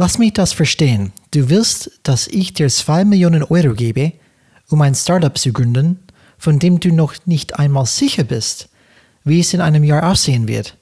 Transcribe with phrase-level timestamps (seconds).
[0.00, 1.12] Lass mich das verstehen.
[1.32, 4.12] Du willst, dass ich dir zwei Millionen Euro gebe,
[4.68, 5.98] um ein Startup zu gründen,
[6.38, 8.68] von dem du noch nicht einmal sicher bist,
[9.24, 10.76] wie es in einem Jahr aussehen wird.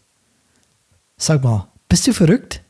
[1.16, 2.60] Sag mal, bist du verrückt?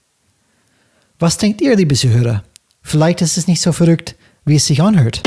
[1.19, 2.45] Was denkt ihr, liebe Zuhörer?
[2.81, 5.23] Vielleicht ist es nicht so verrückt, wie es sich anhört.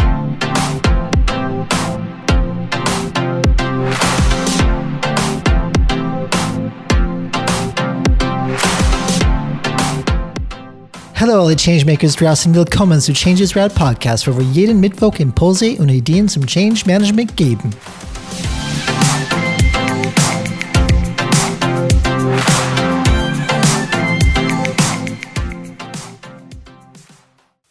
[11.20, 15.90] Hallo alle Changemakers draußen, willkommen zu Changes Route Podcast, wo wir jeden Mittwoch Impulse und
[15.90, 17.72] Ideen zum Change Management geben.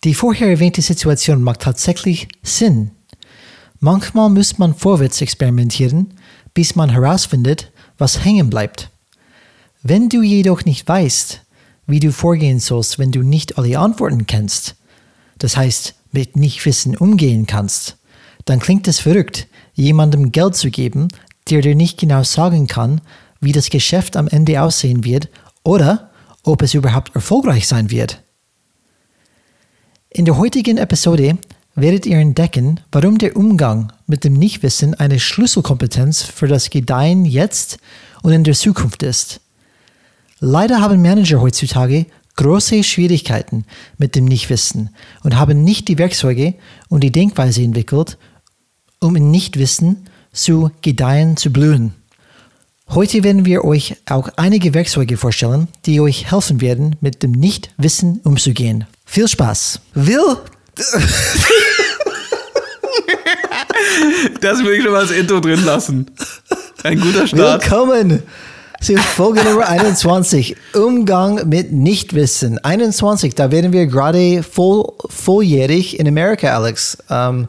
[0.05, 2.91] Die vorher erwähnte Situation macht tatsächlich Sinn.
[3.81, 6.13] Manchmal muss man vorwärts experimentieren,
[6.53, 8.91] bis man herausfindet, was hängen bleibt.
[9.83, 11.41] Wenn du jedoch nicht weißt,
[11.89, 14.77] wie du vorgehen sollst, wenn du nicht alle Antworten kennst,
[15.39, 17.97] das heißt mit Nichtwissen umgehen kannst,
[18.45, 21.09] dann klingt es verrückt, jemandem Geld zu geben,
[21.51, 23.01] der dir nicht genau sagen kann,
[23.41, 25.29] wie das Geschäft am Ende aussehen wird
[25.65, 26.11] oder
[26.45, 28.23] ob es überhaupt erfolgreich sein wird.
[30.11, 31.39] In der heutigen Episode
[31.75, 37.79] werdet ihr entdecken, warum der Umgang mit dem Nichtwissen eine Schlüsselkompetenz für das Gedeihen jetzt
[38.23, 39.41] und in der Zukunft ist.
[40.41, 43.65] Leider haben Manager heutzutage große Schwierigkeiten
[43.99, 44.91] mit dem Nichtwissen
[45.25, 46.55] und haben nicht die Werkzeuge
[46.89, 48.17] und die Denkweise entwickelt,
[49.01, 51.95] um im Nichtwissen zu gedeihen, zu blühen.
[52.91, 58.21] Heute werden wir euch auch einige Werkzeuge vorstellen, die euch helfen werden, mit dem Nichtwissen
[58.23, 58.87] umzugehen.
[59.05, 59.81] Viel Spaß!
[59.95, 60.37] Will!
[64.41, 66.07] das will ich schon mal als Intro drin lassen.
[66.85, 67.63] Ein guter Start.
[67.65, 68.23] Willkommen
[68.81, 70.57] zu Folge Nummer 21.
[70.75, 72.59] Umgang mit Nichtwissen.
[72.59, 76.99] 21, da werden wir gerade voll, volljährig in Amerika, Alex.
[77.11, 77.49] Ähm,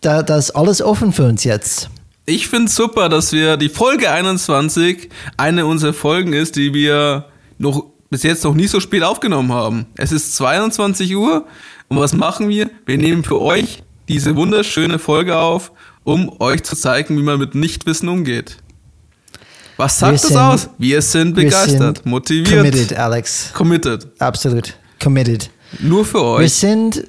[0.00, 1.90] da, das ist alles offen für uns jetzt.
[2.24, 7.26] Ich finde es super, dass wir die Folge 21 eine unserer Folgen ist, die wir
[7.58, 9.86] noch bis jetzt noch nicht so spät aufgenommen haben.
[9.96, 11.46] Es ist 22 Uhr
[11.88, 12.70] und was machen wir?
[12.86, 15.72] Wir nehmen für euch diese wunderschöne Folge auf,
[16.04, 18.56] um euch zu zeigen, wie man mit Nichtwissen umgeht.
[19.80, 20.68] Was sagt das aus?
[20.76, 22.54] Wir sind begeistert, sind motiviert.
[22.54, 23.50] Committed, Alex.
[23.54, 24.06] Committed.
[24.18, 24.74] Absolut.
[25.02, 25.48] Committed.
[25.78, 26.42] Nur für euch.
[26.42, 27.08] Wir sind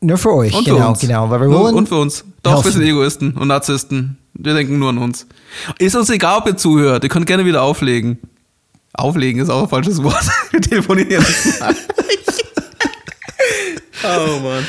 [0.00, 1.00] nur für euch, und genau, für uns.
[1.00, 1.28] genau.
[1.28, 2.22] Weil wir wollen und für uns.
[2.44, 2.66] Doch, helfen.
[2.66, 4.18] wir sind Egoisten und Narzissten.
[4.34, 5.26] Wir denken nur an uns.
[5.80, 7.02] Ist uns egal, ob ihr zuhört.
[7.02, 8.18] Ihr könnt gerne wieder auflegen.
[8.92, 10.24] Auflegen ist auch ein falsches Wort.
[10.52, 11.24] Wir telefonieren
[14.04, 14.64] oh Mann.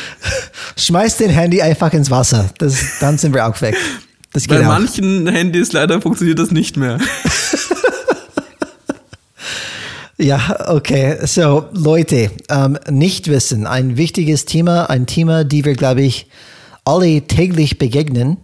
[0.75, 2.49] Schmeiß den Handy einfach ins Wasser.
[2.57, 3.75] Das, dann sind wir auch weg.
[4.33, 4.71] Das geht Bei auch.
[4.71, 6.99] manchen Handys leider funktioniert das nicht mehr.
[10.21, 11.17] Ja, okay.
[11.25, 16.27] So, Leute, ähm, Nichtwissen, ein wichtiges Thema, ein Thema, die wir, glaube ich,
[16.83, 18.35] alle täglich begegnen.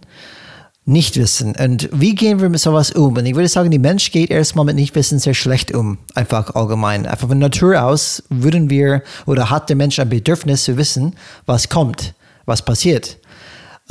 [0.86, 1.54] Nichtwissen.
[1.54, 3.16] Und wie gehen wir mit sowas um?
[3.16, 5.98] Und ich würde sagen, die Mensch geht erstmal mit Nichtwissen sehr schlecht um.
[6.14, 7.04] Einfach allgemein.
[7.06, 11.14] Einfach von Natur aus würden wir oder hat der Mensch ein Bedürfnis zu wissen,
[11.44, 12.14] was kommt,
[12.46, 13.18] was passiert.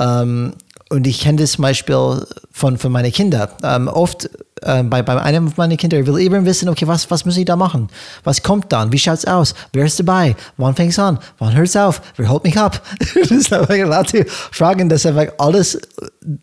[0.00, 0.54] Ähm,
[0.88, 3.48] und ich kenne das zum Beispiel von, von meinen Kindern.
[3.64, 4.30] Ähm, oft
[4.62, 7.56] äh, bei, bei einem meiner Kinder will eben wissen, okay, was, was muss ich da
[7.56, 7.88] machen?
[8.22, 8.92] Was kommt dann?
[8.92, 9.54] Wie schaut es aus?
[9.72, 10.36] Wer ist dabei?
[10.56, 11.18] Wann fängt es an?
[11.38, 12.00] Wann hört es auf?
[12.16, 12.80] Wer holt mich ab?
[13.14, 14.14] das ist einfach
[14.52, 15.80] fragen, dass einfach alles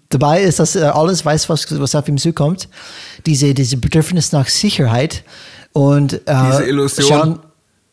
[0.09, 2.67] dabei ist, dass er alles weiß, was, was auf ihm zukommt.
[3.25, 5.23] Diese, diese Bedürfnis nach Sicherheit
[5.71, 6.19] und äh,
[6.51, 7.07] diese Illusion.
[7.07, 7.39] Schauen,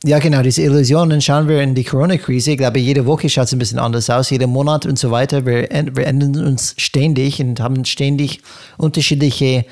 [0.04, 2.52] ja, genau, diese Illusionen schauen wir in die Corona-Krise.
[2.52, 5.44] Ich glaube, jede Woche schaut es ein bisschen anders aus, jeden Monat und so weiter.
[5.44, 8.40] Wir, wir ändern uns ständig und haben ständig
[8.78, 9.66] unterschiedliche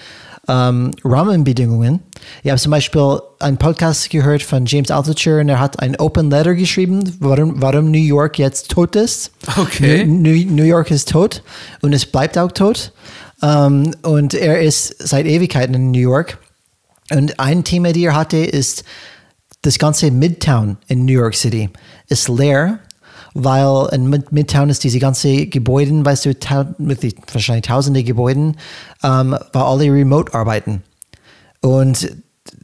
[0.47, 2.01] ähm, Rahmenbedingungen.
[2.43, 6.31] Ich habe zum Beispiel einen Podcast gehört von James Altucher und er hat ein Open
[6.31, 9.31] Letter geschrieben, warum, warum New York jetzt tot ist.
[9.57, 10.05] Okay.
[10.05, 11.43] New, New York ist tot
[11.81, 12.93] und es bleibt auch tot.
[13.41, 16.39] Um, und er ist seit Ewigkeiten in New York.
[17.11, 18.85] Und ein Thema, die er hatte, ist,
[19.63, 21.71] das ganze Midtown in New York City
[22.09, 22.79] ist leer,
[23.35, 26.35] weil in Midtown ist diese ganze Gebäude, weißt du,
[26.79, 28.55] wirklich wahrscheinlich tausende Gebäude,
[29.03, 30.83] ähm, weil alle remote arbeiten.
[31.61, 32.09] Und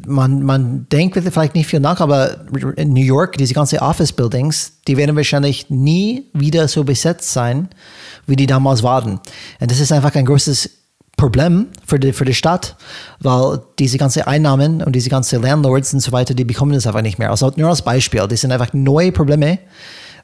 [0.06, 2.46] man, man denkt vielleicht nicht viel nach, aber
[2.76, 7.68] in New York, diese ganzen Office Buildings, die werden wahrscheinlich nie wieder so besetzt sein,
[8.26, 9.20] wie die damals waren.
[9.60, 10.70] Und das ist einfach ein großes
[11.24, 12.76] Problem für die, für die Stadt,
[13.20, 17.00] weil diese ganzen Einnahmen und diese ganzen Landlords und so weiter, die bekommen das einfach
[17.00, 17.30] nicht mehr.
[17.30, 19.58] Also nur als Beispiel, das sind einfach neue Probleme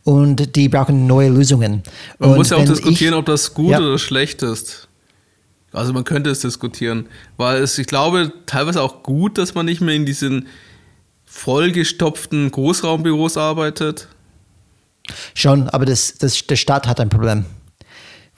[0.05, 1.82] und die brauchen neue Lösungen.
[2.19, 3.79] Man und muss ja auch diskutieren, ich, ob das gut ja.
[3.79, 4.88] oder schlecht ist.
[5.73, 7.06] Also man könnte es diskutieren,
[7.38, 10.49] weil es, ich glaube, teilweise auch gut, dass man nicht mehr in diesen
[11.25, 14.08] vollgestopften Großraumbüros arbeitet?
[15.32, 17.47] Schon, aber das, das, der Staat hat ein Problem.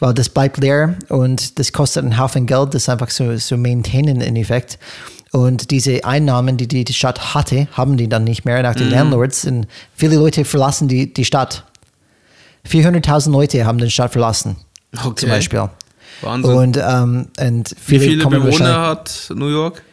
[0.02, 4.20] Weil das bleibt leer und das kostet einen Haufen Geld, das einfach so, so maintainen
[4.20, 4.80] in Effekt.
[5.30, 8.94] Und diese Einnahmen, die die Stadt hatte, haben die dann nicht mehr nach den mhm.
[8.94, 9.44] Landlords.
[9.44, 11.62] Und viele Leute verlassen die, die Stadt.
[12.68, 14.56] 400.000 Leute haben den Stadt verlassen,
[14.92, 15.14] okay.
[15.14, 15.70] zum Beispiel.
[16.20, 16.52] Wahnsinn.
[16.52, 19.84] Und, ähm, und viele Wie viele Bewohner hat New York?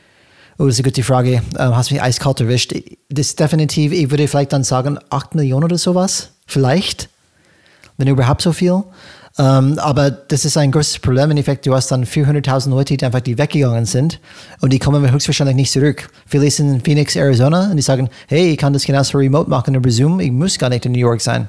[0.58, 1.44] Oh, das ist eine gute Frage.
[1.56, 2.74] Ähm, hast mich eiskalt erwischt.
[3.10, 6.32] Das ist definitiv, ich würde vielleicht dann sagen, 8 Millionen oder sowas.
[6.48, 7.10] Vielleicht.
[7.98, 8.84] Wenn überhaupt so viel.
[9.40, 11.26] Ähm, aber das ist ein großes Problem.
[11.26, 14.20] Im Endeffekt, du hast dann 400.000 Leute, die einfach die weggegangen sind
[14.60, 16.10] und die kommen höchstwahrscheinlich nicht zurück.
[16.26, 19.76] Viele sind in Phoenix, Arizona und die sagen, hey, ich kann das genauso remote machen
[19.76, 21.48] über Zoom, ich muss gar nicht in New York sein.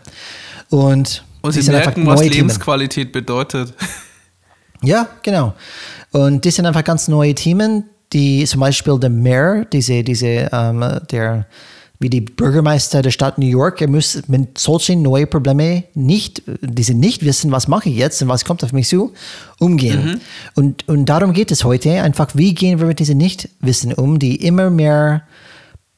[0.69, 3.27] Und, und sie merken, was Lebensqualität Themen.
[3.27, 3.75] bedeutet.
[4.83, 5.53] Ja, genau.
[6.13, 11.01] Und das sind einfach ganz neue Themen, die zum Beispiel der Mayor, diese, diese, ähm,
[11.11, 11.47] der,
[12.01, 16.95] wie die Bürgermeister der Stadt New York, er muss mit solchen neuen Problemen nicht, diese
[16.95, 19.13] nicht wissen, was mache ich jetzt und was kommt auf mich zu,
[19.59, 20.05] umgehen.
[20.05, 20.21] Mhm.
[20.55, 24.37] Und, und darum geht es heute, einfach, wie gehen wir mit diesen Nichtwissen um, die
[24.37, 25.25] immer mehr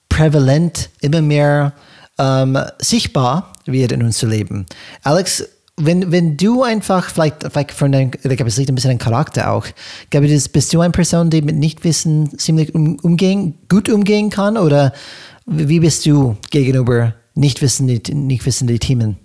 [0.08, 1.72] prävalent, immer mehr
[2.18, 4.66] ähm, sichtbar wird in unserem Leben.
[5.04, 5.44] Alex,
[5.76, 8.98] wenn, wenn du einfach, vielleicht, vielleicht von deinem, ich glaube, es liegt ein bisschen an
[8.98, 9.66] Charakter auch,
[10.10, 14.58] glaube ich, bist du eine Person, die mit Nichtwissen ziemlich um, umgehen, gut umgehen kann
[14.58, 14.92] oder
[15.46, 19.16] wie bist du gegenüber Nichtwissen, nicht wissenden Themen?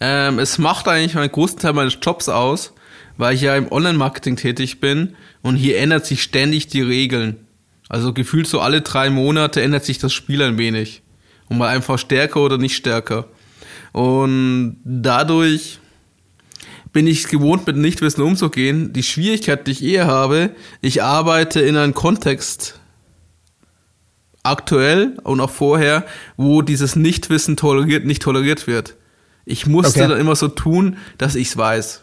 [0.00, 2.72] Ähm, es macht eigentlich einen großen Teil meines Jobs aus,
[3.16, 7.36] weil ich ja im Online-Marketing tätig bin und hier ändert sich ständig die Regeln.
[7.88, 11.02] Also gefühlt so alle drei Monate ändert sich das Spiel ein wenig.
[11.48, 13.26] Und mal einfach stärker oder nicht stärker.
[13.92, 15.80] Und dadurch
[16.92, 18.92] bin ich gewohnt, mit Nichtwissen umzugehen.
[18.92, 20.50] Die Schwierigkeit, die ich eher habe,
[20.80, 22.79] ich arbeite in einem Kontext
[24.42, 26.04] aktuell und auch vorher,
[26.36, 28.94] wo dieses Nichtwissen toleriert, nicht toleriert wird.
[29.44, 30.08] Ich musste okay.
[30.08, 32.02] dann immer so tun, dass ich es weiß.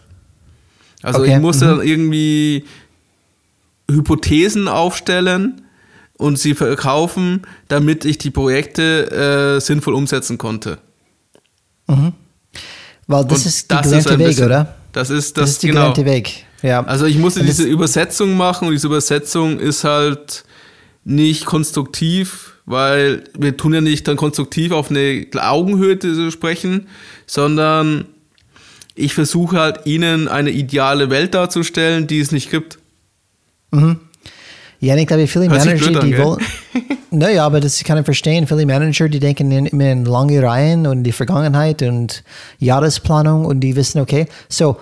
[1.04, 1.36] Also okay.
[1.36, 1.70] ich musste mhm.
[1.70, 2.66] dann irgendwie
[3.90, 5.62] Hypothesen aufstellen
[6.18, 10.80] und sie verkaufen, damit ich die Projekte äh, sinnvoll umsetzen konnte.
[11.88, 12.14] Mhm.
[13.08, 14.76] Weil das und ist der gelernte Weg, oder?
[14.92, 15.96] Das ist das, das ist die genau.
[15.96, 16.46] Weg.
[16.62, 16.84] Ja.
[16.84, 20.44] Also ich musste diese Übersetzung machen und diese Übersetzung ist halt
[21.08, 26.88] nicht konstruktiv, weil wir tun ja nicht dann konstruktiv auf eine Augenhöhe sprechen,
[27.26, 28.06] sondern
[28.94, 32.78] ich versuche halt ihnen eine ideale Welt darzustellen, die es nicht gibt.
[33.72, 34.02] Mhm.
[34.82, 36.44] Ja, ich glaube, viele Hört Manager, die wollen.
[37.12, 38.46] naja, aber das kann ich verstehen.
[38.46, 42.22] Viele Manager, die denken immer in lange Reihen und die Vergangenheit und
[42.60, 44.78] Jahresplanung und die wissen, okay, so,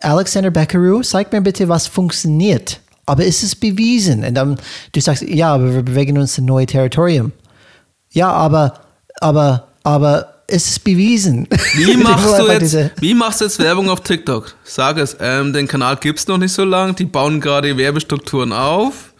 [0.00, 2.80] Alexander Beckeru, zeig mir bitte, was funktioniert.
[3.10, 4.24] Aber ist es bewiesen?
[4.24, 4.58] Und dann,
[4.92, 7.32] du sagst, ja, aber wir bewegen uns in neue Territorium.
[8.12, 8.80] Ja, aber,
[9.20, 11.46] aber, aber ist es bewiesen?
[11.74, 14.54] Wie machst, du jetzt, wie machst du jetzt Werbung auf TikTok?
[14.64, 18.52] Sag es, ähm, den Kanal gibt es noch nicht so lange, die bauen gerade Werbestrukturen
[18.52, 19.10] auf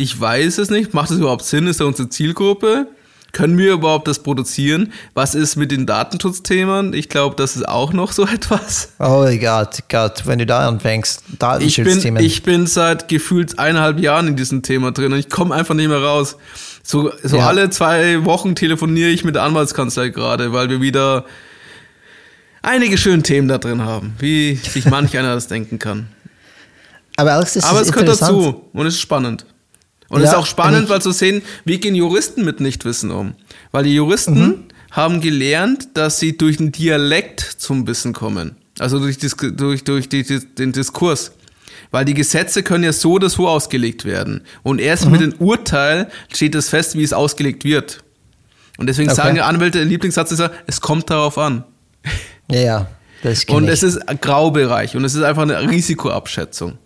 [0.00, 0.94] ich weiß es nicht.
[0.94, 1.66] Macht es überhaupt Sinn?
[1.66, 2.86] Ist er unsere Zielgruppe?
[3.32, 4.92] Können wir überhaupt das produzieren?
[5.14, 6.94] Was ist mit den Datenschutzthemen?
[6.94, 8.92] Ich glaube, das ist auch noch so etwas.
[8.98, 12.22] Oh Gott, Gott, wenn du da anfängst, Datenschutzthemen.
[12.22, 15.54] Ich bin, ich bin seit gefühlt eineinhalb Jahren in diesem Thema drin und ich komme
[15.54, 16.36] einfach nicht mehr raus.
[16.82, 17.46] So, so ja.
[17.46, 21.24] alle zwei Wochen telefoniere ich mit der Anwaltskanzlei gerade, weil wir wieder
[22.62, 26.08] einige schöne Themen da drin haben, wie sich manch einer das denken kann.
[27.16, 29.44] Aber Alex, das Aber ist es gehört dazu und es ist spannend.
[30.10, 33.34] Und es ist auch spannend, weil zu sehen, wie gehen Juristen mit Nichtwissen um.
[33.70, 34.64] Weil die Juristen mhm.
[34.90, 38.56] haben gelernt, dass sie durch den Dialekt zum Wissen kommen.
[38.80, 41.30] Also durch, durch, durch die, den Diskurs.
[41.92, 44.42] Weil die Gesetze können ja so oder so ausgelegt werden.
[44.64, 45.12] Und erst mhm.
[45.12, 48.02] mit dem Urteil steht es fest, wie es ausgelegt wird.
[48.78, 49.16] Und deswegen okay.
[49.16, 51.64] sagen die Anwälte, der Lieblingssatz ist ja, es kommt darauf an.
[52.50, 52.86] Ja, ja.
[53.22, 56.78] Das und es ist ein Graubereich und es ist einfach eine Risikoabschätzung.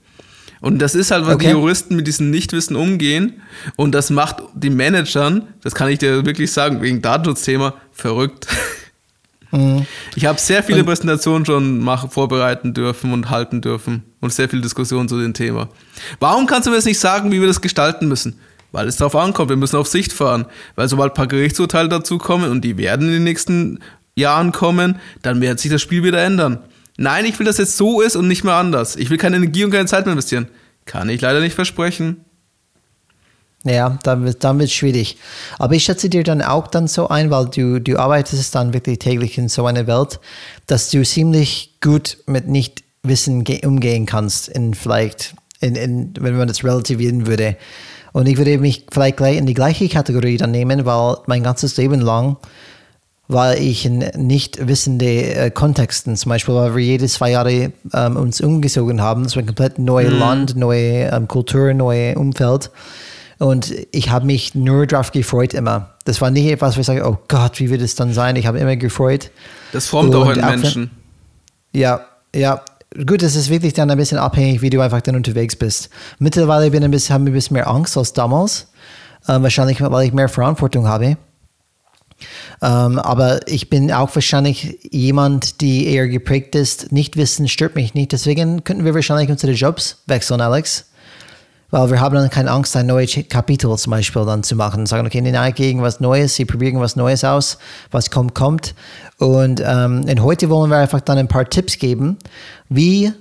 [0.64, 1.48] Und das ist halt, weil okay.
[1.48, 3.42] die Juristen mit diesem Nichtwissen umgehen.
[3.76, 8.46] Und das macht die Managern, das kann ich dir wirklich sagen, wegen Datenschutzthema, verrückt.
[9.52, 9.86] Mhm.
[10.16, 14.48] Ich habe sehr viele und Präsentationen schon machen, vorbereiten dürfen und halten dürfen und sehr
[14.48, 15.68] viel Diskussion zu dem Thema.
[16.18, 18.40] Warum kannst du mir jetzt nicht sagen, wie wir das gestalten müssen?
[18.72, 20.46] Weil es darauf ankommt, wir müssen auf Sicht fahren.
[20.76, 23.80] Weil sobald ein paar Gerichtsurteile dazu kommen und die werden in den nächsten
[24.16, 26.60] Jahren kommen, dann wird sich das Spiel wieder ändern.
[26.96, 28.96] Nein, ich will, dass es so ist und nicht mehr anders.
[28.96, 30.48] Ich will keine Energie und keine Zeit mehr investieren.
[30.84, 32.24] Kann ich leider nicht versprechen.
[33.64, 35.16] Ja, dann wird es schwierig.
[35.58, 38.98] Aber ich schätze dir dann auch dann so ein, weil du, du arbeitest dann wirklich
[38.98, 40.20] täglich in so einer Welt,
[40.66, 46.62] dass du ziemlich gut mit Nichtwissen umgehen kannst, in vielleicht, in, in, wenn man das
[46.62, 47.56] relativieren würde.
[48.12, 51.78] Und ich würde mich vielleicht gleich in die gleiche Kategorie dann nehmen, weil mein ganzes
[51.78, 52.36] Leben lang
[53.34, 58.16] war ich in nicht wissende äh, Kontexten, zum Beispiel, weil wir jede zwei Jahre ähm,
[58.16, 59.26] uns umgezogen haben.
[59.26, 60.18] Es war ein komplett neues Mhm.
[60.18, 62.70] Land, neue ähm, Kultur, neues Umfeld.
[63.38, 65.90] Und ich habe mich nur darauf gefreut immer.
[66.04, 68.36] Das war nicht etwas, wo ich sage, oh Gott, wie wird es dann sein?
[68.36, 69.30] Ich habe immer gefreut.
[69.72, 70.90] Das formt auch Und einen auch wenn- Menschen.
[71.72, 72.00] Ja,
[72.34, 72.62] ja.
[73.06, 75.90] Gut, es ist wirklich dann ein bisschen abhängig, wie du einfach dann unterwegs bist.
[76.20, 78.68] Mittlerweile bin ich ein bisschen, habe ich ein bisschen mehr Angst als damals.
[79.28, 81.16] Ähm, wahrscheinlich, weil ich mehr Verantwortung habe.
[82.62, 86.92] Ähm, aber ich bin auch wahrscheinlich jemand, die eher geprägt ist.
[86.92, 88.12] Nicht wissen stört mich nicht.
[88.12, 90.86] Deswegen könnten wir wahrscheinlich unsere Jobs wechseln, Alex.
[91.70, 94.86] Weil wir haben dann keine Angst, ein neues Kapitel zum Beispiel dann zu machen.
[94.86, 97.58] Sagen, okay, nein, gegen was Neues, sie probieren was Neues aus,
[97.90, 98.74] was kommt, kommt.
[99.18, 102.16] Und, ähm, und heute wollen wir einfach dann ein paar Tipps geben,
[102.68, 103.12] wie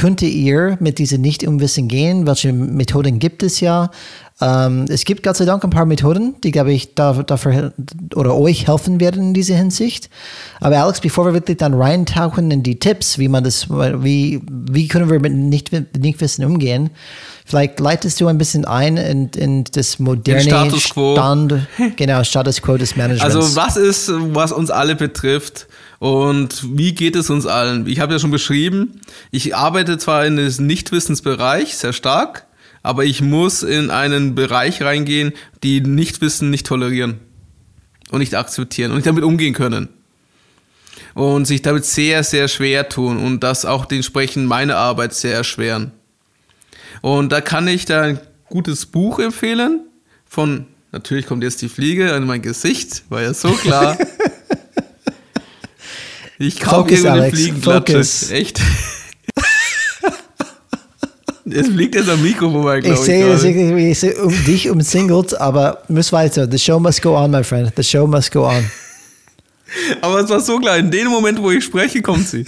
[0.00, 2.26] könnte ihr mit diesem Nicht-Umwissen gehen?
[2.26, 3.90] Welche Methoden gibt es ja?
[4.40, 7.74] Ähm, es gibt Gott sei Dank ein paar Methoden, die, glaube ich, da, dafür
[8.14, 10.08] oder euch helfen werden in dieser Hinsicht.
[10.60, 14.88] Aber Alex, bevor wir wirklich dann reintauchen in die Tipps, wie man das, wie, wie
[14.88, 16.88] können wir mit Nicht- Nichtwissen umgehen,
[17.44, 21.12] vielleicht leitest du ein bisschen ein in, in das moderne Status quo.
[21.14, 21.54] Stand,
[21.96, 23.36] genau, Status Quo des Managements.
[23.36, 25.66] Also was ist, was uns alle betrifft
[26.00, 27.86] und wie geht es uns allen?
[27.86, 32.46] Ich habe ja schon beschrieben, ich arbeite zwar in den Nichtwissensbereich sehr stark,
[32.82, 37.20] aber ich muss in einen Bereich reingehen, die Nichtwissen nicht tolerieren
[38.10, 39.90] und nicht akzeptieren und nicht damit umgehen können.
[41.12, 45.92] Und sich damit sehr, sehr schwer tun und das auch dementsprechend meine Arbeit sehr erschweren.
[47.02, 49.80] Und da kann ich da ein gutes Buch empfehlen
[50.24, 53.98] von, natürlich kommt jetzt die Fliege in mein Gesicht, war ja so klar.
[56.42, 57.92] Ich kaufe irgendeine Alex, Fliegenklatsche.
[57.92, 58.30] focus.
[58.30, 58.60] Echt.
[61.52, 63.04] Es fliegt jetzt am Mikro vorbei, ich glaube ich.
[63.06, 63.58] sehe, es gerade.
[63.58, 66.48] irgendwie- ich sehe um dich umsingelt, aber muss weiter.
[66.48, 67.72] The show must go on, my friend.
[67.76, 68.70] The show must go on.
[70.00, 72.44] Aber es war so klar, in dem Moment, wo ich spreche, kommt sie.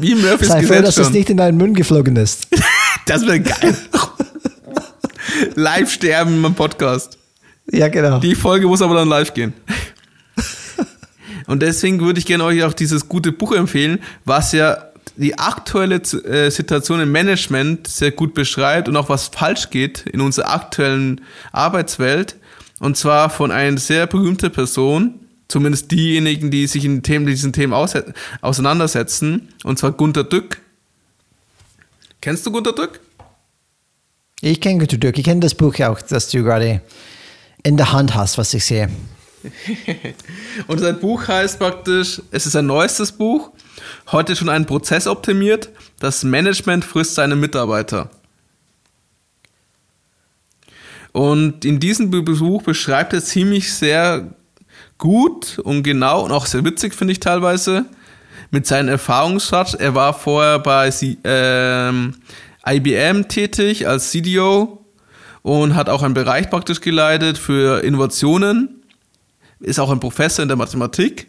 [0.00, 1.12] Wie Murphys Sei froh, Gesetz dass es schon.
[1.12, 2.46] nicht in deinen Mund geflogen ist.
[3.06, 3.74] Das wäre geil.
[5.54, 7.16] live sterben im Podcast.
[7.72, 8.18] Ja, genau.
[8.20, 9.54] Die Folge muss aber dann live gehen.
[11.48, 14.84] Und deswegen würde ich gerne euch auch dieses gute Buch empfehlen, was ja
[15.16, 20.20] die aktuelle äh, Situation im Management sehr gut beschreibt und auch was falsch geht in
[20.20, 22.36] unserer aktuellen Arbeitswelt.
[22.78, 25.14] Und zwar von einer sehr berühmten Person,
[25.48, 27.94] zumindest diejenigen, die sich in Themen, diesen Themen aus,
[28.42, 30.60] auseinandersetzen, und zwar Gunter Dück.
[32.20, 33.00] Kennst du Gunter Dück?
[34.40, 35.18] Ich kenne Günter Dück.
[35.18, 36.80] Ich kenne das Buch auch, das du gerade
[37.64, 38.88] in der Hand hast, was ich sehe.
[40.66, 43.50] Und sein Buch heißt praktisch, es ist ein neuestes Buch,
[44.10, 48.10] heute schon einen Prozess optimiert, das Management frisst seine Mitarbeiter.
[51.12, 54.34] Und in diesem Buch beschreibt er ziemlich sehr
[54.98, 57.86] gut und genau und auch sehr witzig, finde ich teilweise,
[58.50, 59.74] mit seinem Erfahrungsschatz.
[59.74, 60.92] Er war vorher bei
[61.24, 62.14] ähm,
[62.66, 64.84] IBM tätig als CDO
[65.42, 68.77] und hat auch einen Bereich praktisch geleitet für Innovationen
[69.60, 71.28] ist auch ein Professor in der Mathematik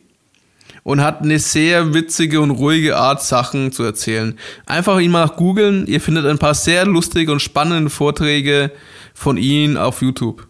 [0.83, 4.37] und hat eine sehr witzige und ruhige Art, Sachen zu erzählen.
[4.65, 8.71] Einfach ihn mal googeln, ihr findet ein paar sehr lustige und spannende Vorträge
[9.13, 10.47] von ihm auf YouTube.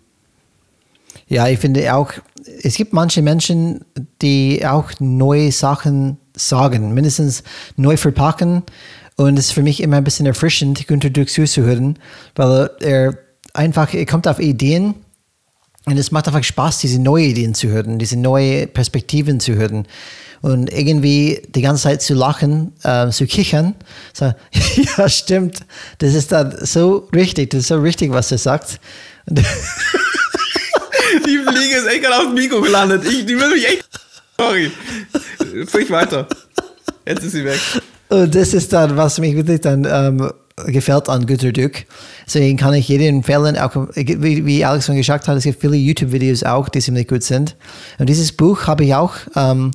[1.27, 2.12] Ja, ich finde auch,
[2.63, 3.86] es gibt manche Menschen,
[4.21, 7.43] die auch neue Sachen sagen, mindestens
[7.75, 8.63] neu verpacken.
[9.15, 12.00] Und es ist für mich immer ein bisschen erfrischend, Günter Dück zuzuhören,
[12.36, 13.17] weil er
[13.53, 14.95] einfach, er kommt auf Ideen
[15.89, 19.88] und es macht einfach Spaß, diese neuen Ideen zu hören, diese neuen Perspektiven zu hören.
[20.41, 23.75] Und irgendwie die ganze Zeit zu lachen, äh, zu kichern.
[24.13, 24.34] So,
[24.98, 25.65] ja, stimmt.
[25.98, 28.79] Das ist dann so richtig, das ist so richtig, was er sagt.
[29.25, 29.39] Und
[31.25, 33.03] Die Fliege ist echt gerade auf dem Mikro gelandet.
[33.05, 33.89] Ich, die will mich echt.
[34.38, 34.72] Sorry.
[35.67, 36.27] Sprich weiter.
[37.05, 37.60] Jetzt ist sie weg.
[38.10, 40.31] Und das ist dann, was mich wirklich dann ähm,
[40.67, 41.85] gefällt an Günter Dück.
[42.25, 45.75] Deswegen kann ich jedem empfehlen, auch wie, wie Alex schon gesagt hat, es gibt viele
[45.75, 47.55] YouTube-Videos auch, die ziemlich gut sind.
[47.97, 49.13] Und dieses Buch habe ich auch.
[49.35, 49.71] Ähm,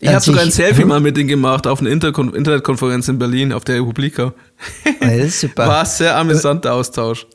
[0.00, 3.52] Ich habe sogar ein Selfie mal mit ihm gemacht auf einer Interkon Internetkonferenz in Berlin
[3.52, 4.34] auf der Republika.
[4.84, 5.66] Ja, das ist super.
[5.66, 7.26] War ein sehr amüsanter Austausch.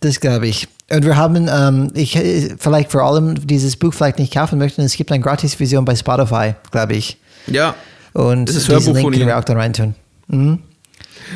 [0.00, 0.68] Das glaube ich.
[0.90, 2.18] Und wir haben, ähm, ich
[2.58, 6.54] vielleicht vor allem dieses Buch vielleicht nicht kaufen möchten, es gibt eine Gratis-Version bei Spotify,
[6.70, 7.16] glaube ich.
[7.46, 7.74] Ja.
[8.12, 9.94] Und Das ist diesen Hörbuch Link können wir auch da reintun.
[10.28, 10.58] Mhm.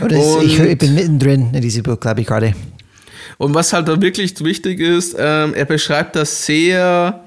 [0.00, 2.54] Und- ich, ich bin mittendrin in diesem Buch, glaube ich, gerade.
[3.38, 7.24] Und was halt da wirklich wichtig ist, ähm, er beschreibt das sehr,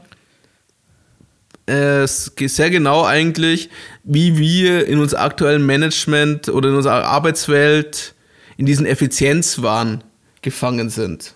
[1.67, 3.69] äh, sehr genau eigentlich,
[4.03, 8.13] wie wir in unserem aktuellen Management oder in unserer Arbeitswelt
[8.57, 10.03] in diesen Effizienzwahn
[10.41, 11.33] gefangen sind.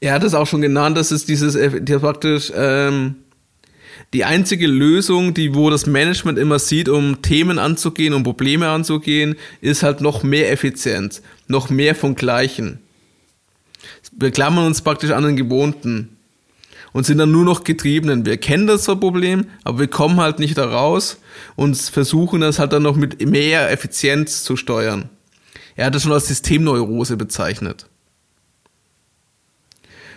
[0.00, 3.16] Er hat es auch schon genannt, dass es dieses, die praktisch ähm,
[4.12, 9.36] die einzige Lösung, die wo das Management immer sieht, um Themen anzugehen, um Probleme anzugehen,
[9.60, 12.78] ist halt noch mehr Effizienz, noch mehr von Gleichen.
[14.12, 16.16] Wir klammern uns praktisch an den Gewohnten
[16.92, 18.26] und sind dann nur noch Getriebenen.
[18.26, 21.18] Wir kennen das Problem, aber wir kommen halt nicht da raus
[21.56, 25.08] und versuchen das halt dann noch mit mehr Effizienz zu steuern.
[25.74, 27.86] Er hat das schon als Systemneurose bezeichnet.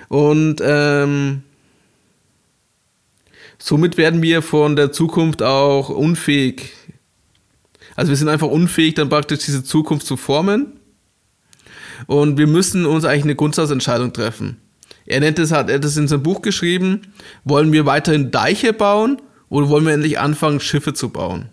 [0.10, 1.44] Und ähm,
[3.66, 6.72] somit werden wir von der Zukunft auch unfähig.
[7.96, 10.80] Also wir sind einfach unfähig, dann praktisch diese Zukunft zu formen.
[12.06, 14.58] Und wir müssen uns eigentlich eine Grundsatzentscheidung treffen.
[15.08, 19.20] Er nennt es, hat er das in seinem Buch geschrieben, wollen wir weiterhin Deiche bauen
[19.50, 21.50] oder wollen wir endlich anfangen, Schiffe zu bauen?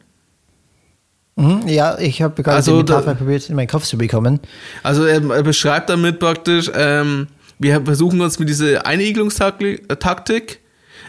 [1.36, 4.40] Mhm, ja, ich habe gerade Also die Metapher probiert, in meinen Kopf zu bekommen.
[4.82, 7.28] Also er, er beschreibt damit praktisch, ähm,
[7.58, 10.61] wir versuchen uns mit dieser Einigelungstaktik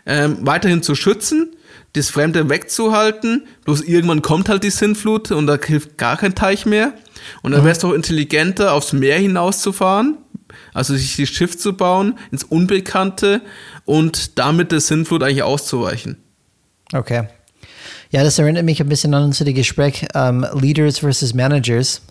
[0.06, 1.56] ähm, weiterhin zu schützen,
[1.94, 6.66] das Fremde wegzuhalten, bloß irgendwann kommt halt die Sintflut und da hilft gar kein Teich
[6.66, 6.94] mehr.
[7.42, 10.18] Und dann wäre es doch intelligenter, aufs Meer hinauszufahren,
[10.74, 13.42] also sich das Schiff zu bauen, ins Unbekannte
[13.86, 16.18] und damit der Sintflut eigentlich auszuweichen.
[16.94, 17.28] Okay.
[18.10, 22.02] Ja, das erinnert mich ein bisschen an unser Gespräch ähm, Leaders versus Managers.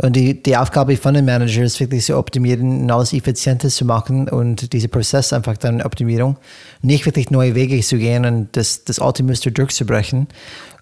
[0.00, 4.28] Und die, die Aufgabe von den Managers ist wirklich zu optimieren alles effizienter zu machen
[4.28, 6.36] und dieser Prozess einfach dann Optimierung.
[6.82, 10.28] Nicht wirklich neue Wege zu gehen und das, das alte Muster durchzubrechen.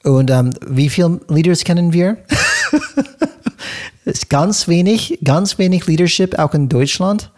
[0.05, 2.19] Und ähm, wie viele Leaders kennen wir?
[4.05, 7.33] Ist ganz wenig, ganz wenig Leadership, auch in Deutschland,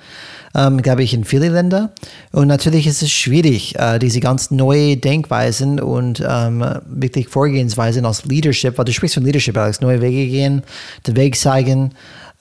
[0.55, 1.91] ähm, glaube ich, in viele Länder.
[2.33, 8.25] Und natürlich ist es schwierig, äh, diese ganz neue Denkweisen und ähm, wirklich Vorgehensweisen aus
[8.25, 10.63] Leadership, weil du sprichst von Leadership, Alex, neue Wege gehen,
[11.07, 11.93] den Weg zeigen,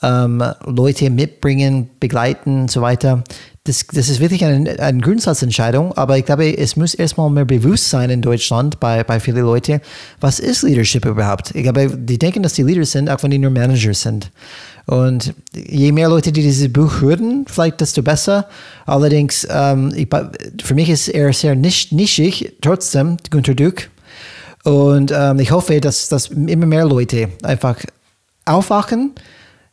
[0.02, 3.24] ähm, Leute mitbringen, begleiten und so weiter.
[3.64, 7.90] Das, das ist wirklich eine, eine Grundsatzentscheidung, aber ich glaube, es muss erstmal mehr bewusst
[7.90, 9.82] sein in Deutschland bei, bei vielen Leuten,
[10.22, 11.54] was ist Leadership überhaupt?
[11.54, 14.32] Ich glaube, die denken, dass die Leaders sind, auch wenn die nur Managers sind.
[14.88, 18.48] Und je mehr Leute, die dieses Buch hören, vielleicht desto besser.
[18.86, 20.08] Allerdings, ähm, ich,
[20.64, 23.90] für mich ist er sehr nisch, nischig, trotzdem, Günter Dück.
[24.64, 27.78] Und ähm, ich hoffe, dass, dass immer mehr Leute einfach
[28.46, 29.12] aufwachen.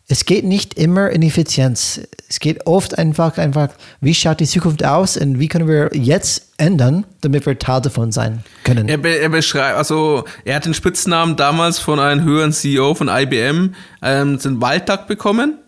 [0.06, 2.00] Es geht nicht immer in Effizienz.
[2.28, 3.70] Es geht oft einfach, einfach,
[4.02, 8.12] wie schaut die Zukunft aus und wie können wir jetzt ändern, damit wir Teil davon
[8.12, 8.86] sein können.
[8.88, 13.08] Er, be er beschreibt, also er hat den Spitznamen damals von einem höheren CEO von
[13.08, 15.58] IBM, ähm, den Waldduck bekommen.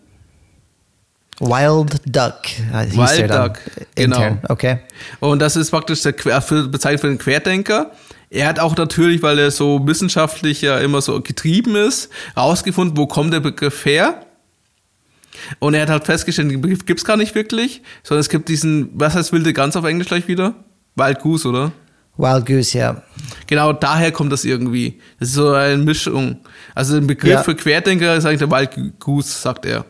[1.39, 2.45] Wild Duck.
[2.45, 3.59] hieß Wild Duck,
[3.95, 4.17] genau.
[4.17, 4.39] intern.
[4.49, 4.79] Okay.
[5.19, 7.91] Und das ist praktisch der bezeichnet für den Querdenker.
[8.29, 13.07] Er hat auch natürlich, weil er so wissenschaftlich ja immer so getrieben ist, rausgefunden, wo
[13.07, 14.21] kommt der Begriff her.
[15.59, 18.89] Und er hat halt festgestellt, den Begriff gibt's gar nicht wirklich, sondern es gibt diesen,
[18.93, 20.55] was heißt wilde Gans auf Englisch gleich wieder?
[20.95, 21.71] Wild Goose, oder?
[22.17, 23.03] Wild Goose, ja.
[23.45, 24.99] Genau, daher kommt das irgendwie.
[25.19, 26.37] Das ist so eine Mischung.
[26.73, 27.43] Also der Begriff Ja.
[27.43, 29.85] für Querdenker ist eigentlich der Wild Goose, sagt er.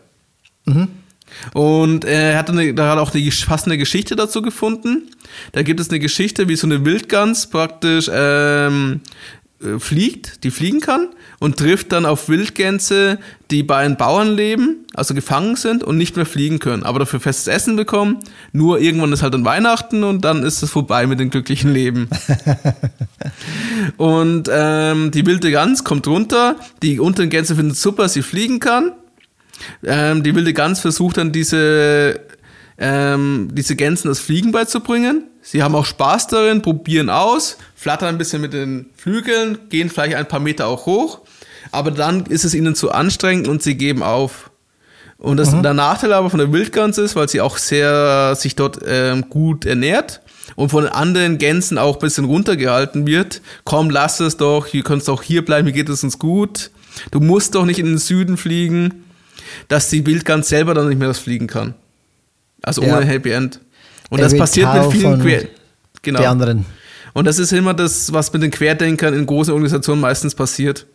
[1.54, 5.10] Und er hat, eine, da hat auch die passende Geschichte dazu gefunden.
[5.52, 9.37] Da gibt es eine Geschichte, wie so eine Wildgans praktisch ähm, äh,
[9.80, 13.18] fliegt, die fliegen kann und trifft dann auf Wildgänse,
[13.50, 17.20] die bei einem Bauern leben, also gefangen sind und nicht mehr fliegen können, aber dafür
[17.20, 18.20] festes Essen bekommen.
[18.52, 22.08] Nur irgendwann ist halt dann Weihnachten und dann ist es vorbei mit dem glücklichen Leben.
[23.98, 28.60] und ähm, die wilde Gans kommt runter, die unteren Gänse finden es super, sie fliegen
[28.60, 28.92] kann.
[29.84, 32.20] Ähm, die wilde Gans versucht dann diese,
[32.78, 35.24] ähm, diese Gänsen das Fliegen beizubringen.
[35.50, 40.18] Sie haben auch Spaß darin, probieren aus, flattern ein bisschen mit den Flügeln, gehen vielleicht
[40.18, 41.22] ein paar Meter auch hoch,
[41.72, 44.52] aber dann ist es ihnen zu anstrengend und sie geben auf.
[45.18, 48.80] Und das, der Nachteil aber von der Wildgans ist, weil sie auch sehr sich dort
[48.86, 50.20] ähm, gut ernährt
[50.58, 53.42] und von anderen Gänsen auch ein bisschen runtergehalten wird.
[53.64, 56.72] Komm, lass es doch, ihr könnt doch hier bleiben, hier geht es uns gut.
[57.12, 59.06] Du musst doch nicht in den Süden fliegen,
[59.70, 61.74] dass die Wildgans selber dann nicht mehr das fliegen kann.
[62.62, 63.08] Also ohne Ja.
[63.08, 63.62] Happy End.
[64.10, 65.48] Und das passiert mit vielen Quer
[66.02, 66.20] genau.
[66.20, 66.66] Die anderen.
[67.14, 70.86] Und das ist immer das, was mit den Querdenkern in großen Organisationen meistens passiert.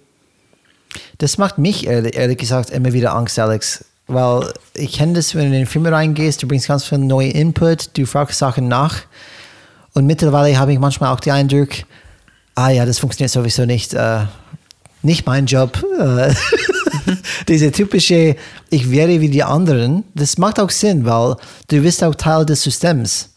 [1.18, 3.85] Das macht mich ehrlich, ehrlich gesagt immer wieder Angst, Alex.
[4.07, 7.31] Weil ich kenne das, wenn du in den Film reingehst, du bringst ganz viel neue
[7.31, 9.03] Input, du fragst Sachen nach.
[9.94, 11.70] Und mittlerweile habe ich manchmal auch den Eindruck,
[12.55, 13.94] ah ja, das funktioniert sowieso nicht.
[13.94, 14.27] Äh,
[15.02, 15.84] nicht mein Job.
[15.98, 16.34] Äh,
[17.48, 18.36] Diese typische,
[18.70, 21.36] ich wäre wie die anderen, das macht auch Sinn, weil
[21.68, 23.30] du bist auch Teil des Systems.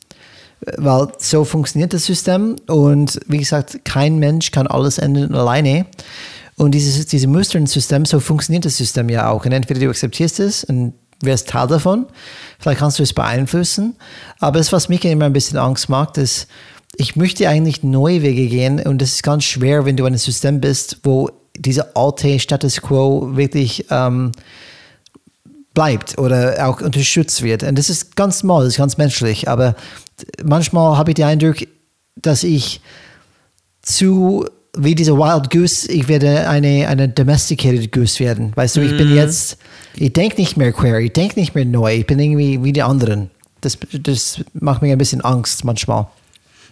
[0.78, 5.86] Weil so funktioniert das System und wie gesagt, kein Mensch kann alles ändern alleine.
[6.58, 9.46] Und dieses, diese Muster im System, so funktioniert das System ja auch.
[9.46, 12.08] Und entweder du akzeptierst es und wirst Teil davon.
[12.60, 13.96] Vielleicht kannst du es beeinflussen.
[14.40, 16.48] Aber das, was mich immer ein bisschen Angst macht, ist,
[16.98, 20.18] ich möchte eigentlich neue Wege gehen und das ist ganz schwer, wenn du in einem
[20.18, 24.32] System bist, wo dieser alte Status quo wirklich ähm,
[25.74, 27.64] bleibt oder auch unterstützt wird.
[27.64, 29.48] Und das ist ganz normal, das ist ganz menschlich.
[29.48, 29.76] Aber
[30.44, 31.58] manchmal habe ich den Eindruck,
[32.16, 32.82] dass ich
[33.82, 34.46] zu
[34.78, 38.52] wie dieser Wild Goose, ich werde eine, eine domesticated Goose werden.
[38.56, 39.16] Weißt du, ich bin mhm.
[39.16, 39.58] jetzt,
[39.96, 42.84] ich denke nicht mehr queer, ich denke nicht mehr neu, ich bin irgendwie wie die
[42.84, 43.30] anderen.
[43.62, 46.08] Das, das macht mir ein bisschen Angst manchmal.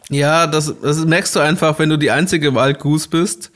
[0.10, 3.52] Ja, das, das merkst du einfach, wenn du die einzige Wild Goose bist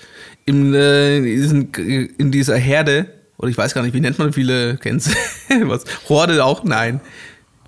[0.47, 3.07] in, äh, diesen, in dieser Herde.
[3.37, 5.11] Oder ich weiß gar nicht, wie nennt man viele Gänse?
[5.65, 5.83] Was?
[6.09, 6.63] Horde auch?
[6.63, 7.01] Nein.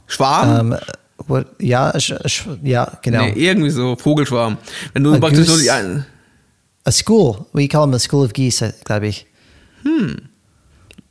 [0.08, 0.72] Schwarm?
[1.28, 1.94] Um, ähm, ja,
[2.63, 3.26] ja, genau.
[3.26, 4.58] Nee, irgendwie so, Vogelschwarm.
[4.94, 7.46] Wenn du a praktisch goose, so die A school.
[7.54, 9.28] We call them a school of geese, glaube ich.
[9.84, 10.30] Hm.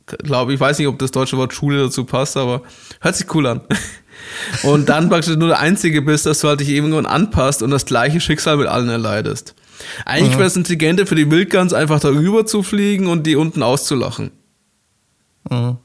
[0.07, 2.63] Glaube ich, weiß nicht, ob das deutsche Wort Schule dazu passt, aber
[2.99, 3.61] hört sich cool an.
[4.63, 7.85] Und dann praktisch nur der Einzige bist, dass du halt dich irgendwann anpasst und das
[7.85, 9.55] gleiche Schicksal mit allen erleidest.
[10.05, 10.39] Eigentlich mhm.
[10.39, 14.31] wäre es intelligenter für die Wildgans einfach darüber zu fliegen und die unten auszulachen.
[15.49, 15.77] Mhm.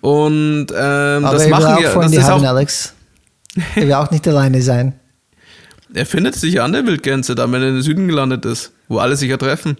[0.00, 1.90] Und ähm, Aber das machen wir.
[1.90, 2.94] Das ist auch, Alex.
[3.76, 4.94] Er will auch nicht alleine sein.
[5.92, 8.98] Er findet sich an der Wildgänse, da wenn er in den Süden gelandet ist, wo
[8.98, 9.76] alle sich ja treffen.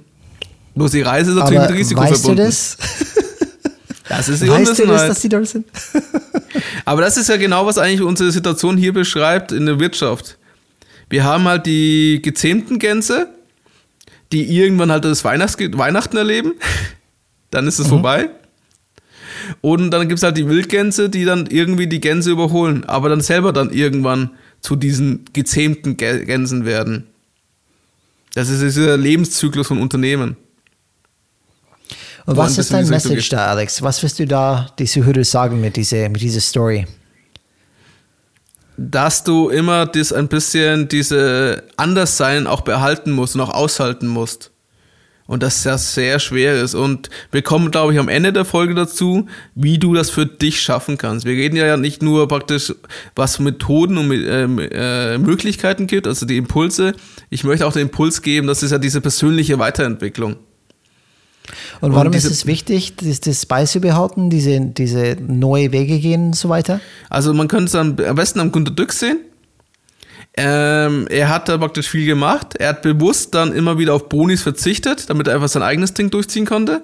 [0.77, 2.37] Bloß die Reise ist natürlich Aber mit Risiko weißt verbunden.
[2.39, 2.77] Du das?
[4.09, 5.67] das ist die weißt du das, dass die dort sind?
[6.85, 10.39] Aber das ist ja genau, was eigentlich unsere Situation hier beschreibt in der Wirtschaft.
[11.15, 13.29] Wir haben halt die gezähmten Gänse,
[14.33, 16.55] die irgendwann halt das Weihnachts Weihnachten erleben.
[17.53, 17.91] Dann ist es mhm.
[17.91, 18.31] vorbei.
[19.61, 23.21] Und dann gibt es halt die Wildgänse, die dann irgendwie die Gänse überholen, aber dann
[23.21, 27.07] selber dann irgendwann zu diesen gezähmten Gänsen werden.
[28.35, 30.37] Das ist dieser Lebenszyklus von Unternehmen.
[32.27, 33.83] Und was ist dein Message da, Alex?
[33.83, 36.87] Was wirst du da die Zuhörer sagen mit dieser, mit dieser Story?
[38.77, 44.51] Dass du immer das ein bisschen diese Anderssein auch behalten musst und auch aushalten musst.
[45.27, 46.75] Und das sehr, sehr schwer ist.
[46.75, 50.61] Und wir kommen, glaube ich, am Ende der Folge dazu, wie du das für dich
[50.61, 51.25] schaffen kannst.
[51.25, 52.75] Wir reden ja nicht nur praktisch,
[53.17, 56.95] was Methoden und äh, Möglichkeiten gibt, also die Impulse.
[57.31, 60.37] Ich möchte auch den Impuls geben, das ist ja diese persönliche Weiterentwicklung.
[61.81, 66.27] Und warum und diese, ist es wichtig, das, das beizubehalten, diese, diese neue Wege gehen
[66.27, 66.81] und so weiter?
[67.11, 69.19] Also man könnte es am, am besten am Gunter Dück sehen.
[70.37, 72.57] Ähm, er hat da praktisch viel gemacht.
[72.57, 76.11] Er hat bewusst dann immer wieder auf Bonis verzichtet, damit er einfach sein eigenes Ding
[76.11, 76.83] durchziehen konnte.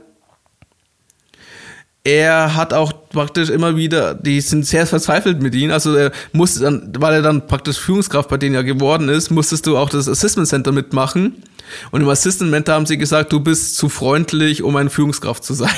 [2.02, 5.70] Er hat auch praktisch immer wieder, die sind sehr verzweifelt mit ihm.
[5.70, 9.66] Also er musste dann, weil er dann praktisch Führungskraft bei denen ja geworden ist, musstest
[9.66, 11.42] du auch das Assessment Center mitmachen.
[11.90, 15.52] Und im Assistant Mentor haben sie gesagt, du bist zu freundlich, um eine Führungskraft zu
[15.54, 15.70] sein.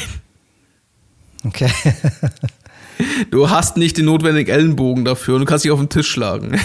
[1.44, 1.70] Okay.
[3.30, 6.58] du hast nicht den notwendigen Ellenbogen dafür und du kannst dich auf den Tisch schlagen.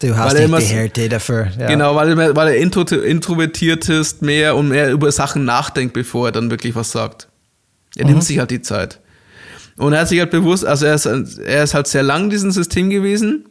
[0.00, 1.48] Du hast weil nicht die Härte dafür.
[1.58, 1.68] Ja.
[1.68, 6.28] Genau, weil, er, weil er intro, introvertiert ist mehr und mehr über Sachen nachdenkt, bevor
[6.28, 7.28] er dann wirklich was sagt.
[7.96, 8.12] Er mhm.
[8.12, 9.00] nimmt sich halt die Zeit.
[9.76, 12.30] Und er hat sich halt bewusst, also er ist, er ist halt sehr lang in
[12.30, 13.44] diesem System gewesen,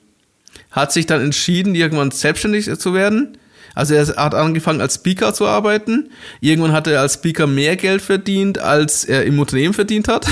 [0.72, 3.38] hat sich dann entschieden, irgendwann selbstständig zu werden
[3.76, 6.10] also er hat angefangen als Speaker zu arbeiten.
[6.40, 10.26] Irgendwann hat er als Speaker mehr Geld verdient, als er im Unternehmen verdient hat.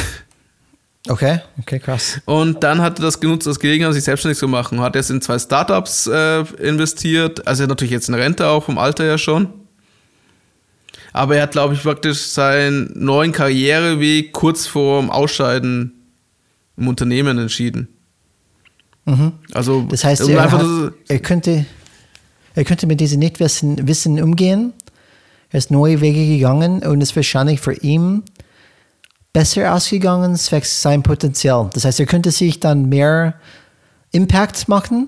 [1.09, 2.21] Okay, okay, krass.
[2.23, 4.79] Und dann hat er das genutzt als Gelegenheit, sich selbstständig zu machen.
[4.79, 7.45] Hat erst in zwei Startups äh, investiert.
[7.45, 9.49] Also er hat natürlich jetzt eine Rente auch vom Alter her schon.
[11.13, 15.93] Aber er hat, glaube ich, praktisch seinen neuen Karriereweg kurz vorm Ausscheiden
[16.75, 17.87] im Unternehmen entschieden.
[19.05, 19.33] Mhm.
[19.53, 21.65] Also, das heißt, er, hat, er könnte
[22.55, 24.73] er könnte mit diesem Nichtwissen Wissen umgehen.
[25.49, 28.23] Er ist neue Wege gegangen und ist wahrscheinlich für ihn
[29.33, 31.69] besser ausgegangen, zwecks sein Potenzial.
[31.73, 33.35] Das heißt, er könnte sich dann mehr
[34.11, 35.07] Impact machen,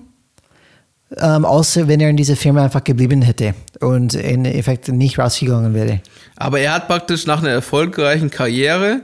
[1.18, 5.74] ähm, außer wenn er in dieser Firma einfach geblieben hätte und in Effekt nicht rausgegangen
[5.74, 6.02] wäre.
[6.36, 9.02] Aber er hat praktisch nach einer erfolgreichen Karriere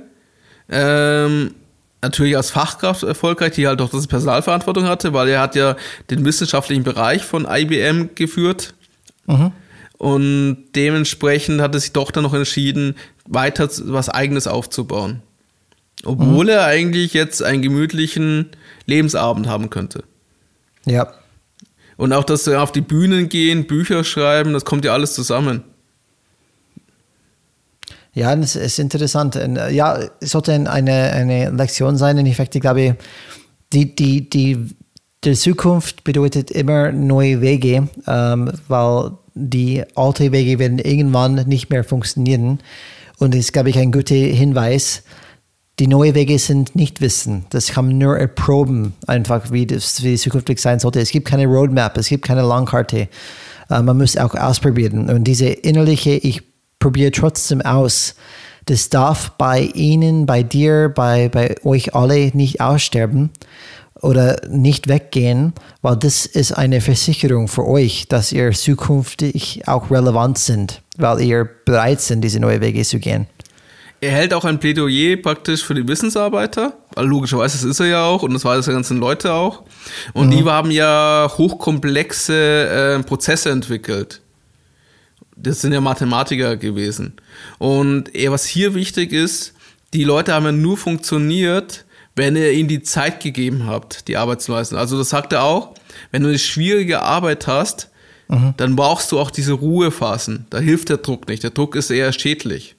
[0.69, 1.53] ähm,
[2.01, 5.75] natürlich als Fachkraft erfolgreich, die halt auch das Personalverantwortung hatte, weil er hat ja
[6.09, 8.73] den wissenschaftlichen Bereich von IBM geführt.
[9.27, 9.51] Mhm.
[9.97, 12.95] Und dementsprechend hat er sich doch dann noch entschieden,
[13.27, 15.21] weiter was Eigenes aufzubauen.
[16.03, 16.49] Obwohl mhm.
[16.49, 18.49] er eigentlich jetzt einen gemütlichen
[18.87, 20.03] Lebensabend haben könnte.
[20.85, 21.13] Ja.
[22.01, 25.61] Und auch, dass er auf die Bühnen gehen, Bücher schreiben, das kommt ja alles zusammen.
[28.15, 29.35] Ja, das ist interessant.
[29.35, 32.17] Äh, ja, es sollte eine, eine Lektion sein.
[32.17, 32.97] In Effekt, ich glaube,
[33.71, 34.65] die, die, die,
[35.23, 41.83] die Zukunft bedeutet immer neue Wege, ähm, weil die alten Wege werden irgendwann nicht mehr
[41.83, 42.61] funktionieren.
[43.19, 45.03] Und das ist, glaube ich, ein guter Hinweis.
[45.81, 47.47] Die neuen Wege sind nicht Wissen.
[47.49, 50.99] Das kann man nur erproben, einfach wie das wie zukünftig sein sollte.
[50.99, 53.07] Es gibt keine Roadmap, es gibt keine Langkarte.
[53.67, 55.09] Äh, man muss auch ausprobieren.
[55.09, 56.43] Und diese innerliche, ich
[56.77, 58.13] probiere trotzdem aus,
[58.65, 63.31] das darf bei Ihnen, bei dir, bei, bei euch alle nicht aussterben
[64.01, 70.37] oder nicht weggehen, weil das ist eine Versicherung für euch, dass ihr zukünftig auch relevant
[70.37, 73.25] sind, weil ihr bereit sind, diese neuen Wege zu gehen.
[74.03, 76.73] Er hält auch ein Plädoyer praktisch für die Wissensarbeiter.
[76.95, 79.63] Also logischerweise, das ist er ja auch und das war das ganzen Leute auch.
[80.13, 80.31] Und mhm.
[80.31, 84.21] die haben ja hochkomplexe äh, Prozesse entwickelt.
[85.35, 87.13] Das sind ja Mathematiker gewesen.
[87.59, 89.53] Und er, was hier wichtig ist,
[89.93, 91.85] die Leute haben ja nur funktioniert,
[92.15, 94.77] wenn ihr ihnen die Zeit gegeben habt, die Arbeit zu leisten.
[94.77, 95.75] Also das sagt er auch,
[96.09, 97.89] wenn du eine schwierige Arbeit hast,
[98.27, 98.55] mhm.
[98.57, 100.47] dann brauchst du auch diese Ruhephasen.
[100.49, 101.43] Da hilft der Druck nicht.
[101.43, 102.75] Der Druck ist eher schädlich.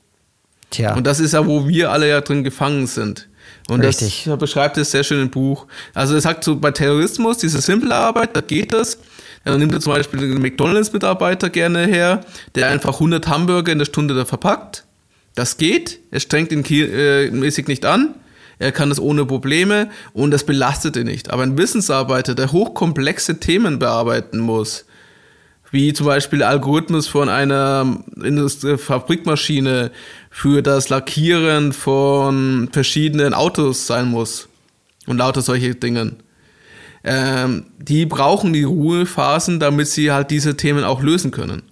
[0.72, 0.94] Tja.
[0.94, 3.28] Und das ist ja, wo wir alle ja drin gefangen sind.
[3.68, 4.24] Und Richtig.
[4.26, 5.66] das beschreibt es sehr schön im Buch.
[5.94, 8.98] Also er sagt so, bei Terrorismus, diese simple Arbeit, da geht das.
[9.44, 13.86] Dann nimmt er zum Beispiel den McDonalds-Mitarbeiter gerne her, der einfach 100 Hamburger in der
[13.86, 14.84] Stunde da verpackt.
[15.34, 16.00] Das geht.
[16.10, 18.14] Er strengt ihn äh, mäßig nicht an.
[18.58, 21.30] Er kann das ohne Probleme und das belastet ihn nicht.
[21.30, 24.84] Aber ein Wissensarbeiter, der hochkomplexe Themen bearbeiten muss,
[25.72, 27.98] wie zum Beispiel der Algorithmus von einer
[28.76, 29.90] Fabrikmaschine
[30.30, 34.48] für das Lackieren von verschiedenen Autos sein muss
[35.06, 36.12] und lauter solche Dinge.
[37.04, 41.62] Ähm, die brauchen die Ruhephasen, damit sie halt diese Themen auch lösen können.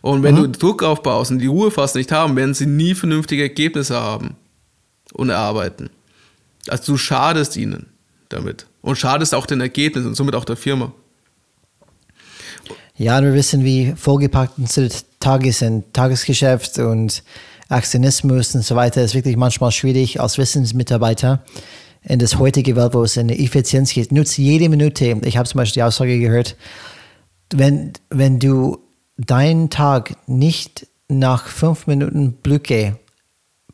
[0.00, 0.52] Und wenn mhm.
[0.52, 4.36] du Druck aufbaust und die Ruhephasen nicht haben, werden sie nie vernünftige Ergebnisse haben
[5.12, 5.90] und erarbeiten.
[6.66, 7.86] Also du schadest ihnen
[8.30, 10.92] damit und schadest auch den Ergebnissen und somit auch der Firma.
[12.96, 15.92] Ja, wir wissen, wie vollgepackt unsere Tage sind.
[15.92, 17.24] Tagesgeschäft und
[17.68, 21.42] Aktionismus und so weiter ist wirklich manchmal schwierig als Wissensmitarbeiter
[22.04, 24.12] in das heutige Welt, wo es in Effizienz geht.
[24.12, 25.20] Nutze jede Minute.
[25.24, 26.56] Ich habe zum Beispiel die Aussage gehört,
[27.52, 28.78] wenn, wenn du
[29.16, 32.96] deinen Tag nicht nach fünf Minuten Blöcke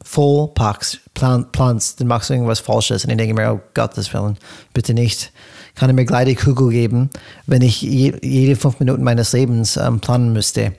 [0.03, 3.05] voll packst, plan, planst, dann machst du irgendwas Falsches.
[3.05, 4.39] Und ich denke mir, oh Gottes Willen,
[4.73, 5.31] bitte nicht.
[5.81, 7.09] Kann er mir gleich die Kugel geben,
[7.47, 10.75] wenn ich je, jede fünf Minuten meines Lebens ähm, planen müsste.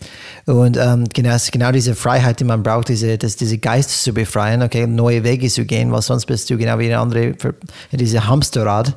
[0.45, 4.61] Und ähm, genau, genau diese Freiheit, die man braucht, diese, das, diese Geist zu befreien,
[4.61, 7.33] okay, neue Wege zu gehen, weil sonst bist du genau wie eine andere,
[7.91, 8.95] diese Hamsterrad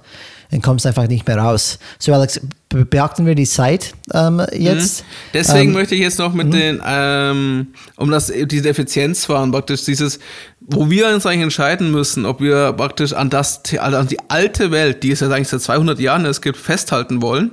[0.55, 1.81] dann kommst du einfach nicht mehr raus.
[1.99, 5.01] So, Alex, beachten wir die Zeit ähm, jetzt.
[5.01, 5.07] Mhm.
[5.35, 6.53] Deswegen ähm, möchte ich jetzt noch mit mhm.
[6.53, 10.21] den, ähm, um das, diese Effizienz fahren, praktisch dieses,
[10.67, 14.71] wo wir uns eigentlich entscheiden müssen, ob wir praktisch an das, also an die alte
[14.71, 17.53] Welt, die es ja eigentlich seit 200 Jahren es gibt, festhalten wollen.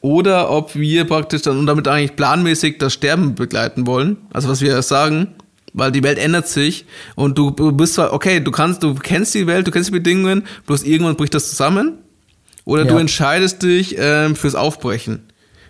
[0.00, 4.16] Oder ob wir praktisch dann und damit eigentlich planmäßig das Sterben begleiten wollen.
[4.32, 5.36] Also was wir sagen,
[5.72, 9.46] weil die Welt ändert sich und du, bist zwar, okay, du kannst, du kennst die
[9.46, 11.98] Welt, du kennst die Bedingungen, bloß irgendwann bricht das zusammen.
[12.64, 12.92] Oder ja.
[12.92, 15.20] du entscheidest dich ähm, fürs Aufbrechen,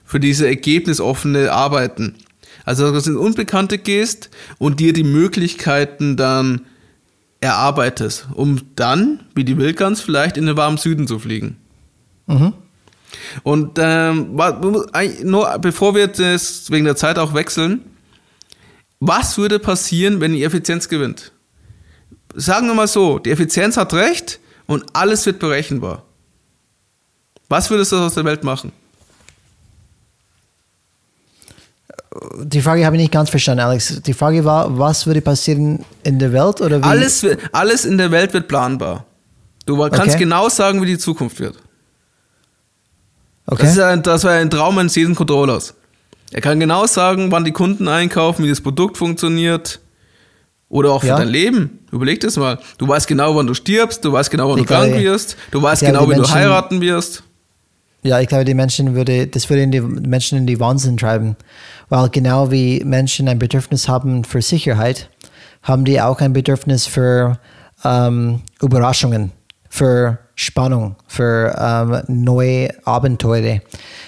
[0.05, 2.17] für diese ergebnisoffene Arbeiten.
[2.65, 6.63] Also, dass du ins Unbekannte gehst und dir die Möglichkeiten dann
[7.41, 11.57] erarbeitest, um dann, wie die Wildgans, vielleicht in den warmen Süden zu fliegen.
[12.27, 12.53] Mhm.
[13.43, 14.39] Und ähm,
[15.25, 17.83] nur bevor wir das wegen der Zeit auch wechseln,
[19.01, 21.33] was würde passieren, wenn die Effizienz gewinnt?
[22.35, 26.05] Sagen wir mal so, die Effizienz hat recht und alles wird berechenbar.
[27.49, 28.73] Was würdest du aus der Welt machen?
[32.43, 34.03] Die Frage habe ich nicht ganz verstanden, Alex.
[34.03, 36.85] Die Frage war, was würde passieren in der Welt oder wie?
[36.85, 39.07] Alles, alles in der Welt wird planbar.
[39.67, 40.19] Du kannst okay.
[40.19, 41.57] genau sagen, wie die Zukunft wird.
[43.47, 43.63] Okay.
[43.63, 45.75] Das, ist ein, das war ein Traum eines jeden Controllers.
[46.33, 49.81] Er kann genau sagen, wann die Kunden einkaufen, wie das Produkt funktioniert.
[50.69, 51.19] Oder auch für ja.
[51.19, 51.81] dein Leben.
[51.91, 52.59] Überleg das mal.
[52.79, 55.61] Du weißt genau, wann du stirbst, du weißt genau, wann ich du krank wirst, du
[55.61, 57.23] weißt genau, wie du heiraten wirst.
[58.05, 61.37] Ja, ich glaube, die Menschen würde, das würde die Menschen in die Wahnsinn treiben.
[61.89, 65.09] Weil genau wie Menschen ein Bedürfnis haben für Sicherheit,
[65.63, 67.39] haben die auch ein Bedürfnis für
[67.85, 69.31] ähm, Überraschungen,
[69.69, 73.61] für Spannung, für ähm, neue Abenteuer.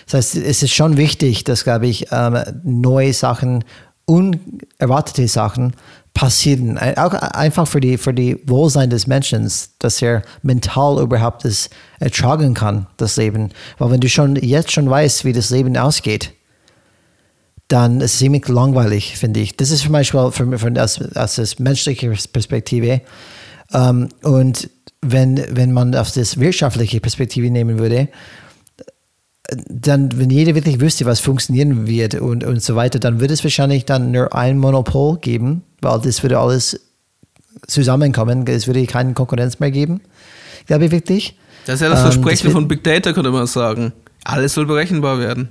[0.06, 3.62] Das heißt, es ist schon wichtig, dass, glaube ich, ähm, neue Sachen,
[4.06, 5.74] unerwartete Sachen
[6.14, 6.78] passieren.
[6.78, 9.50] Auch einfach für die, für die Wohlsein des Menschen,
[9.80, 13.50] dass er mental überhaupt das ertragen kann, das Leben.
[13.78, 16.32] Weil wenn du schon jetzt schon weißt, wie das Leben ausgeht,
[17.68, 19.56] dann ist es ziemlich langweilig, finde ich.
[19.56, 23.00] Das ist zum Beispiel für, für aus, aus der menschlichen Perspektive.
[23.72, 28.08] Um, ähm, und wenn, wenn man auf das wirtschaftliche Perspektive nehmen würde,
[29.50, 33.44] dann, wenn jeder wirklich wüsste, was funktionieren wird und, und so weiter, dann würde es
[33.44, 36.80] wahrscheinlich dann nur ein Monopol geben, weil das würde alles
[37.66, 38.46] zusammenkommen.
[38.46, 40.00] Es würde keine Konkurrenz mehr geben,
[40.66, 41.38] glaube ich wirklich.
[41.66, 43.92] Das ist ja das Ähm, Versprechen das von Big Data, könnte man sagen.
[44.24, 45.50] Alles soll berechenbar werden.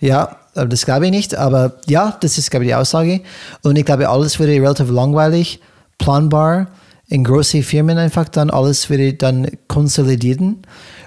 [0.00, 3.20] Ja, das glaube ich nicht, aber ja, das ist, glaube ich, die Aussage.
[3.62, 5.60] Und ich glaube, alles würde relativ langweilig,
[5.98, 6.68] planbar,
[7.06, 10.62] in große Firmen einfach dann alles würde dann konsolidieren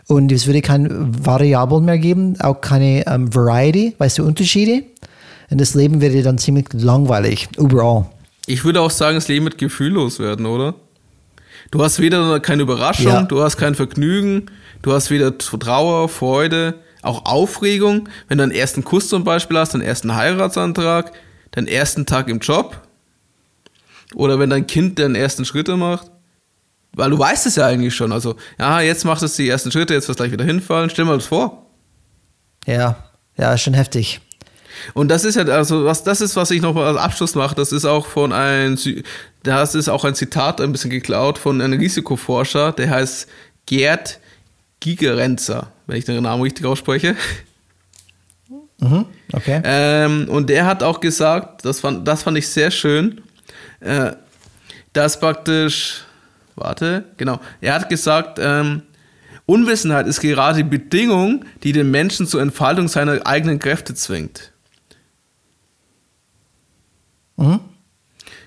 [0.07, 4.83] und es würde keine Variablen mehr geben, auch keine ähm, Variety, weißt du, Unterschiede.
[5.49, 8.05] Und das Leben wäre dann ziemlich langweilig, überall.
[8.47, 10.75] Ich würde auch sagen, das Leben wird gefühllos werden, oder?
[11.71, 13.23] Du hast weder keine Überraschung, Ja.
[13.23, 14.45] du hast kein Vergnügen,
[14.81, 18.07] du hast weder Trauer, Freude, auch Aufregung.
[18.27, 21.11] Wenn du einen ersten Kuss zum Beispiel hast, deinen ersten Heiratsantrag,
[21.51, 22.81] deinen ersten Tag im Job
[24.13, 26.11] oder wenn dein Kind deine ersten Schritte macht.
[26.95, 28.11] Weil du weißt es ja eigentlich schon.
[28.11, 30.89] Also, ja, jetzt macht es die ersten Schritte, jetzt wirst du gleich wieder hinfallen.
[30.89, 31.65] Stell mal das vor.
[32.65, 33.03] Ja,
[33.37, 34.21] ja, ist schon heftig.
[34.93, 37.71] Und das ist ja, also was, das ist, was ich noch als Abschluss mache, das
[37.71, 38.77] ist auch von ein,
[39.43, 43.27] das ist auch ein Zitat ein bisschen geklaut von einem Risikoforscher, der heißt
[43.65, 44.19] Gerd
[44.79, 47.15] Gigerenzer, wenn ich den Namen richtig ausspreche.
[48.79, 49.61] Mhm, okay.
[49.63, 53.21] Ähm, und der hat auch gesagt, das fand, das fand ich sehr schön,
[53.79, 54.11] äh,
[54.93, 56.04] dass praktisch,
[56.55, 58.83] warte, genau, er hat gesagt, ähm,
[59.45, 64.51] Unwissenheit ist gerade die Bedingung, die den Menschen zur Entfaltung seiner eigenen Kräfte zwingt.
[67.37, 67.59] Mhm.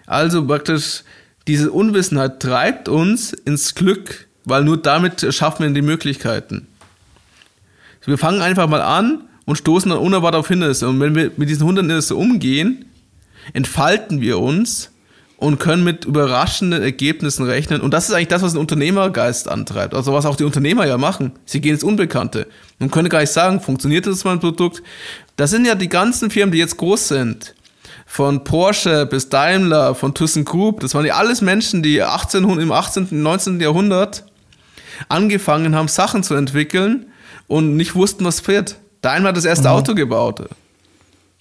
[0.06, 1.04] Also praktisch,
[1.46, 6.66] diese Unwissenheit treibt uns ins Glück, weil nur damit schaffen wir die Möglichkeiten.
[8.04, 10.88] Wir fangen einfach mal an und stoßen dann unerwartet auf Hindernisse.
[10.88, 12.86] Und wenn wir mit diesen Hindernissen umgehen,
[13.52, 14.90] entfalten wir uns
[15.38, 17.80] und können mit überraschenden Ergebnissen rechnen.
[17.80, 19.94] Und das ist eigentlich das, was den Unternehmergeist antreibt.
[19.94, 21.32] Also was auch die Unternehmer ja machen.
[21.46, 22.48] Sie gehen ins Unbekannte.
[22.80, 24.82] Man könnte gar nicht sagen, funktioniert das mein Produkt?
[25.36, 27.54] Das sind ja die ganzen Firmen, die jetzt groß sind.
[28.04, 30.80] Von Porsche bis Daimler, von ThyssenKrupp.
[30.80, 33.60] Das waren ja alles Menschen, die 1800, im 18., 19.
[33.60, 34.24] Jahrhundert
[35.08, 37.06] angefangen haben, Sachen zu entwickeln
[37.46, 38.76] und nicht wussten, was fährt.
[39.02, 40.48] Daimler hat das erste Auto gebaut.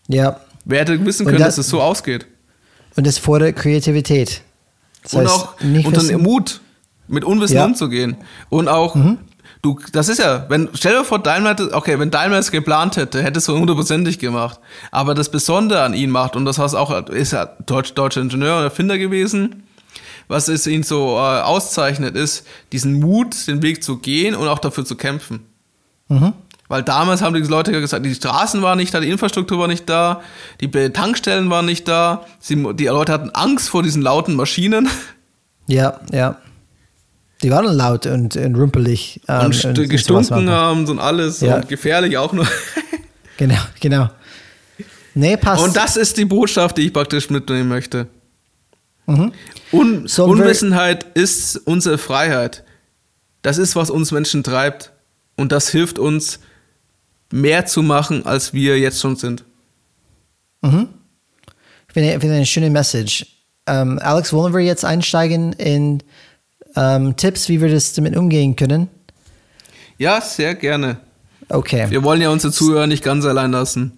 [0.07, 0.39] Ja.
[0.65, 2.27] Wer hätte wissen Und können, das- dass es so ausgeht?
[2.97, 4.41] Und das fordert Kreativität.
[5.03, 6.59] Das und heißt, auch nicht und wissen- Mut,
[7.07, 7.63] mit Unwissen Ja.
[7.65, 7.71] Mhm.
[7.71, 8.17] umzugehen.
[8.49, 8.95] Und auch,
[9.61, 13.23] du, das ist ja, wenn, stell dir vor, Daimler okay, wenn Daimler es geplant hätte,
[13.23, 14.59] hätte es so hundertprozentig gemacht.
[14.91, 18.57] Aber das Besondere an ihn macht, und das heißt auch, ist ja Deutsch, deutscher Ingenieur
[18.57, 19.63] und Erfinder gewesen,
[20.27, 24.59] was es ihn so äh, auszeichnet, ist, diesen Mut, den Weg zu gehen und auch
[24.59, 25.45] dafür zu kämpfen.
[26.09, 26.33] Mhm.
[26.69, 29.87] Weil damals haben die Leute gesagt, die Straßen waren nicht da, die Infrastruktur war nicht
[29.87, 30.21] da,
[30.59, 34.89] die Tankstellen waren nicht da, sie, die Leute hatten Angst vor diesen lauten Maschinen.
[35.67, 36.37] Ja, ja.
[37.43, 39.21] Die waren laut und, und rumpelig.
[39.27, 41.57] ähm, und und gestunken haben und alles Ja.
[41.57, 42.47] und gefährlich auch noch.
[43.37, 44.09] Genau, genau.
[45.13, 45.63] Nee, passt.
[45.63, 48.07] Und das ist die Botschaft, die ich praktisch mitnehmen möchte.
[49.05, 49.31] Mhm.
[49.71, 52.63] Un wir- Unwissenheit ist unsere Freiheit.
[53.43, 54.91] Das ist, was uns Menschen treibt.
[55.35, 56.39] Und das hilft uns,
[57.31, 59.43] mehr zu machen, als wir jetzt schon sind.
[61.87, 63.25] Ich finde, ich finde eine schöne Message.
[63.67, 66.03] Ähm, Alex, wollen wir jetzt einsteigen in
[66.75, 68.87] ähm, Tipps, wie wir das damit umgehen können?
[69.97, 70.97] Ja, sehr gerne.
[71.49, 71.89] Okay.
[71.89, 73.93] Wir wollen ja unsere Zuhörer nicht ganz allein lassen.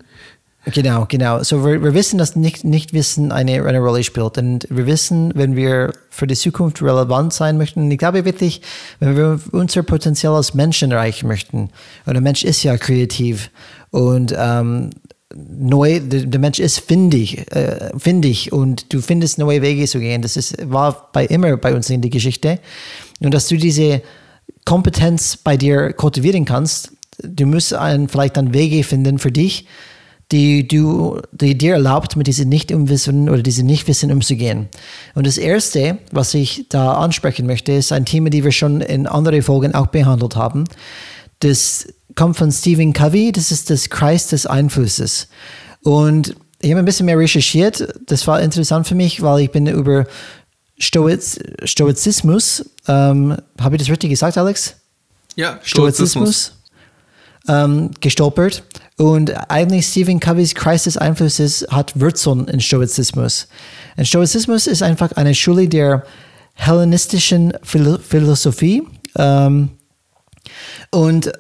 [0.66, 1.42] Genau, genau.
[1.42, 4.38] So wir, wir wissen, dass nicht, nicht Wissen eine, eine Rolle spielt.
[4.38, 8.62] Und wir wissen, wenn wir für die Zukunft relevant sein möchten, ich glaube wirklich,
[9.00, 11.70] wenn wir unser Potenzial als Menschen erreichen möchten,
[12.06, 13.52] und der Mensch ist ja kreativ
[13.92, 14.90] und ähm,
[15.34, 20.22] neu, der, der Mensch ist findig, äh, findig und du findest neue Wege zu gehen.
[20.22, 22.60] Das ist, war bei immer bei uns in der Geschichte.
[23.22, 24.02] Und dass du diese
[24.66, 26.92] Kompetenz bei dir kultivieren kannst,
[27.22, 29.66] du musst ein, vielleicht dann Wege finden für dich,
[30.32, 34.68] die du, die dir erlaubt, mit diesem Nicht-Umwissen oder diesem Nicht-Wissen umzugehen.
[35.16, 39.08] Und das erste, was ich da ansprechen möchte, ist ein Thema, die wir schon in
[39.08, 40.66] anderen Folgen auch behandelt haben.
[41.40, 45.30] Das kommt von Stephen Covey, das ist das Kreis des Einflusses.
[45.82, 47.88] Und ich habe ein bisschen mehr recherchiert.
[48.06, 50.06] Das war interessant für mich, weil ich bin über
[50.78, 54.76] Stoiz, Stoizismus, ähm, habe ich das richtig gesagt, Alex?
[55.36, 56.59] Ja, Stoizismus
[57.50, 58.64] ähm, gestolpert.
[58.98, 63.48] Und eigentlich Stephen Coveys Kreis des Einflusses hat Wurzeln in Stoizismus.
[63.98, 66.04] Und Stoizismus ist einfach eine Schule der
[66.54, 68.84] hellenistischen Philo Philosophie.
[69.18, 69.70] Ähm,
[70.92, 71.32] und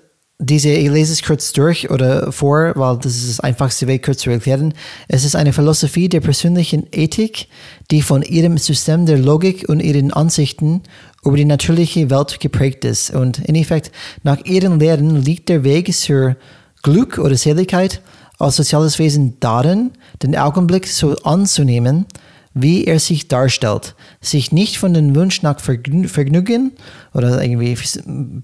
[0.41, 4.19] diese, ich lese es kurz durch oder vor, weil das ist das einfachste Weg, kurz
[4.19, 4.73] zu erklären.
[5.09, 7.49] Es ist eine Philosophie der persönlichen Ethik,
[7.91, 10.83] die von ihrem System der Logik und ihren Ansichten
[11.23, 13.11] über die natürliche Welt geprägt ist.
[13.11, 13.91] Und in Effekt,
[14.23, 16.35] nach ihren Lehren liegt der Weg zur
[16.81, 18.01] Glück oder Seligkeit
[18.37, 19.91] als soziales Wesen darin,
[20.23, 22.05] den Augenblick so anzunehmen,
[22.53, 26.71] wie er sich darstellt, sich nicht von dem Wunsch nach Vergnügen
[27.13, 27.77] oder irgendwie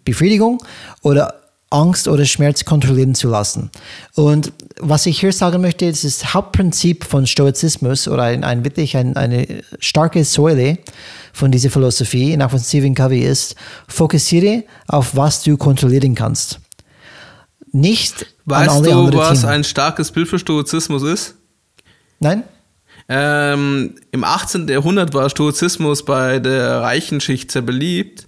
[0.04, 0.62] Befriedigung
[1.02, 1.34] oder
[1.70, 3.72] Angst oder Schmerz kontrollieren zu lassen.
[4.16, 8.96] Und was ich hier sagen möchte, ist das Hauptprinzip von Stoizismus oder ein, ein wirklich
[8.96, 9.48] ein, eine
[9.80, 10.78] starke Säule
[11.36, 13.56] von dieser Philosophie, nach von Stephen Covey ist,
[13.90, 16.62] fokussiere auf was du kontrollieren kannst.
[17.74, 19.52] Nicht weißt an alle du, was Themen.
[19.52, 21.36] ein starkes Bild für Stoizismus ist?
[22.22, 22.44] Nein?
[23.10, 24.70] Ähm, Im 18.
[24.70, 28.28] Jahrhundert war Stoizismus bei der reichen Schicht sehr beliebt.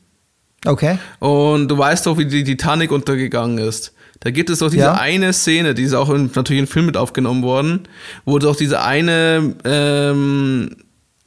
[0.66, 1.00] Okay.
[1.20, 3.94] Und du weißt doch, wie die Titanic untergegangen ist.
[4.20, 4.96] Da gibt es doch diese ja.
[4.96, 7.88] eine Szene, die ist auch in, natürlich in Film mit aufgenommen worden,
[8.26, 10.76] wo doch diese eine ähm,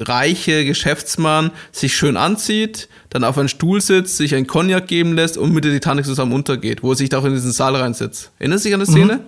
[0.00, 5.36] reiche Geschäftsmann sich schön anzieht, dann auf einen Stuhl sitzt, sich ein Cognac geben lässt
[5.36, 8.30] und mit der Titanic zusammen untergeht, wo er sich da auch in diesen Saal reinsetzt.
[8.38, 9.14] Erinnerst du dich an die Szene?
[9.14, 9.20] Mhm.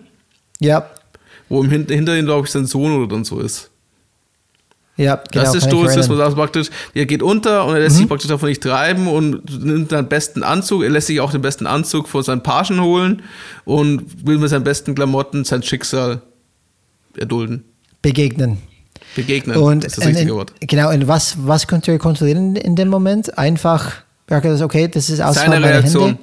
[0.61, 0.91] Ja.
[1.49, 3.71] Wo im Hin hinter ihm, glaube ich, sein Sohn oder dann so ist.
[4.97, 5.45] Ja, genau.
[5.45, 8.01] Das ist Stoizismus, also praktisch, er geht unter und er lässt mhm.
[8.01, 10.83] sich praktisch davon nicht treiben und nimmt seinen besten Anzug.
[10.83, 13.23] Er lässt sich auch den besten Anzug von seinen Pagen holen
[13.65, 16.23] und will mit seinen besten Klamotten sein Schicksal
[17.17, 17.65] erdulden.
[18.03, 18.59] Begegnen.
[19.15, 20.53] Begegnen, und ist das richtige in, Wort.
[20.61, 23.37] Genau, und was, was könnt ihr kontrollieren in dem Moment?
[23.39, 23.93] Einfach,
[24.29, 26.07] okay, das ist aus Seine Reaktion.
[26.07, 26.19] Hände.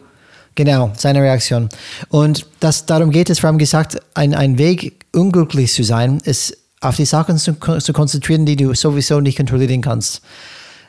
[0.56, 1.70] Genau, seine Reaktion.
[2.10, 6.58] Und das, darum geht es, wir haben gesagt, ein, ein Weg, unglücklich zu sein, ist
[6.82, 10.22] auf die Sachen zu, zu konzentrieren, die du sowieso nicht kontrollieren kannst.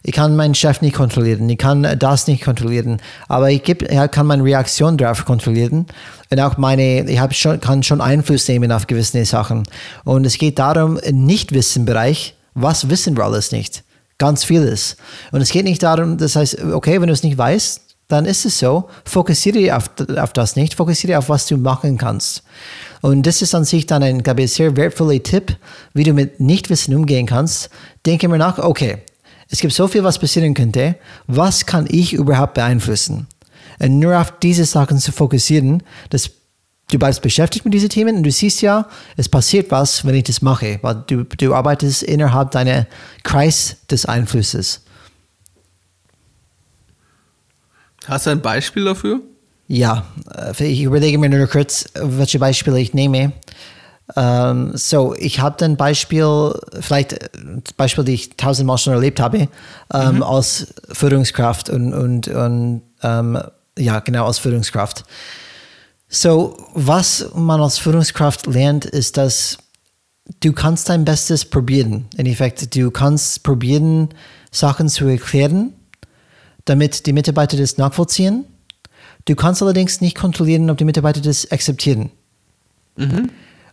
[0.02, 4.10] Ich kann meinen Chef nicht kontrollieren, ich kann das nicht kontrollieren, aber ich, geb, ich
[4.10, 5.86] kann meine Reaktion darauf kontrollieren
[6.30, 9.64] und auch meine, ich schon, kann schon Einfluss nehmen auf gewisse Sachen.
[10.04, 13.84] Und es geht darum, im Nichtwissenbereich, was wissen wir alles nicht?
[14.18, 14.96] Ganz vieles.
[15.32, 17.80] Und es geht nicht darum, das heißt, okay, wenn du es nicht weißt,
[18.10, 18.88] dann ist es so.
[19.04, 22.42] Fokussiere auf, auf das nicht, fokussiere auf, was du machen kannst.
[23.00, 25.56] Und das ist an sich dann ein, glaube ich, sehr wertvoller Tipp,
[25.94, 27.70] wie du mit Nichtwissen umgehen kannst.
[28.04, 28.98] Denke mir nach, okay,
[29.50, 30.96] es gibt so viel, was passieren könnte.
[31.26, 33.26] Was kann ich überhaupt beeinflussen?
[33.80, 36.30] Und nur auf diese Sachen zu fokussieren, das
[36.88, 40.24] du bleibst beschäftigt mit diesen Themen und du siehst ja, es passiert was, wenn ich
[40.24, 42.86] das mache, weil du, du arbeitest innerhalb deiner
[43.22, 44.82] Kreis des Einflusses.
[48.06, 49.20] Hast du ein Beispiel dafür?
[49.68, 53.32] Ja, äh, ich überlege mir nur kurz, welche Beispiele ich nehme.
[54.16, 58.92] Um, ähm, so, ich habe ein Beispiel, vielleicht ein äh, Beispiel, die ich tausendmal schon
[58.92, 59.48] erlebt habe,
[59.92, 60.22] um, ähm, mhm.
[60.22, 63.42] als Führungskraft und, und, und um, ähm,
[63.78, 65.04] ja, genau, als Führungskraft.
[66.08, 69.58] So, was man als Führungskraft lernt, ist, dass
[70.40, 72.06] du kannst dein Bestes probieren.
[72.16, 74.08] In Effekt, du kannst probieren,
[74.50, 75.72] Sachen zu erklären,
[76.64, 78.44] damit die Mitarbeiter das nachvollziehen
[79.24, 82.10] Du kannst allerdings nicht kontrollieren, ob die Mitarbeiter das akzeptieren.
[82.96, 83.30] Mhm.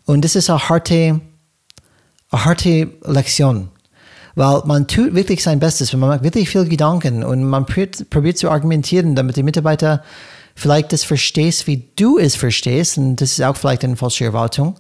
[0.08, 1.20] Und das ist eine harte,
[2.32, 3.70] eine harte Lektion.
[4.36, 8.38] Weil man tut wirklich sein Bestes, man macht wirklich viel Gedanken und man probiert, probiert
[8.38, 10.04] zu argumentieren, damit die Mitarbeiter
[10.56, 12.98] vielleicht das verstehst, wie du es verstehst.
[12.98, 14.76] Und das ist auch vielleicht eine falsche Erwartung.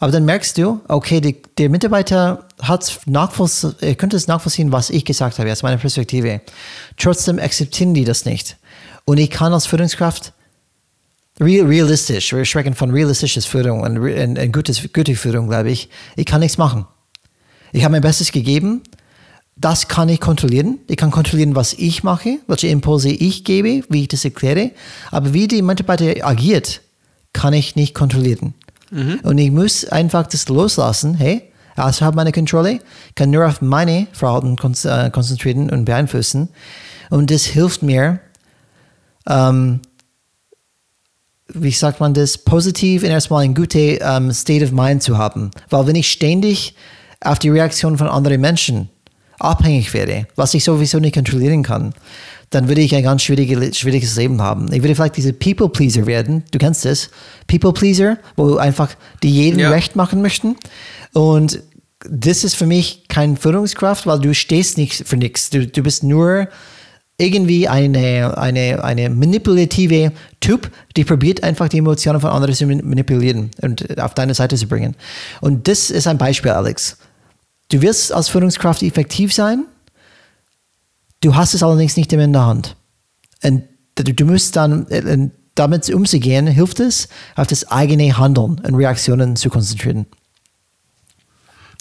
[0.00, 4.90] Aber dann merkst du, okay, die, der Mitarbeiter hat nachvollziehen, er könnte es nachvollziehen, was
[4.90, 6.40] ich gesagt habe, aus meiner Perspektive.
[6.96, 8.56] Trotzdem akzeptieren die das nicht.
[9.04, 10.32] Und ich kann als Führungskraft
[11.42, 16.26] realistisch, wir sprechen von realistischer Führung und, und, und gutes, gute Führung, glaube ich, ich
[16.26, 16.86] kann nichts machen.
[17.72, 18.82] Ich habe mein Bestes gegeben.
[19.56, 20.78] Das kann ich kontrollieren.
[20.88, 24.72] Ich kann kontrollieren, was ich mache, welche Impulse ich gebe, wie ich das erkläre.
[25.10, 26.80] Aber wie die Mitarbeiter agiert,
[27.32, 28.54] kann ich nicht kontrollieren.
[28.90, 29.20] Mhm.
[29.22, 31.14] Und ich muss einfach das loslassen.
[31.14, 32.80] Hey, außerhalb meiner Kontrolle,
[33.14, 36.48] kann nur auf meine Verhalten äh, konzentrieren und beeinflussen.
[37.10, 38.20] Und das hilft mir,
[39.28, 39.80] ähm,
[41.54, 45.50] wie sagt man das, positiv und erstmal ein gutes ähm, State of Mind zu haben.
[45.70, 46.74] Weil wenn ich ständig
[47.20, 48.88] auf die Reaktion von anderen Menschen
[49.38, 51.94] abhängig wäre, was ich sowieso nicht kontrollieren kann,
[52.50, 54.70] dann würde ich ein ganz schwierige, schwieriges Leben haben.
[54.72, 56.44] Ich würde vielleicht diese People-Pleaser werden.
[56.50, 57.10] Du kennst das.
[57.46, 58.90] People-Pleaser, wo einfach
[59.22, 59.70] die jeden ja.
[59.70, 60.56] recht machen möchten.
[61.14, 61.60] Und
[62.08, 65.50] das ist für mich kein Führungskraft, weil du stehst nicht für nichts.
[65.50, 66.48] Du, du bist nur
[67.22, 73.50] irgendwie eine, eine, eine manipulative Typ, die probiert einfach die Emotionen von anderen zu manipulieren
[73.62, 74.96] und auf deine Seite zu bringen.
[75.40, 76.98] Und das ist ein Beispiel, Alex.
[77.70, 79.64] Du wirst als Führungskraft effektiv sein,
[81.20, 82.76] du hast es allerdings nicht in der Hand.
[83.42, 83.62] Und
[83.96, 89.48] du musst dann, äh, damit umzugehen, hilft es, auf das eigene Handeln und Reaktionen zu
[89.48, 90.06] konzentrieren.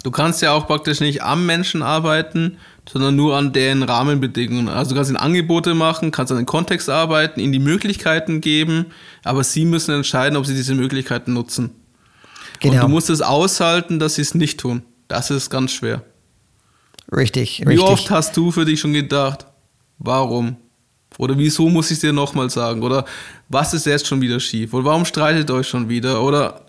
[0.03, 2.57] Du kannst ja auch praktisch nicht am Menschen arbeiten,
[2.89, 4.69] sondern nur an deren Rahmenbedingungen.
[4.69, 8.87] Also du kannst ihnen Angebote machen, kannst an den Kontext arbeiten, ihnen die Möglichkeiten geben,
[9.23, 11.71] aber sie müssen entscheiden, ob sie diese Möglichkeiten nutzen.
[12.59, 12.75] Genau.
[12.75, 14.83] Und du musst es aushalten, dass sie es nicht tun.
[15.07, 16.03] Das ist ganz schwer.
[17.11, 17.87] Richtig, Wie richtig.
[17.87, 19.45] oft hast du für dich schon gedacht,
[19.97, 20.55] warum?
[21.17, 22.81] Oder wieso muss ich es dir nochmal sagen?
[22.83, 23.05] Oder
[23.49, 24.73] was ist jetzt schon wieder schief?
[24.73, 26.21] Oder warum streitet euch schon wieder?
[26.23, 26.61] Oder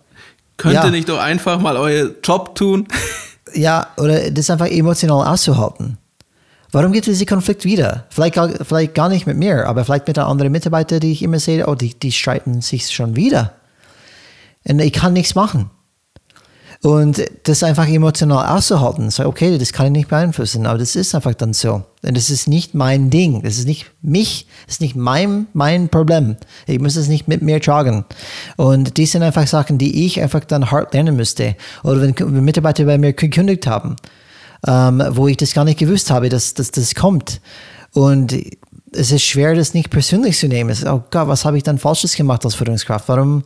[0.57, 0.85] könnt Ja.
[0.85, 2.89] ihr nicht doch einfach mal euer Job tun?
[3.55, 5.99] Ja, oder das einfach emotional auszuhalten.
[6.73, 8.07] Warum gibt es diesen Konflikt wieder?
[8.09, 11.67] Vielleicht, vielleicht gar nicht mit mir, aber vielleicht mit anderen Mitarbeitern, die ich immer sehe,
[11.69, 13.53] oh, die, die streiten sich schon wieder.
[14.65, 15.71] Und ich kann nichts machen.
[16.81, 21.15] Und das einfach emotional auszuhalten, so, okay, das kann ich nicht beeinflussen, aber das ist
[21.15, 21.85] einfach dann so.
[22.03, 25.91] Und das ist nicht mein Ding, das ist nicht mich, das ist nicht mein, mein
[25.91, 26.37] Problem.
[26.67, 28.05] Ich muss es nicht mit mir tragen.
[28.57, 31.55] Und die sind einfach Sachen, die ich einfach dann hart lernen müsste.
[31.85, 33.95] Oder wenn Mitarbeiter bei mir gekündigt haben,
[34.67, 37.41] ähm, wo ich das gar nicht gewusst habe, dass, dass das kommt.
[37.93, 38.33] Und
[38.93, 40.71] es ist schwer, das nicht persönlich zu nehmen.
[40.71, 43.09] Es oh Gott, was habe ich dann Falsches gemacht als Führungskraft?
[43.09, 43.45] Warum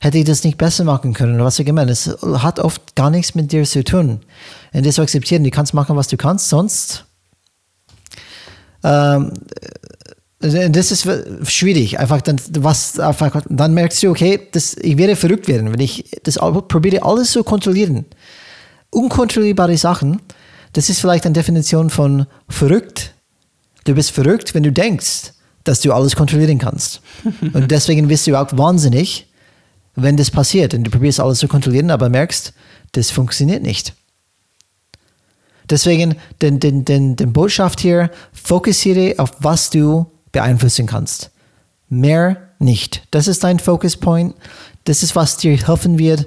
[0.00, 1.34] hätte ich das nicht besser machen können?
[1.34, 1.86] Oder was auch immer.
[1.88, 4.20] Es hat oft gar nichts mit dir zu tun.
[4.72, 7.04] Und das zu akzeptieren, du kannst machen, was du kannst, sonst.
[8.82, 9.32] Ähm,
[10.40, 11.06] das ist
[11.50, 11.98] schwierig.
[11.98, 16.10] Einfach dann, was, einfach, dann merkst du, okay, das, ich werde verrückt werden, wenn ich
[16.22, 18.06] das probiere, alles zu kontrollieren.
[18.88, 20.22] Unkontrollierbare Sachen,
[20.72, 23.14] das ist vielleicht eine Definition von verrückt.
[23.84, 25.32] Du bist verrückt, wenn du denkst,
[25.64, 27.00] dass du alles kontrollieren kannst.
[27.52, 29.26] Und deswegen bist du auch wahnsinnig,
[29.96, 32.54] wenn das passiert und du probierst alles zu kontrollieren, aber merkst,
[32.92, 33.92] das funktioniert nicht.
[35.68, 41.30] Deswegen, den, den, den, den Botschaft hier, fokussiere auf was du beeinflussen kannst.
[41.88, 43.02] Mehr nicht.
[43.10, 44.34] Das ist dein Focus Point.
[44.84, 46.26] Das ist, was dir helfen wird,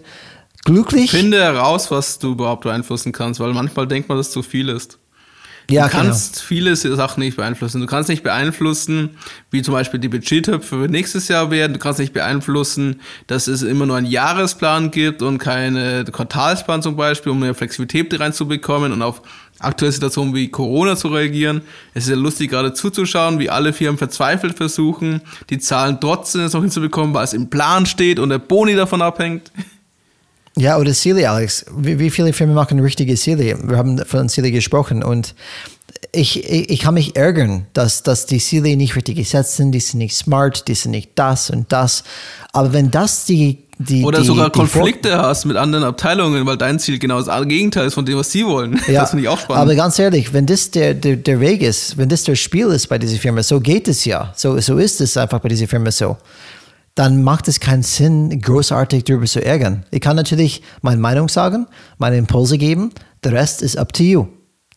[0.65, 1.11] glücklich.
[1.11, 4.99] Finde heraus, was du überhaupt beeinflussen kannst, weil manchmal denkt man, dass zu viel ist.
[5.69, 7.79] ja, du kannst viele Sachen nicht beeinflussen.
[7.81, 9.11] Du kannst nicht beeinflussen,
[9.51, 11.73] wie zum Beispiel die Budgettöpfe für nächstes Jahr werden.
[11.73, 16.95] Du kannst nicht beeinflussen, dass es immer nur einen Jahresplan gibt und keine Quartalsplan zum
[16.95, 19.21] Beispiel, um mehr Flexibilität reinzubekommen und auf
[19.59, 21.61] aktuelle Situationen wie Corona zu reagieren.
[21.93, 26.61] Es ist ja lustig, gerade zuzuschauen, wie alle Firmen verzweifelt versuchen, die Zahlen trotzdem noch
[26.61, 29.51] hinzubekommen, weil es im Plan steht und der Boni davon abhängt.
[30.57, 31.65] Ja, oder Ziele, Alex.
[31.75, 33.57] Wie, wie viele Firmen machen richtige Ziele?
[33.63, 35.33] Wir haben von Ziele gesprochen und
[36.11, 39.79] ich, ich, ich kann mich ärgern, dass, dass die Ziele nicht richtig gesetzt sind, die
[39.79, 42.03] sind nicht smart, die sind nicht das und das.
[42.51, 46.45] Aber wenn das die, die Oder die, sogar die Vor- Konflikte hast mit anderen Abteilungen,
[46.45, 48.79] weil dein Ziel genau das Gegenteil ist von dem, was sie wollen.
[48.87, 49.63] das finde ich auch spannend.
[49.63, 52.87] Aber ganz ehrlich, wenn das der, der, der Weg ist, wenn das der Spiel ist
[52.87, 54.31] bei dieser Firma, so geht es ja.
[54.35, 56.17] So, so ist es einfach bei dieser Firma so.
[56.95, 59.85] Dann macht es keinen Sinn, großartig darüber zu ärgern.
[59.89, 61.67] Ich kann natürlich meine Meinung sagen,
[61.97, 62.91] meine Impulse geben.
[63.23, 64.27] Der Rest ist up to you.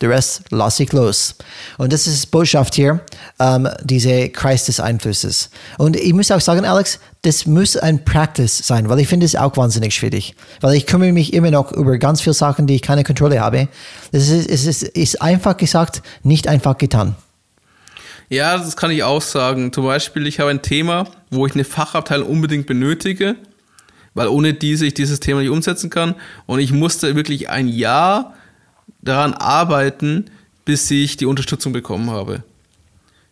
[0.00, 1.36] Der Rest lasse ich los.
[1.78, 3.00] Und das ist Botschaft hier,
[3.38, 5.50] ähm, diese Kreis des Einflusses.
[5.78, 9.36] Und ich muss auch sagen, Alex, das muss ein Practice sein, weil ich finde es
[9.36, 10.34] auch wahnsinnig schwierig.
[10.60, 13.68] Weil ich kümmere mich immer noch über ganz viele Sachen, die ich keine Kontrolle habe.
[14.12, 17.16] Das ist, es ist, ist einfach gesagt, nicht einfach getan.
[18.28, 19.72] Ja, das kann ich auch sagen.
[19.72, 23.36] Zum Beispiel, ich habe ein Thema, wo ich eine Fachabteilung unbedingt benötige,
[24.14, 26.14] weil ohne diese ich dieses Thema nicht umsetzen kann.
[26.46, 28.34] Und ich musste wirklich ein Jahr
[29.00, 30.26] daran arbeiten,
[30.64, 32.42] bis ich die Unterstützung bekommen habe.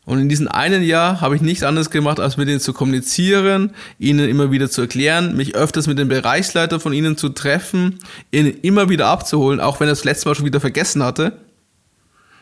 [0.07, 3.73] Und in diesem einen Jahr habe ich nichts anderes gemacht, als mit ihnen zu kommunizieren,
[3.99, 7.99] ihnen immer wieder zu erklären, mich öfters mit dem Bereichsleiter von ihnen zu treffen,
[8.31, 11.39] ihnen immer wieder abzuholen, auch wenn er das letzte Mal schon wieder vergessen hatte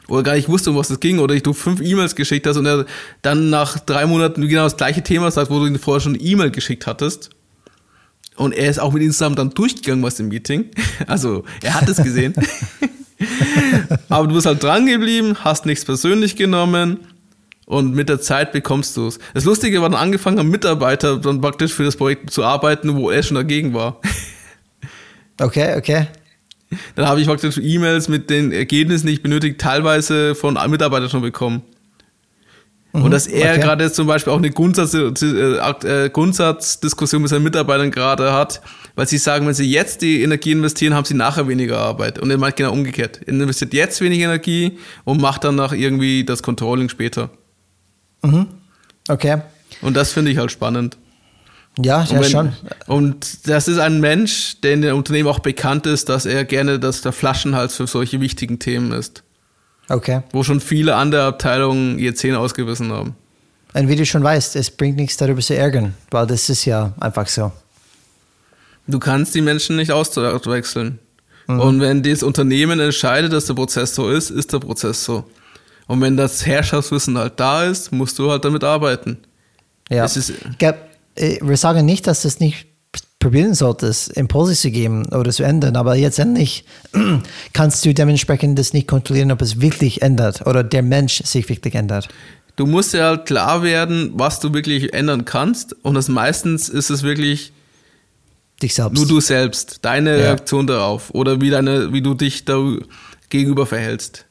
[0.08, 2.56] oder gar nicht wusste, um was es ging, oder ich du fünf E-Mails geschickt hast
[2.56, 2.86] und er
[3.22, 6.22] dann nach drei Monaten genau das gleiche Thema sagt, wo du ihn vorher schon eine
[6.22, 7.30] E-Mail geschickt hattest.
[8.36, 10.70] Und er ist auch mit zusammen dann durchgegangen, was im Meeting.
[11.06, 12.34] Also, er hat es gesehen.
[14.08, 17.00] Aber du bist halt dran geblieben, hast nichts persönlich genommen
[17.66, 19.18] und mit der Zeit bekommst du es.
[19.34, 23.10] Das Lustige war dann angefangen, am Mitarbeiter dann praktisch für das Projekt zu arbeiten, wo
[23.10, 24.00] er schon dagegen war.
[25.40, 26.06] Okay, okay.
[26.94, 31.22] Dann habe ich praktisch E-Mails mit den Ergebnissen, die ich benötige, teilweise von Mitarbeitern schon
[31.22, 31.62] bekommen.
[32.92, 33.62] Und dass er okay.
[33.62, 38.60] gerade jetzt zum Beispiel auch eine Grundsatz, äh, äh, Grundsatzdiskussion mit seinen Mitarbeitern gerade hat,
[38.96, 42.18] weil sie sagen, wenn sie jetzt die Energie investieren, haben sie nachher weniger Arbeit.
[42.18, 43.20] Und er meint genau umgekehrt.
[43.24, 47.30] Er investiert jetzt wenig Energie und macht dann nach irgendwie das Controlling später.
[49.08, 49.38] Okay.
[49.80, 50.98] Und das finde ich halt spannend.
[51.78, 52.52] Ja, ja wenn- schon.
[52.86, 56.78] Und das ist ein Mensch, der in dem Unternehmen auch bekannt ist, dass er gerne
[56.78, 59.22] das, der Flaschenhals für solche wichtigen Themen ist.
[59.88, 60.22] Okay.
[60.32, 63.16] Wo schon viele andere Abteilungen ihr Zähne ausgebissen haben.
[63.74, 66.92] Und wie du schon weißt, es bringt nichts darüber zu ärgern, weil das ist ja
[67.00, 67.52] einfach so.
[68.86, 70.98] Du kannst die Menschen nicht auswechseln.
[71.46, 75.24] Und wenn das Unternehmen entscheidet, dass der Prozess so ist, ist der Prozess so.
[75.86, 79.18] Und wenn das Herrschaftswissen halt da ist, musst du halt damit arbeiten.
[79.90, 80.04] Ja.
[80.04, 80.34] Es ist- äh,
[81.16, 82.66] wir sagen nicht, dass das nicht
[83.22, 85.76] probieren solltest, Impulse zu geben oder zu ändern.
[85.76, 86.64] Aber jetzt endlich
[87.52, 91.74] kannst du dementsprechend das nicht kontrollieren, ob es wirklich ändert oder der Mensch sich wirklich
[91.74, 92.08] ändert.
[92.56, 95.74] Du musst ja halt klar werden, was du wirklich ändern kannst.
[95.84, 97.52] Und das meistens ist es wirklich
[98.62, 98.94] dich selbst.
[98.94, 100.24] Nur du selbst, deine ja.
[100.26, 102.58] Reaktion darauf oder wie, deine, wie du dich da
[103.30, 104.26] gegenüber verhältst.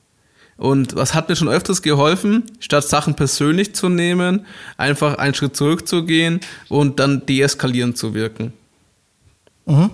[0.57, 4.45] Und was hat mir schon öfters geholfen, statt Sachen persönlich zu nehmen,
[4.77, 6.39] einfach einen Schritt zurückzugehen
[6.69, 8.53] und dann deeskalierend zu wirken.
[9.65, 9.89] Mhm.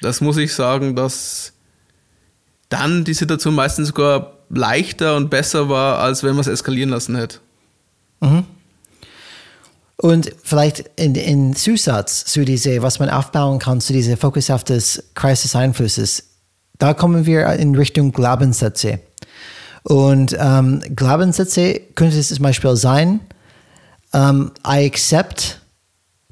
[0.00, 1.52] Das muss ich sagen, dass
[2.68, 7.16] dann die Situation meistens sogar leichter und besser war, als wenn man es eskalieren lassen
[7.16, 7.38] hätte.
[8.20, 8.44] Mhm.
[9.96, 14.64] Und vielleicht in, in Zusatz zu diese, was man aufbauen kann, zu diesem Fokus auf
[14.64, 16.24] das Kreis des Einflusses,
[16.78, 18.98] da kommen wir in Richtung Glaubenssätze.
[19.84, 23.20] Und ähm, Glaubenssätze könnte es zum Beispiel sein,
[24.12, 25.60] um, I accept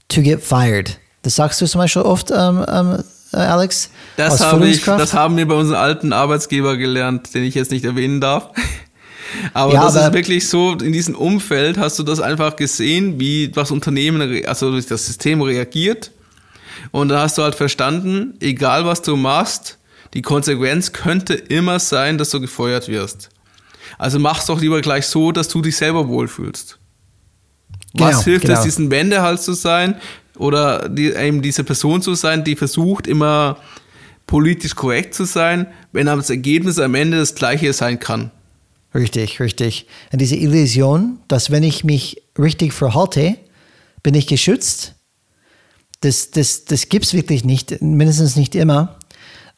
[0.09, 0.99] to get fired.
[1.23, 3.91] Das sagst du zum Beispiel oft, ähm, ähm, Alex?
[4.17, 7.85] Das, habe ich, das haben wir bei unserem alten Arbeitsgeber gelernt, den ich jetzt nicht
[7.85, 8.51] erwähnen darf.
[9.55, 13.21] Aber ja, das aber ist wirklich so, in diesem Umfeld hast du das einfach gesehen,
[13.21, 16.11] wie das Unternehmen, also das System reagiert.
[16.91, 19.79] Und da hast du halt verstanden, egal was du machst,
[20.15, 23.31] die Konsequenz könnte immer sein, dass du gefeuert wirst.
[23.99, 26.79] Also mach es doch lieber gleich so, dass du dich selber wohlfühlst.
[27.93, 28.59] Genau, was hilft genau.
[28.59, 29.97] es, diesen Wendehals zu sein
[30.37, 33.59] oder die, eben diese Person zu sein, die versucht immer
[34.27, 38.31] politisch korrekt zu sein, wenn aber das Ergebnis am Ende das gleiche sein kann?
[38.95, 39.87] Richtig, richtig.
[40.13, 43.37] Und diese Illusion, dass wenn ich mich richtig verhalte,
[44.03, 44.95] bin ich geschützt,
[46.01, 48.99] das, das, das gibt es wirklich nicht, mindestens nicht immer.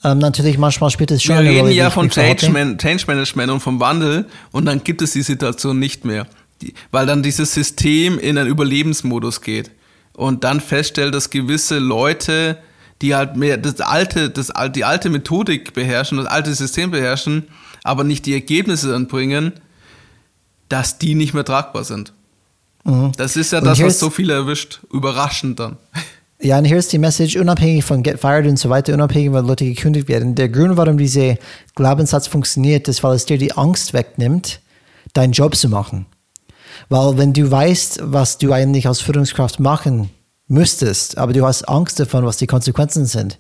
[0.04, 3.60] Ähm, natürlich, manchmal spielt es schon Wir reden ja von Change, Man Change, Management und
[3.60, 6.26] vom Wandel und dann gibt es die Situation nicht mehr.
[6.60, 9.70] Die, weil dann dieses System in einen Überlebensmodus geht
[10.12, 12.58] und dann feststellt, dass gewisse Leute,
[13.00, 17.48] die halt mehr das alte, das, die alte Methodik beherrschen, das alte System beherrschen,
[17.84, 19.52] aber nicht die Ergebnisse anbringen,
[20.68, 22.12] dass die nicht mehr tragbar sind.
[22.84, 23.12] Mhm.
[23.16, 24.80] Das ist ja das, was so viele erwischt.
[24.92, 25.76] Überraschend dann.
[26.44, 29.46] Ja, und hier ist die Message, unabhängig von Get Fired und so weiter, unabhängig, weil
[29.46, 30.34] Leute gekündigt werden.
[30.34, 31.36] Der Grund, warum dieser
[31.76, 34.60] Glaubenssatz funktioniert, ist, weil es dir die Angst wegnimmt,
[35.12, 36.06] deinen Job zu machen.
[36.88, 40.10] Weil wenn du weißt, was du eigentlich als Führungskraft machen
[40.48, 43.38] müsstest, aber du hast Angst davon, was die Konsequenzen sind,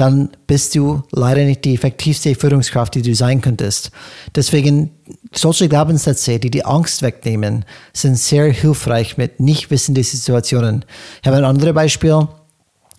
[0.00, 3.90] dann bist du leider nicht die effektivste Führungskraft, die du sein könntest.
[4.34, 4.92] Deswegen,
[5.34, 10.86] solche Glaubenssätze, die die Angst wegnehmen, sind sehr hilfreich mit nicht wissenden Situationen.
[11.20, 12.26] Ich habe ein anderes Beispiel.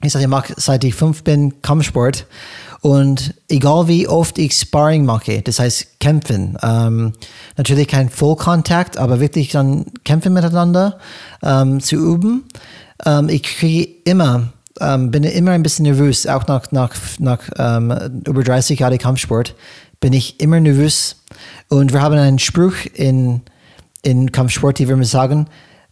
[0.04, 2.28] Ich sage, ich mache, seit ich fünf bin, Kampfsport.
[2.82, 7.14] Und egal wie oft ich Sparring mache, das heißt kämpfen, ähm,
[7.58, 11.00] natürlich kein Vollkontakt, aber wirklich dann kämpfen miteinander
[11.42, 12.44] ähm, zu üben,
[13.06, 18.22] ähm, ich kriege immer ähm, bin immer ein bisschen nervös, auch nach, nach, nach ähm,
[18.28, 19.56] über 30 Jahren Kampfsport
[20.02, 21.16] bin ich immer nervös.
[21.70, 23.42] Und wir haben einen Spruch in,
[24.02, 25.48] in Kampfsport, die wir sagen,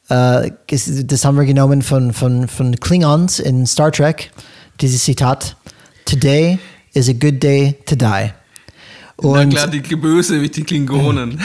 [0.10, 4.32] äh, das haben wir genommen von, von, von Klingons in Star Trek,
[4.82, 5.56] dieses Zitat,
[6.06, 6.58] Today
[6.94, 8.32] is a good day to die.
[9.18, 11.40] Und, Na klar, die Geböse wie die Klingonen.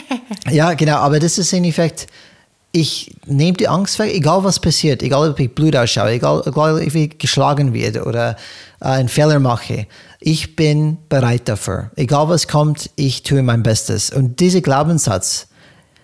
[0.50, 2.08] ja, genau, aber das ist in Effekt,
[2.72, 6.74] ich nehme die Angst weg, egal was passiert, egal ob ich Blut ausschaue, egal, egal
[6.74, 8.36] ob ich geschlagen werde oder
[8.80, 9.86] äh, einen Fehler mache.
[10.20, 11.90] Ich bin bereit dafür.
[11.96, 14.10] Egal was kommt, ich tue mein Bestes.
[14.10, 15.48] Und dieser Glaubenssatz,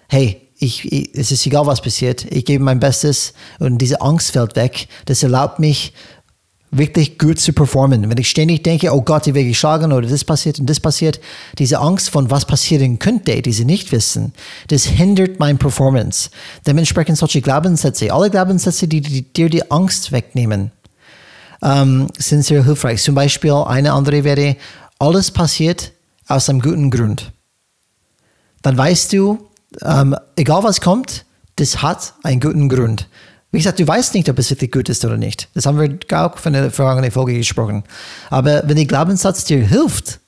[0.09, 4.31] hey, ich, ich, es ist egal was passiert, ich gebe mein Bestes und diese Angst
[4.31, 4.89] fällt weg.
[5.05, 5.93] Das erlaubt mich,
[6.77, 8.09] wirklich gut zu performen.
[8.09, 11.21] Wenn ich ständig denke, oh Gott, ich werde geschlagen oder das passiert und das passiert,
[11.59, 14.33] diese Angst von was passieren könnte, diese Nichtwissen,
[14.69, 16.31] das hindert mein Performance.
[16.67, 20.73] Dementsprechend solche Glaubenssätze, alle Glaubenssätze, die, die dir die Angst wegnehmen,
[21.63, 23.03] ähm, sind sehr hilfreich.
[23.03, 24.57] Zum Beispiel eine andere wäre,
[24.99, 25.93] alles passiert
[26.29, 27.33] aus einem guten Grund.
[28.63, 29.49] Dann weißt du,
[29.83, 31.25] ähm, egal was kommt,
[31.57, 33.09] das hat einen guten Grund.
[33.55, 35.49] Wie gesagt, du weißt nicht, ob es wirklich gut ist oder nicht.
[35.55, 37.85] Das haben wir auch von der vergangenen Folge gesprochen.
[38.29, 40.19] Aber wenn der Glaubenssatz dir hilft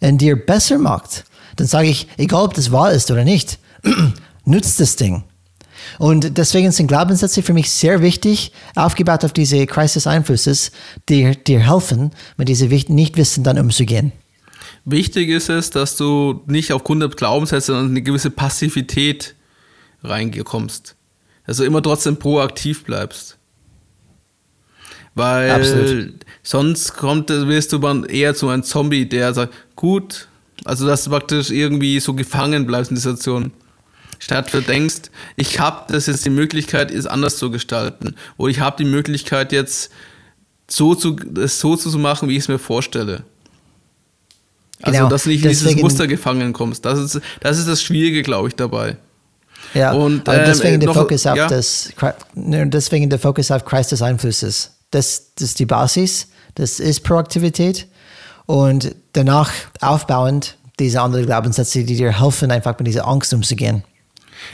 [0.00, 1.24] und dir besser macht,
[1.56, 3.58] dann sage ich, egal ob das wahr ist oder nicht,
[4.44, 5.24] nützt das Ding.
[5.98, 10.70] Und deswegen sind Glaubenssätze für mich sehr wichtig, aufgebaut auf diese Kreis des Einflusses,
[11.08, 14.12] die dir helfen, mit diesem Nichtwissen dann umzugehen.
[14.84, 19.34] Wichtig ist es, dass du nicht aufgrund der Glaubenssätze in eine gewisse Passivität
[20.02, 20.96] reinkommst
[21.46, 23.38] dass du immer trotzdem proaktiv bleibst.
[25.14, 26.14] Weil Absolut.
[26.42, 30.28] sonst kommt, wirst du dann eher zu einem Zombie, der sagt, gut,
[30.64, 33.52] also dass du praktisch irgendwie so gefangen bleibst in der Situation.
[34.18, 38.16] Statt du denkst, ich habe das jetzt die Möglichkeit, es anders zu gestalten.
[38.38, 39.90] Oder ich habe die Möglichkeit jetzt
[40.68, 43.24] so zu, das so zu machen, wie ich es mir vorstelle.
[44.82, 46.84] Also, Genau, dass du nicht in dieses Muster gefangen kommst.
[46.84, 48.96] Das ist, das ist das Schwierige, glaube ich, dabei.
[49.74, 51.48] Ja, Und, ähm, deswegen der Fokus auf ja.
[51.48, 51.92] das,
[52.34, 54.70] deswegen der Fokus auf Kreis des Einflusses.
[54.90, 57.88] Das, das ist die Basis, das ist Proaktivität
[58.46, 59.50] und danach
[59.80, 63.84] aufbauend diese anderen Glaubenssätze, die dir helfen, einfach mit dieser Angst umzugehen.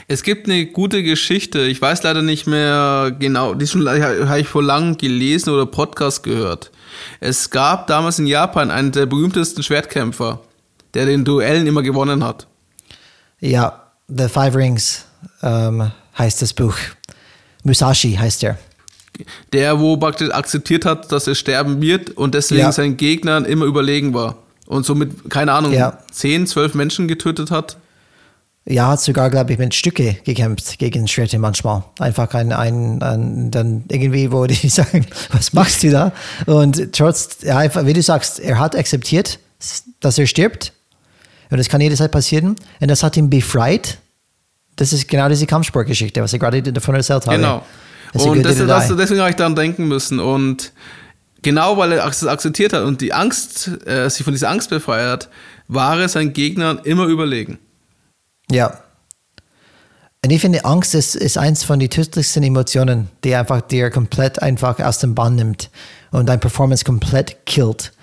[0.07, 4.63] Es gibt eine gute Geschichte, ich weiß leider nicht mehr genau, die habe ich vor
[4.63, 6.71] langem gelesen oder Podcast gehört.
[7.19, 10.39] Es gab damals in Japan einen der berühmtesten Schwertkämpfer,
[10.93, 12.47] der den Duellen immer gewonnen hat.
[13.39, 15.05] Ja, The Five Rings
[15.43, 16.75] ähm, heißt das Buch.
[17.63, 18.57] Musashi heißt er.
[19.53, 22.71] Der, wo praktisch akzeptiert hat, dass er sterben wird und deswegen Ja.
[22.71, 24.37] seinen Gegnern immer überlegen war.
[24.67, 25.99] Und somit, keine Ahnung, Ja.
[26.11, 27.77] 10, 12 Menschen getötet hat.
[28.65, 31.83] Ja, hat sogar, glaube ich, mit Stücke gekämpft gegen Schwerte manchmal.
[31.99, 36.11] Einfach ein, ein, ein dann irgendwie, wo die sagen, was machst du da?
[36.45, 39.39] Und trotz, ja, einfach, wie du sagst, er hat akzeptiert,
[39.99, 40.73] dass er stirbt.
[41.49, 42.55] Und das kann jederzeit passieren.
[42.79, 43.97] Und das hat ihn befreit.
[44.81, 47.37] Das ist genau diese Kampfsportgeschichte, was ich gerade davon erzählt habe.
[47.37, 47.63] Genau.
[48.13, 50.19] Und das, das, deswegen habe ich daran denken müssen.
[50.19, 50.71] Und
[51.43, 55.05] genau weil er es akzeptiert hat und die Angst, äh, sich von dieser Angst befreit
[55.05, 55.29] hat,
[55.67, 57.59] war er seinen Gegnern immer überlegen.
[58.49, 58.79] Ja.
[60.25, 64.41] Und ich finde, Angst ist, ist eins von den tödlichsten Emotionen, die einfach dir komplett
[64.41, 65.69] einfach aus dem Bahn nimmt
[66.09, 67.93] und deine Performance komplett killt.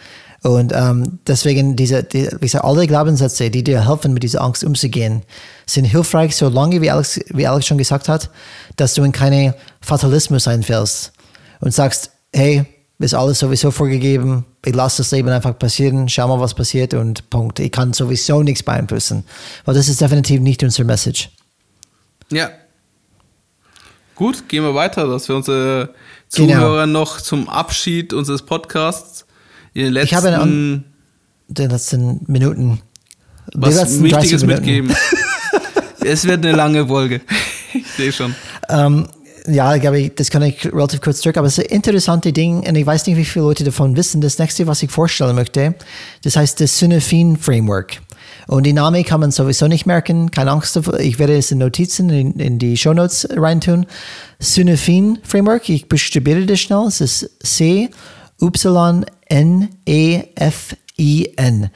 [0.43, 4.63] Und ähm, deswegen diese, die, wie gesagt, alle Glaubenssätze, die dir helfen, mit dieser Angst
[4.63, 5.23] umzugehen,
[5.67, 8.31] sind hilfreich, solange, wie Alex, wie Alex schon gesagt hat,
[8.77, 11.13] dass du in keine Fatalismus einfällst
[11.61, 12.65] und sagst, hey,
[13.01, 17.31] ist alles sowieso vorgegeben, ich lasse das Leben einfach passieren, schau mal, was passiert und
[17.31, 17.61] Punkt.
[17.61, 19.25] Ich kann sowieso nichts beeinflussen.
[19.65, 21.31] Weil das ist definitiv nicht unsere Message.
[22.31, 22.51] Ja.
[24.17, 25.95] Gut, gehen wir weiter, dass wir unsere
[26.35, 26.53] Genau.
[26.55, 29.25] Zuhörer noch zum Abschied unseres Podcasts
[29.75, 30.85] in den Ich habe letzten
[31.49, 32.81] Die letzten Minuten.
[33.55, 34.61] was letzten 30 Wichtiges Minuten.
[34.65, 34.97] mitgeben.
[36.05, 37.21] es wird eine lange Folge.
[37.75, 38.35] ich sehe schon.
[38.69, 39.09] Ähm,
[39.47, 42.67] ja, ich glaube, das kann ich relativ kurz zurück, aber es ist ein interessantes Ding
[42.69, 44.21] und ich weiß nicht, wie viele Leute davon wissen.
[44.21, 45.75] Das nächste, was ich vorstellen möchte,
[46.23, 48.01] das heißt das Synaphin Framework.
[48.47, 50.99] Und die Name kann man sowieso nicht merken, keine Angst davor.
[51.01, 53.87] Ich werde es in Notizen in, in die Shownotes reintun.
[54.39, 56.85] Synaphin Framework, ich buchstabiere das schnell.
[56.87, 57.91] Es ist C,
[58.41, 61.71] Y, N, E, F, I, N.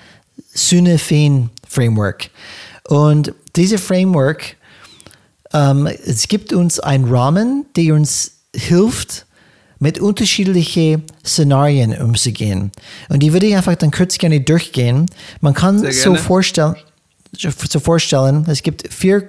[0.55, 2.31] Synaphin Framework.
[2.89, 4.57] Und diese Framework
[5.53, 9.27] ähm, es gibt uns einen Rahmen, der uns hilft,
[9.79, 12.71] mit unterschiedlichen Szenarien umzugehen.
[13.09, 15.07] Und die würde ich einfach dann kurz gerne durchgehen.
[15.41, 16.77] Man kann so vorstellen,
[17.37, 19.27] so vorstellen, es gibt vier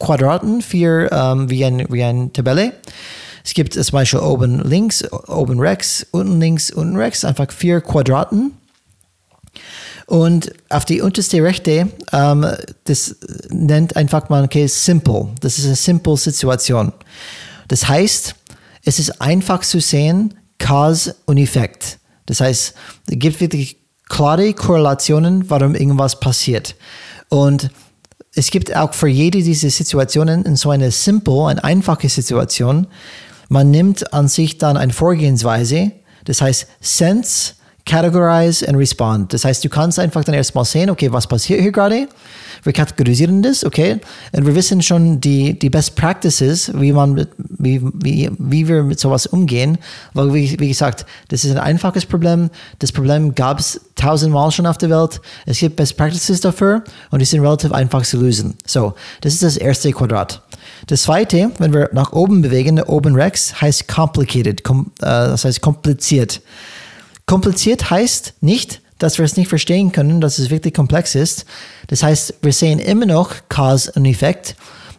[0.00, 2.72] Quadraten, vier ähm, wie, ein, wie eine Tabelle.
[3.44, 8.52] Es gibt zum Beispiel oben links, oben rechts, unten links, unten rechts, einfach vier Quadraten.
[10.06, 12.46] Und auf die unterste rechte, ähm,
[12.84, 13.16] das
[13.48, 15.28] nennt einfach man, okay, simple.
[15.40, 16.92] Das ist eine simple Situation.
[17.68, 18.34] Das heißt,
[18.84, 21.98] es ist einfach zu sehen, Cause und Effekt.
[22.26, 22.74] Das heißt,
[23.08, 23.78] es gibt wirklich
[24.08, 26.76] klare Korrelationen, warum irgendwas passiert.
[27.28, 27.70] Und
[28.34, 32.86] es gibt auch für jede dieser Situationen in so eine simple, eine einfache Situation,
[33.52, 35.92] man nimmt an sich dann eine Vorgehensweise,
[36.24, 37.52] das heißt Sense,
[37.84, 39.34] Categorize and Respond.
[39.34, 42.08] Das heißt, du kannst einfach dann erstmal sehen, okay, was passiert hier gerade?
[42.62, 43.98] Wir kategorisieren das, okay?
[44.32, 48.84] Und wir wissen schon die, die Best Practices, wie, man mit, wie, wie, wie wir
[48.84, 49.76] mit sowas umgehen.
[50.14, 52.48] Weil, wie, wie gesagt, das ist ein einfaches Problem.
[52.78, 55.20] Das Problem gab es tausendmal schon auf der Welt.
[55.44, 58.56] Es gibt Best Practices dafür und die sind relativ einfach zu lösen.
[58.64, 60.40] So, das ist das erste Quadrat.
[60.86, 65.60] Das zweite, wenn wir nach oben bewegen, oben rechts, heißt complicated, kom, äh, das heißt
[65.60, 66.40] kompliziert.
[67.26, 71.44] Kompliziert heißt nicht, dass wir es nicht verstehen können, dass es wirklich komplex ist.
[71.88, 74.54] Das heißt, wir sehen immer noch Cause und Effekt,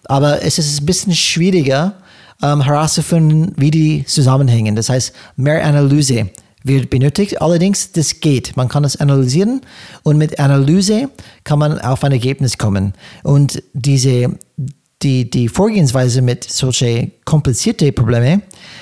[0.05, 1.95] aber es ist ein bisschen schwieriger
[2.41, 4.75] ähm, herauszufinden, wie die zusammenhängen.
[4.75, 6.29] Das heißt, mehr Analyse
[6.63, 7.41] wird benötigt.
[7.41, 8.55] Allerdings, das geht.
[8.57, 9.61] Man kann es analysieren
[10.03, 11.09] und mit Analyse
[11.43, 12.93] kann man auf ein Ergebnis kommen.
[13.23, 14.37] Und diese,
[15.03, 18.41] die, die Vorgehensweise mit solchen komplizierten Problemen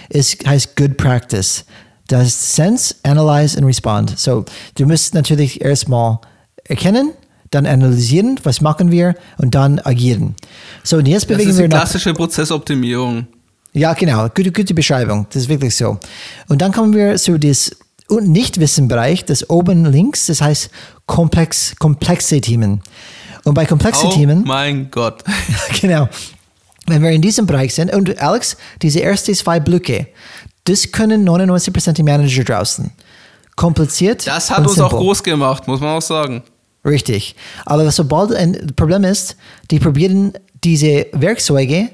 [0.10, 1.66] ist, heißt Good Practice.
[2.08, 4.18] Das ist Sense, Analyze und Respond.
[4.20, 4.46] So,
[4.76, 6.20] du musst natürlich erstmal
[6.66, 7.12] erkennen,
[7.52, 10.36] dann analysieren, was machen wir und dann agieren.
[10.84, 11.82] So, und jetzt Das bewegen ist wir die nach.
[11.82, 13.28] klassische Prozessoptimierung.
[13.74, 14.28] Ja, genau.
[14.30, 15.26] Gute, gute Beschreibung.
[15.32, 15.98] Das ist wirklich so.
[16.50, 17.72] Und dann kommen wir zu das
[18.10, 20.70] Nichtwissenbereich, das oben links, das heißt
[21.06, 22.82] komplex, komplexe Themen.
[23.44, 25.24] Und bei komplexen Oh Themen, mein Gott.
[25.82, 26.08] genau,
[26.88, 30.08] wenn wir in diesem Bereich sind, und Alex, diese ersten zwei Blöcke,
[30.66, 32.92] Das können 99% der Manager draußen.
[33.56, 34.28] Kompliziert.
[34.28, 35.00] Das hat uns auch simpel.
[35.00, 36.44] groß gemacht, muss man auch sagen.
[36.86, 37.36] Richtig.
[37.66, 39.36] Aber sobald ein Problem ist,
[39.70, 40.34] die probieren
[40.64, 41.90] diese Werkzeuge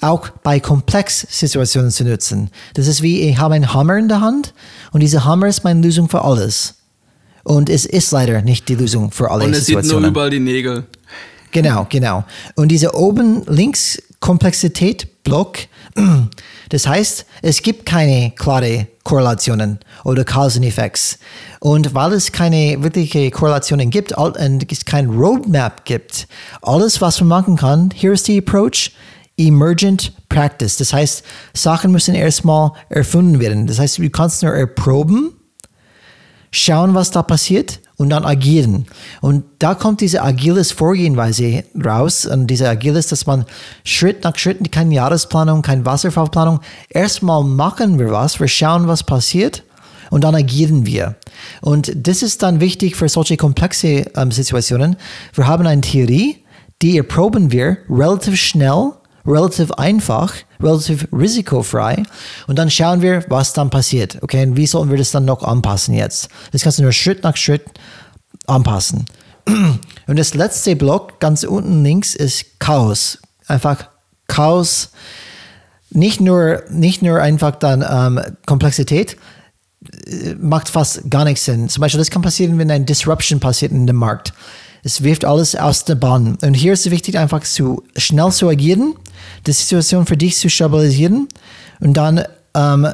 [0.00, 2.50] auch bei Komplexsituationen zu nutzen.
[2.74, 4.52] Das ist wie, ich habe einen Hammer in der Hand
[4.92, 6.75] und dieser Hammer ist meine Lösung für alles.
[7.46, 10.10] Und es ist leider nicht die Lösung für alle Und es sieht nur Situationen.
[10.10, 10.84] überall die Nägel.
[11.52, 12.24] Genau, genau.
[12.56, 15.58] Und diese oben links Komplexität Block,
[16.70, 21.20] das heißt, es gibt keine klare Korrelationen oder Cause and Effects.
[21.60, 24.36] Und weil es keine wirkliche Korrelationen gibt und
[24.72, 26.26] es kein Roadmap gibt,
[26.62, 28.90] alles, was man machen kann, hier ist die Approach,
[29.36, 30.78] Emergent Practice.
[30.78, 31.22] Das heißt,
[31.54, 33.68] Sachen müssen erstmal erfunden werden.
[33.68, 35.35] Das heißt, du kannst nur erproben,
[36.50, 38.86] schauen, was da passiert und dann agieren.
[39.20, 43.44] Und da kommt diese agiles Vorgehensweise raus und diese agiles, dass man
[43.84, 49.62] Schritt nach Schritt, keine Jahresplanung, keine Wasserfallplanung, erstmal machen wir was, wir schauen, was passiert
[50.10, 51.16] und dann agieren wir.
[51.62, 54.96] Und das ist dann wichtig für solche komplexe ähm, Situationen.
[55.34, 56.44] Wir haben eine Theorie,
[56.82, 58.92] die erproben wir relativ schnell
[59.26, 62.02] relativ einfach, relativ risikofrei
[62.46, 64.18] und dann schauen wir, was dann passiert.
[64.22, 66.28] Okay, und wie sollen wir das dann noch anpassen jetzt?
[66.52, 67.64] Das kannst du nur Schritt nach Schritt
[68.46, 69.06] anpassen.
[70.06, 73.18] Und das letzte Block ganz unten links ist Chaos.
[73.46, 73.88] Einfach
[74.28, 74.90] Chaos.
[75.90, 79.16] Nicht nur, nicht nur einfach dann ähm, Komplexität,
[80.06, 81.68] äh, macht fast gar nichts Sinn.
[81.68, 84.32] Zum Beispiel, das kann passieren, wenn ein Disruption passiert in dem Markt.
[84.86, 86.38] Es wirft alles aus der Bahn.
[86.42, 88.94] Und hier ist es wichtig, einfach zu schnell zu agieren,
[89.44, 91.26] die Situation für dich zu stabilisieren
[91.80, 92.22] und dann
[92.54, 92.86] ähm,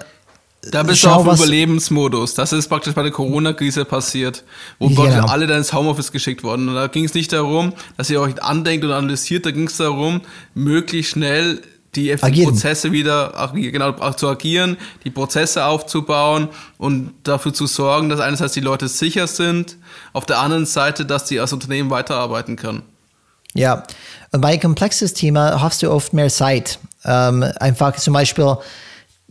[0.70, 2.32] Da bist Schau, du auf Überlebensmodus.
[2.32, 4.42] Das ist praktisch bei der Corona-Krise passiert,
[4.78, 5.02] wo Genau.
[5.02, 6.66] praktisch alle dann ins Homeoffice geschickt wurden.
[6.70, 9.76] Und da ging es nicht darum, dass ihr euch andenkt und analysiert, da ging es
[9.76, 10.22] darum,
[10.54, 11.60] möglichst schnell
[11.94, 12.14] die.
[12.16, 18.60] Prozesse wieder genau, zu agieren, die Prozesse aufzubauen und dafür zu sorgen, dass einerseits die
[18.60, 19.76] Leute sicher sind,
[20.12, 22.82] auf der anderen Seite, dass sie als Unternehmen weiterarbeiten können.
[23.54, 23.82] Ja,
[24.30, 26.78] und bei komplexes Thema hast du oft mehr Zeit.
[27.04, 28.56] Ähm, einfach zum Beispiel,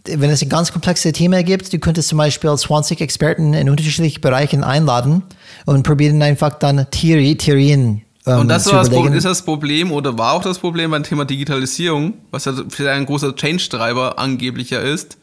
[0.06, 4.22] wenn es ein ganz komplexes Thema gibt, du könntest zum Beispiel 20 Experten in unterschiedlichen
[4.22, 5.24] Bereichen einladen
[5.66, 10.34] und probieren einfach dann Theorie, Theorien ähm, Und das das, ist das Problem oder war
[10.34, 15.18] auch das Problem beim Thema Digitalisierung, was ja vielleicht ein großer Change-Treiber angeblicher ist.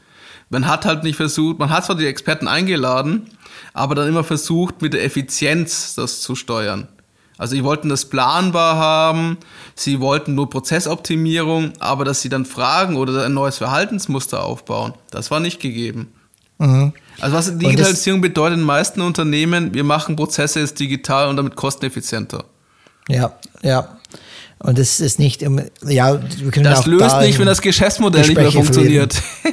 [0.50, 3.28] Man hat halt nicht versucht, man hat zwar die Experten eingeladen,
[3.74, 6.88] aber dann immer versucht, mit der Effizienz das zu steuern.
[7.36, 9.38] Also sie wollten das planbar haben,
[9.76, 15.30] sie wollten nur Prozessoptimierung, aber dass sie dann Fragen oder ein neues Verhaltensmuster aufbauen, das
[15.30, 16.08] war nicht gegeben.
[16.58, 16.92] Mhm.
[17.20, 21.54] Also was Digitalisierung bedeutet in den meisten Unternehmen, wir machen Prozesse jetzt digital und damit
[21.54, 22.44] kosteneffizienter.
[23.08, 23.32] Ja,
[23.62, 23.98] ja.
[24.60, 27.60] Und das ist nicht, im- ja, wir können Das auch löst da nicht, wenn das
[27.60, 29.22] Geschäftsmodell nicht mehr Gespräche funktioniert.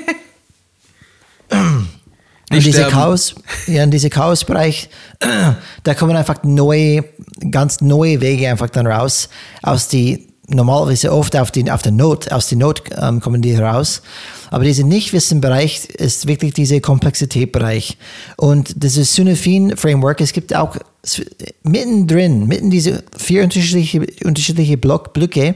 [1.51, 2.93] Und Nicht diese sterben.
[2.93, 3.36] Chaos,
[3.68, 4.89] ja, in diese Chaosbereich,
[5.84, 7.03] da kommen einfach neue,
[7.49, 9.30] ganz neue Wege einfach dann raus,
[9.64, 13.56] aus die normalerweise oft auf, die, auf der Not, aus der Not ähm, kommen die
[13.56, 14.02] heraus.
[14.52, 17.98] Aber dieser Nichtwissen-Bereich ist wirklich dieser Komplexitätbereich.
[18.38, 20.78] Und dieses Synaphin-Framework, es gibt auch
[21.64, 25.56] mittendrin, mitten diese vier unterschiedliche, unterschiedliche Block, Blöcke,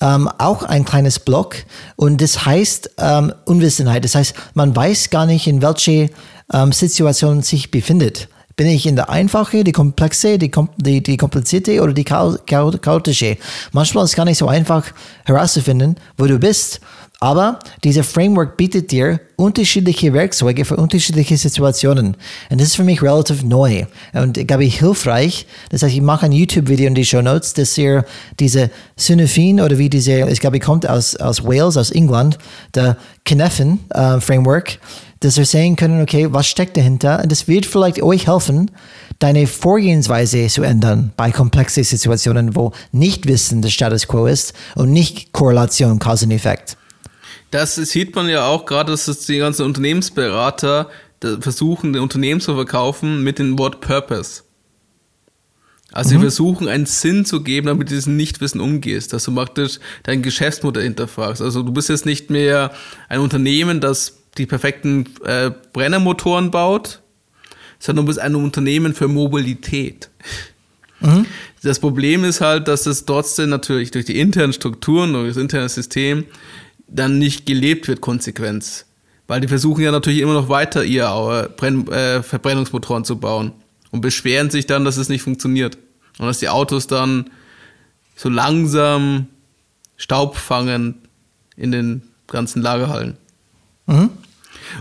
[0.00, 1.56] ähm, auch ein kleines Block
[1.96, 4.04] und das heißt ähm, Unwissenheit.
[4.04, 6.10] Das heißt, man weiß gar nicht, in welche
[6.52, 8.28] ähm, Situation sich befindet.
[8.56, 12.70] Bin ich in der einfache, die komplexe, die, die, die komplizierte oder die chao chao
[12.70, 13.36] chaotische?
[13.72, 14.86] Manchmal ist es gar nicht so einfach
[15.24, 16.80] herauszufinden, wo du bist.
[17.24, 22.16] Aber dieser Framework bietet dir unterschiedliche Werkzeuge für unterschiedliche Situationen.
[22.50, 25.46] Und das ist für mich relativ neu und, glaube ich, hilfreich.
[25.70, 28.04] Das heißt, ich mache ein YouTube-Video in die Show Notes, dass ihr
[28.38, 32.36] diese Synaphin oder wie diese, ich glaube, kommt aus, aus Wales, aus England,
[32.74, 34.78] der Cynefin äh, Framework,
[35.24, 37.22] dass wir sehen können, okay, was steckt dahinter?
[37.22, 38.70] Und das wird vielleicht euch helfen,
[39.18, 45.32] deine Vorgehensweise zu ändern bei komplexen Situationen, wo Nichtwissen der Status quo ist und nicht
[45.32, 46.76] Korrelation, Cause und Effekt.
[47.50, 50.88] Das sieht man ja auch gerade, dass es die ganzen Unternehmensberater
[51.40, 54.42] versuchen, den Unternehmen zu verkaufen mit dem Wort Purpose.
[55.92, 59.78] Also sie versuchen einen Sinn zu geben, damit du diesen Nichtwissen umgehst, dass du praktisch
[60.02, 61.40] dein Geschäftsmodell hinterfragst.
[61.40, 62.72] Also du bist jetzt nicht mehr
[63.08, 67.00] ein Unternehmen, das die perfekten äh, Brennermotoren baut,
[67.78, 70.10] sondern du bist ein Unternehmen für Mobilität.
[71.62, 75.68] Das Problem ist halt, dass es trotzdem natürlich durch die internen Strukturen, durch das interne
[75.68, 76.24] System
[76.86, 78.86] dann nicht gelebt wird, Konsequenz.
[79.26, 83.52] Weil die versuchen ja natürlich immer noch weiter ihr äh, Brenn, äh, Verbrennungsmotoren zu bauen
[83.90, 85.78] und beschweren sich dann, dass es nicht funktioniert.
[86.18, 87.30] Und dass die Autos dann
[88.16, 89.26] so langsam
[89.96, 90.96] Staub fangen
[91.56, 93.16] in den ganzen Lagerhallen.
[93.86, 94.10] Mhm.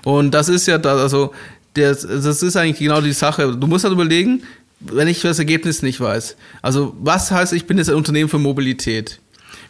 [0.04, 1.34] Und das ist ja da, also
[1.74, 3.56] das, das ist eigentlich genau die Sache.
[3.56, 4.44] Du musst halt überlegen,
[4.80, 6.36] wenn ich das Ergebnis nicht weiß.
[6.62, 9.20] Also was heißt, ich bin jetzt ein Unternehmen für Mobilität?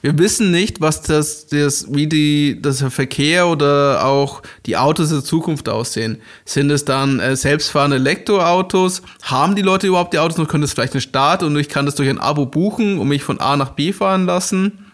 [0.01, 5.23] Wir wissen nicht, was das, das wie die, das Verkehr oder auch die Autos der
[5.23, 6.17] Zukunft aussehen.
[6.43, 9.01] Sind es dann äh, selbstfahrende Elektroautos?
[9.21, 10.49] Haben die Leute überhaupt die Autos noch?
[10.49, 13.23] Können das vielleicht ein Start und ich kann das durch ein Abo buchen und mich
[13.23, 14.91] von A nach B fahren lassen?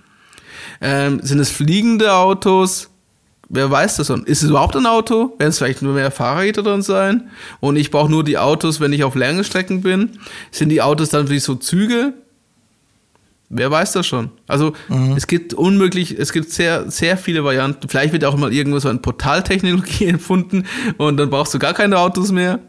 [0.80, 2.92] Ähm, sind es fliegende Autos?
[3.52, 4.26] Wer weiß das schon?
[4.26, 5.34] Ist es überhaupt ein Auto?
[5.40, 7.30] Werden es vielleicht nur mehr Fahrräder drin sein?
[7.60, 10.20] Und ich brauche nur die Autos, wenn ich auf lange Strecken bin?
[10.52, 12.14] Sind die Autos dann wie so Züge?
[13.50, 14.30] Wer weiß das schon?
[14.48, 15.14] Also mhm.
[15.18, 17.90] es gibt unmöglich, es gibt sehr, sehr viele Varianten.
[17.90, 20.66] Vielleicht wird auch mal irgendwo so eine Portaltechnologie empfunden
[20.98, 22.60] und dann brauchst du gar keine Autos mehr.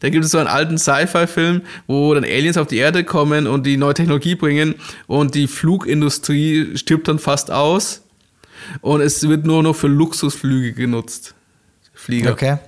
[0.00, 3.66] Da gibt es so einen alten Sci-Fi-Film, wo dann Aliens auf die Erde kommen und
[3.66, 8.05] die neue Technologie bringen und die Flugindustrie stirbt dann fast aus
[8.80, 11.34] und es wird nur noch für Luxusflüge genutzt.
[11.94, 12.32] Flieger.
[12.32, 12.58] Okay.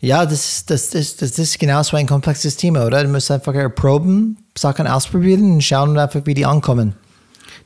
[0.00, 3.02] Ja, das, das, das, das ist genau so ein komplexes Thema, oder?
[3.02, 6.94] Du musst einfach erproben, Sachen ausprobieren und schauen einfach, wie die ankommen.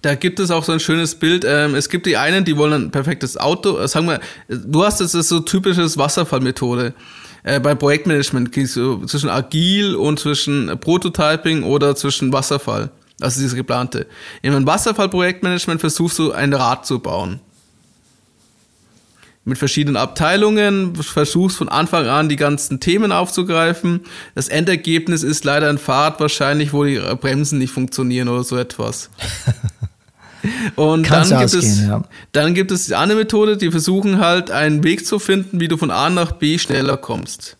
[0.03, 1.45] Da gibt es auch so ein schönes Bild.
[1.45, 3.79] Ähm, es gibt die einen, die wollen ein perfektes Auto.
[3.79, 6.95] Äh, sagen wir, du hast das ist so typisches Wasserfallmethode.
[7.43, 12.91] Äh, beim Projektmanagement so zwischen agil und zwischen Prototyping oder zwischen Wasserfall.
[13.21, 14.07] Also dieses geplante.
[14.43, 17.41] In einem Wasserfall-Projektmanagement versuchst du ein Rad zu bauen.
[19.45, 24.03] Mit verschiedenen Abteilungen, versuchst von Anfang an die ganzen Themen aufzugreifen.
[24.35, 29.11] Das Endergebnis ist leider ein Pfad wahrscheinlich, wo die Bremsen nicht funktionieren oder so etwas.
[30.77, 32.03] Und dann gibt, es, ja.
[32.33, 35.77] dann gibt es die andere Methode, die versuchen halt einen Weg zu finden, wie du
[35.77, 37.57] von A nach B schneller kommst.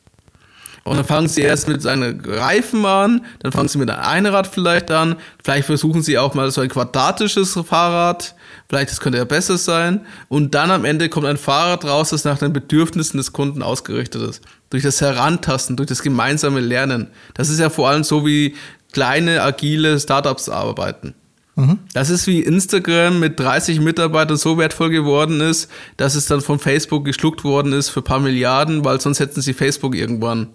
[0.89, 4.47] Und dann fangen sie erst mit seinen Reifen an, dann fangen sie mit einem Einrad
[4.47, 8.35] vielleicht an, vielleicht versuchen sie auch mal so ein quadratisches Fahrrad,
[8.69, 10.07] vielleicht das könnte ja besser sein.
[10.29, 14.23] Und dann am Ende kommt ein Fahrrad raus, das nach den Bedürfnissen des Kunden ausgerichtet
[14.23, 14.43] ist.
[14.71, 17.09] Durch das Herantasten, durch das gemeinsame Lernen.
[17.35, 18.55] Das ist ja vor allem so, wie
[18.93, 21.15] kleine, agile Startups arbeiten.
[21.59, 21.81] Mhm.
[21.93, 26.61] Das ist wie Instagram mit 30 Mitarbeitern so wertvoll geworden ist, dass es dann von
[26.61, 30.49] Facebook geschluckt worden ist für ein paar Milliarden, weil sonst hätten sie Facebook irgendwann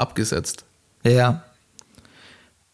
[0.00, 0.64] abgesetzt.
[1.04, 1.44] Ja,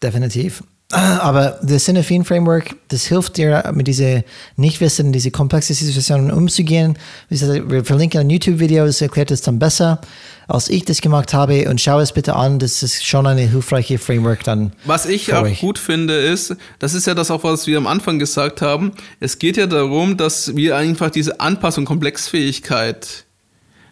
[0.01, 0.63] definitiv.
[0.89, 4.23] Aber das Cinefin Framework, das hilft dir, mit diesen
[4.55, 6.97] Nichtwissen, diese komplexen Situationen umzugehen.
[7.27, 9.99] Wir verlinken ein YouTube-Video, das erklärt es dann besser,
[10.47, 11.69] als ich das gemacht habe.
[11.69, 14.71] Und schau es bitte an, das ist schon eine hilfreiche Framework dann.
[14.85, 15.59] Was ich auch euch.
[15.59, 18.93] gut finde, ist, das ist ja das auch, was wir am Anfang gesagt haben.
[19.19, 23.25] Es geht ja darum, dass wir einfach diese Anpassung, Komplexfähigkeit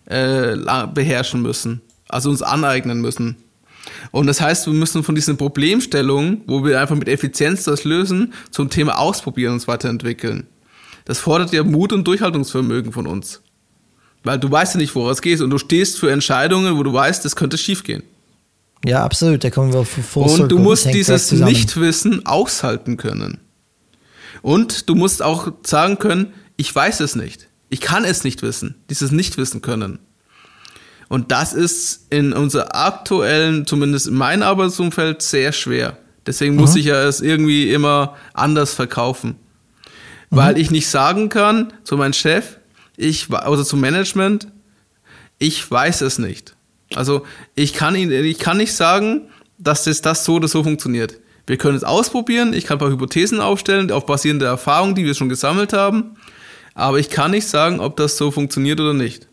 [0.05, 0.55] äh,
[0.93, 1.81] beherrschen müssen
[2.15, 3.35] also uns aneignen müssen.
[4.11, 8.33] Und das heißt, wir müssen von diesen Problemstellungen, wo wir einfach mit Effizienz das lösen,
[8.49, 10.47] zum Thema Ausprobieren uns weiterentwickeln.
[11.03, 13.41] Das fordert ja Mut und Durchhaltungsvermögen von uns.
[14.23, 16.91] Weil du weißt ja nicht, woran es geht und du stehst für Entscheidungen, wo du
[16.91, 18.01] weißt, das könnte schiefgehen.
[18.83, 19.43] Ja, absolut.
[19.43, 23.39] Da kommen wir full Und du musst dieses Nichtwissen aushalten können.
[24.41, 27.49] Und du musst auch sagen können, ich weiß es nicht.
[27.69, 28.75] Ich kann es nicht wissen.
[28.89, 29.99] Dieses Nichtwissen können.
[31.07, 35.97] Und das ist in unser aktuellen, zumindest in meinem Arbeitsumfeld, sehr schwer.
[36.25, 36.61] Deswegen mhm.
[36.61, 39.35] muss ich ja es irgendwie immer anders verkaufen.
[40.29, 40.35] Mhm.
[40.35, 42.57] Weil ich nicht sagen kann zu meinem Chef,
[42.97, 44.47] ich, also zum Management,
[45.37, 46.55] ich weiß es nicht.
[46.95, 47.25] Also
[47.55, 51.19] ich kann, ihn, ich kann nicht sagen, dass das, das so oder so funktioniert.
[51.47, 55.13] Wir können es ausprobieren, ich kann ein paar Hypothesen aufstellen, auf basierender Erfahrung, die wir
[55.13, 56.15] schon gesammelt haben,
[56.73, 59.27] aber ich kann nicht sagen, ob das so funktioniert oder nicht.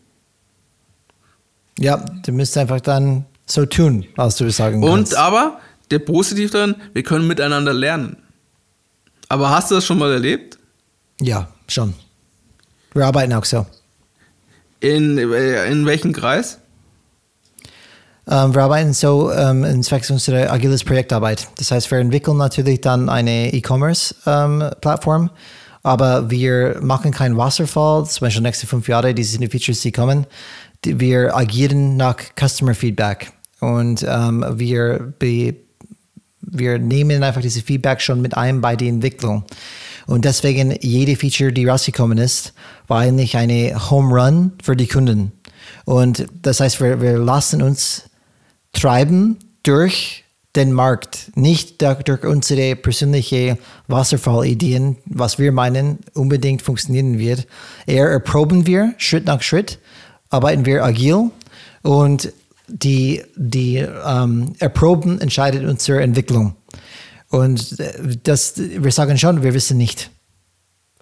[1.79, 5.13] Ja, du müsst einfach dann so tun, was du sagen kannst.
[5.13, 5.61] Und aber,
[5.91, 8.17] der Positiv daran, wir können miteinander lernen.
[9.29, 10.59] Aber hast du das schon mal erlebt?
[11.21, 11.95] Ja, schon.
[12.95, 13.67] Wir arbeiten auch so.
[14.81, 16.59] In, äh, in welchem Kreis?
[18.29, 21.49] Ähm, wir arbeiten so ähm, in zwecks unserer agiles Projektarbeit.
[21.57, 25.31] Das heißt, wir entwickeln natürlich dann eine E-Commerce-Plattform, ähm,
[25.83, 29.91] aber wir machen keinen Wasserfall, zum Beispiel nächste fünf Jahre, diese sind die Features, die
[29.91, 30.27] kommen
[30.85, 35.15] wir agieren nach Customer Feedback und ähm, wir,
[36.41, 39.45] wir nehmen einfach diese Feedback schon mit ein bei der Entwicklung.
[40.07, 42.55] Und deswegen, jede Feature, die rausgekommen ist,
[42.89, 45.33] war eigentlich eine Home Run für die Kunden.
[45.85, 48.11] Und das heißt, wir, wir lassen uns
[48.73, 50.25] treiben durch
[50.57, 53.57] den Markt, nicht durch unsere persönliche
[53.89, 57.47] Wasserfallideen, was wir meinen, unbedingt funktionieren wird.
[57.87, 59.79] Eher erproben wir Schritt nach Schritt
[60.33, 61.31] arbeiten wir agil
[61.83, 62.33] und
[62.69, 66.57] die, die ähm, Erproben entscheidet unsere Entwicklung.
[67.29, 67.77] Und
[68.25, 70.11] das, wir sagen schon, wir wissen nicht,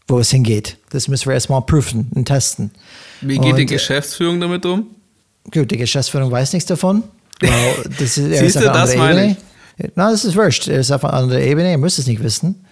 [0.07, 0.77] wo es hingeht.
[0.91, 2.71] Das müssen wir erstmal prüfen und testen.
[3.21, 4.87] Wie geht die Und, äh, Geschäftsführung damit um?
[5.53, 7.03] Gut, die Geschäftsführung weiß nichts davon.
[7.99, 9.37] Das ist, Siehst du, das meine Ebene.
[9.95, 10.69] Nein, das ist wurscht.
[10.69, 12.67] Er ist auf einer anderen Ebene, er muss es nicht wissen.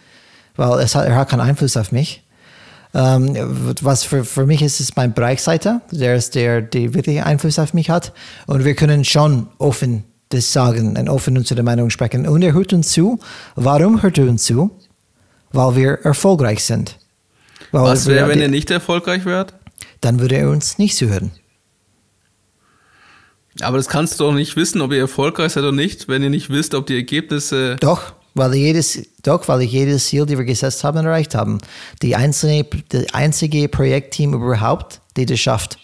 [0.57, 2.23] Weil es hat, er hat keinen Einfluss auf mich.
[2.95, 7.59] Ähm, was für, für mich ist, ist mein Bereichsleiter, der ist der, der wirklich Einfluss
[7.59, 8.12] auf mich hat.
[8.47, 12.26] Und wir können schon offen das sagen und offen unsere Meinung sprechen.
[12.26, 13.18] Und er hört uns zu.
[13.55, 14.70] Warum hört er uns zu?
[15.53, 16.99] Weil wir erfolgreich sind.
[17.72, 19.55] Weil Was wäre, wenn ihr nicht erfolgreich wärt?
[20.01, 21.32] Dann würde er uns nicht zuhören.
[23.61, 26.30] Aber das kannst du doch nicht wissen, ob ihr erfolgreich seid oder nicht, wenn ihr
[26.30, 27.76] nicht wisst, ob die Ergebnisse.
[27.80, 31.59] Doch, weil jedes, doch, weil jedes Ziel, die wir gesetzt haben, erreicht haben.
[32.01, 35.78] Die einzelne, das einzige Projektteam überhaupt, die das schafft.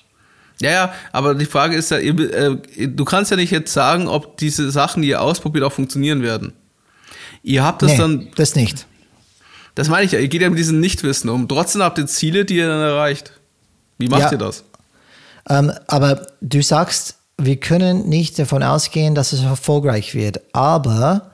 [0.61, 4.36] Ja, ja, aber die Frage ist ja, äh, du kannst ja nicht jetzt sagen, ob
[4.38, 6.52] diese Sachen, die ihr ausprobiert, auch funktionieren werden.
[7.42, 8.86] Ihr habt das nee, dann, das nicht.
[9.74, 11.48] das meine ich ja, ihr geht ja mit diesem Nichtwissen um.
[11.48, 13.32] Trotzdem habt ihr Ziele, die ihr dann erreicht.
[13.98, 14.32] Wie macht Ja.
[14.32, 14.64] ihr das?
[15.50, 20.40] Ähm, aber du sagst, wir können nicht davon ausgehen, dass es erfolgreich wird.
[20.55, 21.32] Aber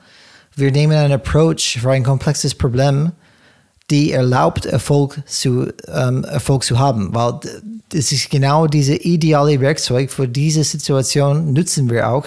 [0.55, 3.11] wir nehmen einen Approach für ein komplexes Problem,
[3.89, 7.13] die erlaubt, Erfolg zu, ähm, Erfolg zu haben.
[7.13, 7.39] Weil
[7.91, 12.25] das ist genau diese ideale Werkzeug für diese Situation nutzen wir auch.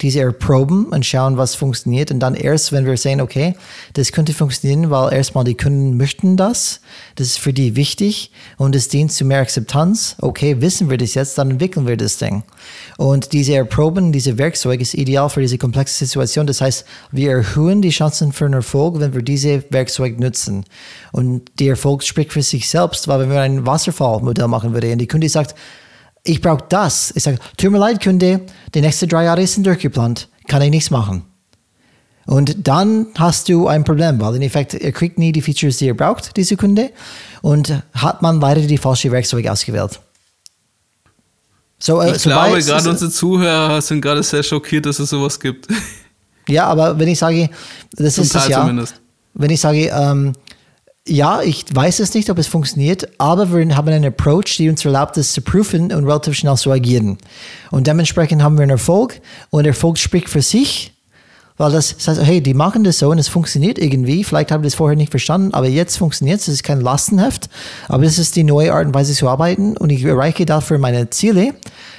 [0.00, 2.12] Diese erproben und schauen, was funktioniert.
[2.12, 3.54] Und dann erst, wenn wir sehen, okay,
[3.94, 6.80] das könnte funktionieren, weil erstmal die Kunden möchten das.
[7.16, 10.14] Das ist für die wichtig und es dient zu mehr Akzeptanz.
[10.20, 12.44] Okay, wissen wir das jetzt, dann entwickeln wir das Ding.
[13.00, 16.46] Und diese Erproben, diese Werkzeug ist ideal für diese komplexe Situation.
[16.46, 20.66] Das heißt, wir erhöhen die Chancen für einen Erfolg, wenn wir diese Werkzeug nutzen.
[21.10, 24.98] Und der Erfolg spricht für sich selbst, weil wenn wir ein Wasserfallmodell machen würden und
[24.98, 25.54] die Kunde sagt,
[26.24, 27.10] ich brauche das.
[27.16, 28.42] Ich sage, tut mir leid, Kunde,
[28.74, 31.24] die nächsten drei Jahre sind durchgeplant, kann ich nichts machen.
[32.26, 35.88] Und dann hast du ein Problem, weil in Effekt, er kriegt nie die Features, die
[35.88, 36.90] er braucht, diese Kunde,
[37.40, 40.00] und hat man leider die falsche Werkzeug ausgewählt.
[41.82, 45.66] So, äh, Ich glaube, gerade unsere Zuhörer sind gerade sehr schockiert, dass es sowas gibt.
[46.48, 47.48] Ja, aber wenn ich sage,
[47.92, 48.60] das Zum ist Teil ja.
[48.60, 48.94] zumindest.
[49.34, 50.32] Wenn ich sage, ähm,
[51.06, 54.84] ja, ich weiß es nicht, ob es funktioniert, aber wir haben einen Approach, die uns
[54.84, 57.18] erlaubt, es zu prüfen und relativ schnell zu agieren.
[57.70, 59.20] Und dementsprechend haben wir einen Erfolg
[59.50, 60.92] und Erfolg spricht für sich,
[61.60, 64.24] weil das heißt, hey, die machen das so und es funktioniert irgendwie.
[64.24, 66.48] Vielleicht haben wir das vorher nicht verstanden, aber jetzt funktioniert es.
[66.48, 67.50] Es ist kein Lastenheft,
[67.86, 71.10] aber das ist die neue Art und Weise zu arbeiten und ich erreiche dafür meine
[71.10, 71.52] Ziele,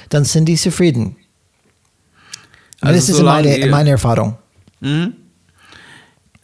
[0.08, 1.14] dann sind die zufrieden.
[2.80, 4.36] Also das ist meine, meine Erfahrung.
[4.80, 5.14] Mhm.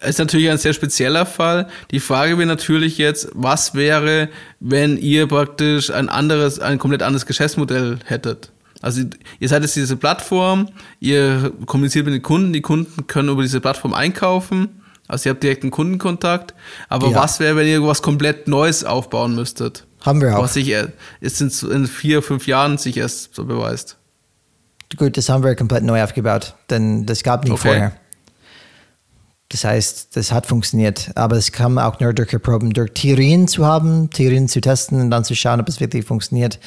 [0.01, 1.67] Ist natürlich ein sehr spezieller Fall.
[1.91, 4.29] Die Frage wäre natürlich jetzt, was wäre,
[4.61, 8.53] wenn ihr praktisch ein anderes, ein komplett anderes Geschäftsmodell hättet?
[8.81, 9.03] Also
[9.41, 10.69] ihr seid jetzt diese Plattform,
[11.01, 15.43] ihr kommuniziert mit den Kunden, die Kunden können über diese Plattform einkaufen, also ihr habt
[15.43, 16.55] direkten Kundenkontakt.
[16.89, 17.17] Aber Ja.
[17.17, 19.87] was wäre, wenn ihr was komplett Neues aufbauen müsstet?
[20.03, 20.43] Haben wir auch.
[20.43, 23.97] Was sich jetzt in, vier, fünf Jahren sich erst so beweist.
[24.97, 27.61] Gut, das haben wir komplett neu aufgebaut, denn das gab nie Okay.
[27.69, 27.93] vorher.
[29.51, 33.65] Das heißt, das hat funktioniert, aber es kam auch nur durch Erproben, durch Theorien zu
[33.65, 36.59] haben, Theorien zu testen und dann zu schauen, ob es wirklich funktioniert.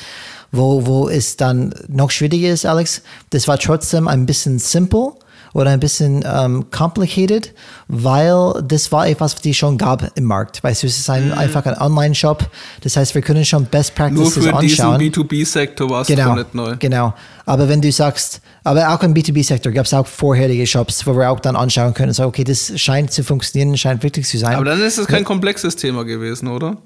[0.51, 5.13] Wo, wo es dann noch schwieriger ist, Alex, das war trotzdem ein bisschen simple
[5.53, 7.53] oder ein bisschen ähm, complicated,
[7.87, 10.63] weil das war etwas, die schon gab im Markt.
[10.63, 12.49] Weißt du, es ist ein, einfach ein Online-Shop.
[12.81, 15.01] Das heißt, wir können schon Best Nur Practices für diesen anschauen.
[15.01, 16.75] B2B-Sektor war es Genau, komplett neu.
[16.79, 17.13] genau.
[17.45, 21.29] Aber wenn du sagst, aber auch im B2B-Sektor gab es auch vorherige Shops, wo wir
[21.29, 24.55] auch dann anschauen können, so, okay, das scheint zu funktionieren, scheint wichtig zu sein.
[24.55, 26.77] Aber dann ist es kein komplexes Thema gewesen, oder?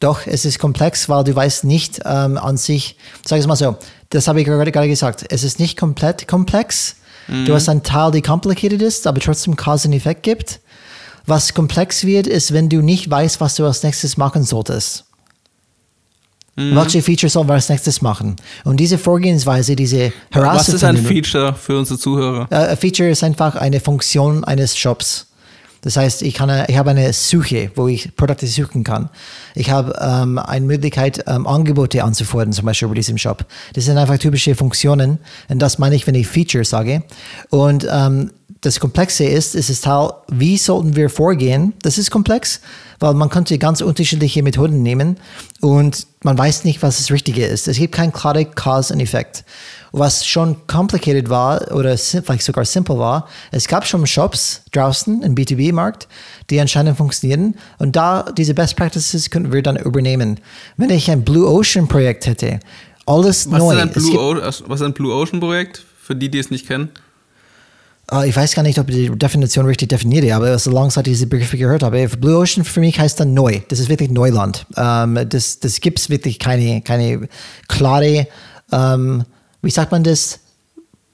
[0.00, 3.76] Doch, es ist komplex, weil du weißt nicht ähm, an sich, sag es mal so,
[4.08, 6.96] das habe ich gerade, gerade gesagt, es ist nicht komplett komplex.
[7.46, 10.58] Du hast einen Teil, der complicated ist, aber trotzdem Cause und Effekt gibt.
[11.26, 15.04] Was komplex wird, ist, wenn du nicht weißt, was du als nächstes machen solltest.
[16.56, 18.36] Welche Features sollen wir als nächstes machen?
[18.64, 22.48] Und diese Vorgehensweise, diese Was ist ein Feature für unsere Zuhörer?
[22.50, 25.28] Äh, ein Feature ist einfach eine Funktion eines Shops.
[25.82, 29.08] Das heißt, ich, kann, ich habe eine Suche, wo ich Produkte suchen kann.
[29.54, 33.46] Ich habe ähm, eine Möglichkeit, ähm, Angebote anzufordern, zum Beispiel über diesem Shop.
[33.74, 35.18] Das sind einfach typische Funktionen.
[35.48, 37.02] Und das meine ich, wenn ich Feature sage.
[37.48, 38.30] Und ähm,
[38.60, 41.72] das Komplexe ist, es ist Teil, wie sollten wir vorgehen?
[41.82, 42.60] Das ist komplex,
[42.98, 45.16] weil man könnte ganz unterschiedliche Methoden nehmen
[45.60, 47.68] und man weiß nicht, was das Richtige ist.
[47.68, 49.44] Es gibt keinen klaren Cause und Effekt.
[49.92, 55.34] Was schon complicated war oder vielleicht sogar simple war, es gab schon Shops draußen im
[55.34, 56.06] B2B-Markt,
[56.48, 60.38] die anscheinend funktionieren und da diese Best Practices könnten wir dann übernehmen.
[60.76, 62.60] Wenn ich ein Blue Ocean Projekt hätte,
[63.06, 63.74] alles Was neu.
[63.80, 65.84] ist, Es was ist ein Blue Ocean Projekt?
[66.00, 66.90] Für die, die es nicht kennen.
[68.12, 71.26] äh, ich weiß gar nicht, ob ich die Definition richtig definiere, aber solange ich diese
[71.26, 73.60] Begriffe gehört habe, Blue Ocean für mich heißt dann neu.
[73.68, 74.66] Das ist wirklich Neuland.
[74.76, 77.28] Ähm, das das gibt es wirklich keine, keine
[77.68, 78.26] klare,
[78.72, 79.24] ähm,
[79.62, 80.40] wie sagt man das?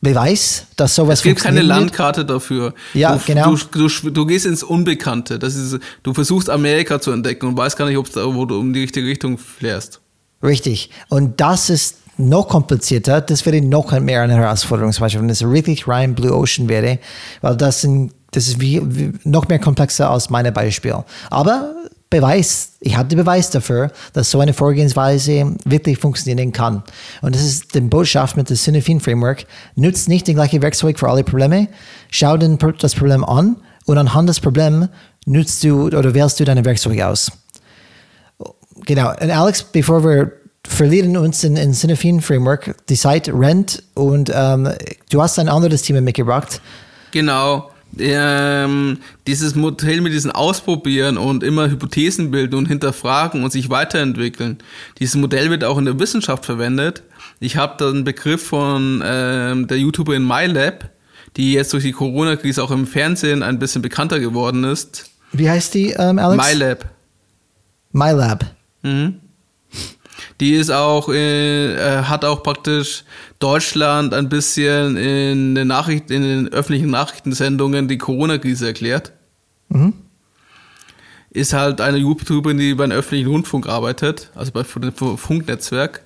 [0.03, 1.63] Beweis, dass sowas Es gibt keine.
[1.63, 2.75] Landkarte dafür.
[2.93, 3.57] Ja, du, genau.
[3.57, 5.39] Du, du, du gehst ins Unbekannte.
[5.39, 8.61] Das ist, du versuchst Amerika zu entdecken und weißt gar nicht, ob's da, wo du
[8.61, 10.01] um die richtige Richtung fährst.
[10.43, 10.91] Richtig.
[11.09, 13.21] Und das ist noch komplizierter.
[13.21, 16.99] Das wäre noch mehr eine Herausforderung, zum Beispiel, wenn es wirklich rein Blue Ocean wäre,
[17.41, 20.95] weil das, sind, das ist wie, wie, noch mehr komplexer als mein Beispiel.
[21.31, 21.75] Aber
[22.09, 26.85] Beweis, ich habe den Beweis dafür, dass so eine Vorgehensweise wirklich funktionieren kann.
[27.21, 29.45] Und das ist die Botschaft mit dem Synaphin Framework.
[29.75, 31.69] Nutzt nicht den gleichen Werkzeug für alle Probleme.
[32.11, 33.57] Schau den, das Problem an
[33.87, 34.89] und anhand des Problems
[35.27, 37.33] nutzt du oder wählst du deine Werkzeuge aus.
[38.85, 39.11] Genau.
[39.11, 40.33] Und Alex, bevor wir
[40.67, 44.69] verlieren uns in, in Synaphin Framework, die Zeit rennt und ähm,
[45.11, 46.61] du hast ein anderes Thema mitgebracht.
[47.11, 47.71] Genau.
[47.99, 54.59] Ähm, dieses Modell mit diesen Ausprobieren und immer Hypothesen bilden und hinterfragen und sich weiterentwickeln.
[54.99, 57.03] Dieses Modell wird auch in der Wissenschaft verwendet.
[57.41, 60.91] Ich habe da einen Begriff von ähm, der YouTuberin MyLab,
[61.37, 65.11] die jetzt durch die Corona-Krise auch im Fernsehen ein bisschen bekannter geworden ist.
[65.33, 66.53] Wie heißt die, ähm, Alex?
[66.53, 66.85] MyLab.
[67.93, 68.45] MyLab.
[68.83, 69.21] Mhm.
[70.41, 73.05] Die ist auch, äh, hat auch praktisch
[73.39, 79.13] Deutschland ein bisschen in den, Nachricht, in den öffentlichen Nachrichtensendungen die Corona-Krise erklärt.
[79.69, 79.93] Mhm.
[81.31, 86.03] Ist halt eine YouTuberin, die beim öffentlichen Rundfunk arbeitet, also bei dem Funknetzwerk.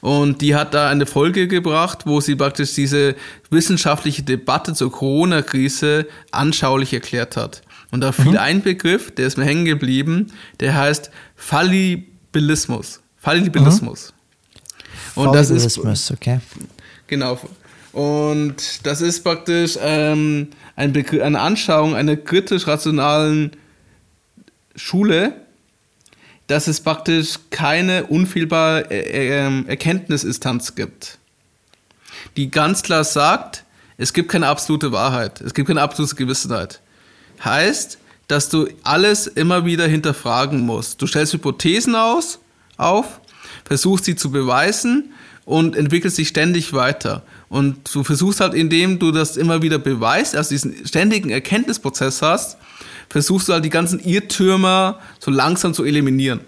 [0.00, 3.14] Und die hat da eine Folge gebracht, wo sie praktisch diese
[3.50, 7.62] wissenschaftliche Debatte zur Corona-Krise anschaulich erklärt hat.
[7.92, 8.38] Und da fiel Mhm.
[8.38, 13.01] ein Begriff, der ist mir hängen geblieben, der heißt Fallibilismus.
[13.22, 14.12] Fallibilismus.
[15.14, 15.78] Und das ist
[16.10, 16.40] okay.
[17.06, 17.38] Genau.
[17.92, 23.52] Und das ist praktisch ähm, ein eine Anschauung einer kritisch-rationalen
[24.74, 25.34] Schule,
[26.46, 31.18] dass es praktisch keine unfehlbare äh, äh, Erkenntnisinstanz gibt,
[32.36, 33.64] die ganz klar sagt,
[33.98, 36.80] es gibt keine absolute Wahrheit, es gibt keine absolute Gewissenheit.
[37.44, 41.02] Heißt, dass du alles immer wieder hinterfragen musst.
[41.02, 42.38] Du stellst Hypothesen aus,
[42.82, 43.20] auf,
[43.64, 45.12] versuchst sie zu beweisen
[45.44, 47.22] und entwickelst dich ständig weiter.
[47.48, 52.56] Und du versuchst halt, indem du das immer wieder beweist, also diesen ständigen Erkenntnisprozess hast,
[53.08, 56.40] versuchst du halt die ganzen Irrtümer so langsam zu eliminieren.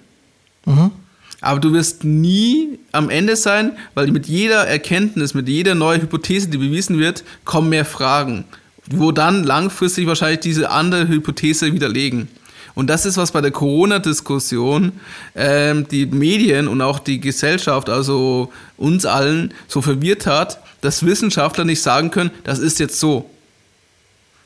[1.40, 6.48] Aber du wirst nie am Ende sein, weil mit jeder Erkenntnis, mit jeder neuen Hypothese,
[6.48, 8.44] die bewiesen wird, kommen mehr Fragen,
[8.90, 12.28] wo dann langfristig wahrscheinlich diese andere Hypothese widerlegen.
[12.74, 14.92] Und das ist was bei der Corona-Diskussion
[15.36, 21.64] ähm, die Medien und auch die Gesellschaft, also uns allen, so verwirrt hat, dass Wissenschaftler
[21.64, 23.30] nicht sagen können, das ist jetzt so.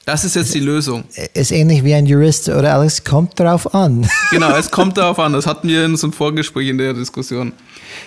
[0.08, 1.04] Das ist jetzt die Lösung.
[1.34, 4.08] Ist ähnlich wie ein Jurist oder Alex, kommt darauf an.
[4.30, 5.34] Genau, es kommt darauf an.
[5.34, 7.52] Das hatten wir in so einem Vorgespräch in der Diskussion.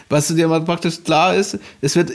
[0.09, 2.11] Was dir mal praktisch klar ist, es wird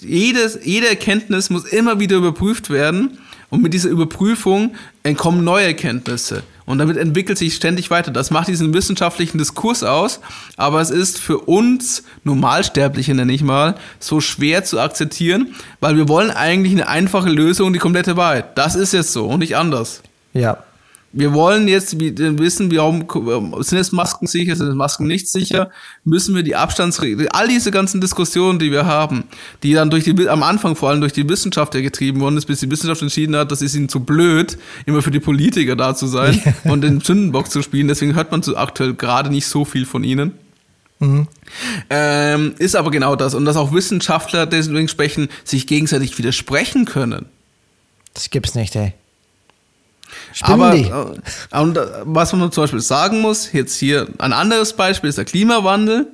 [0.00, 3.18] jedes, jede Erkenntnis muss immer wieder überprüft werden
[3.48, 4.74] und mit dieser Überprüfung
[5.04, 6.42] entkommen neue Erkenntnisse.
[6.68, 8.10] Und damit entwickelt sich ständig weiter.
[8.10, 10.20] Das macht diesen wissenschaftlichen Diskurs aus,
[10.58, 16.10] aber es ist für uns Normalsterbliche, nenne ich mal, so schwer zu akzeptieren, weil wir
[16.10, 18.58] wollen eigentlich eine einfache Lösung, die komplette Wahrheit.
[18.58, 20.02] Das ist jetzt so und nicht anders.
[20.34, 20.58] Ja.
[21.10, 25.70] Wir wollen jetzt wie- wissen, warum sind jetzt Masken sicher, sind Masken nicht sicher,
[26.04, 29.24] müssen wir die Abstandsregeln, all diese ganzen Diskussionen, die wir haben,
[29.62, 32.44] die dann durch die, am Anfang vor allem durch die Wissenschaft ja getrieben worden ist,
[32.44, 35.94] bis die Wissenschaft entschieden hat, das ist ihnen zu blöd, immer für die Politiker da
[35.94, 39.64] zu sein und den Sündenbock zu spielen, deswegen hört man so aktuell gerade nicht so
[39.64, 40.32] viel von ihnen.
[41.88, 43.34] Ähm, ist aber genau das.
[43.34, 47.26] Und dass auch Wissenschaftler deswegen sprechen, sich gegenseitig widersprechen können.
[48.14, 48.92] Das gibt's nicht, ey.
[50.42, 55.10] Aber äh, und, äh, was man zum Beispiel sagen muss, jetzt hier ein anderes Beispiel
[55.10, 56.06] ist der Klimawandel.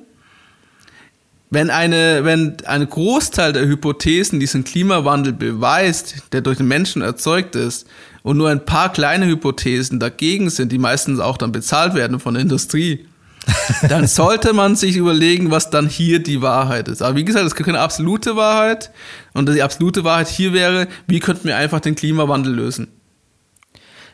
[1.51, 7.55] Wenn eine, wenn ein Großteil der Hypothesen diesen Klimawandel beweist, der durch den Menschen erzeugt
[7.55, 7.87] ist,
[8.23, 12.33] und nur ein paar kleine Hypothesen dagegen sind, die meistens auch dann bezahlt werden von
[12.33, 13.05] der Industrie,
[13.89, 17.03] dann sollte man sich überlegen, was dann hier die Wahrheit ist.
[17.03, 18.89] Aber wie gesagt, es gibt keine absolute Wahrheit.
[19.33, 22.87] Und die absolute Wahrheit hier wäre, wie könnten wir einfach den Klimawandel lösen?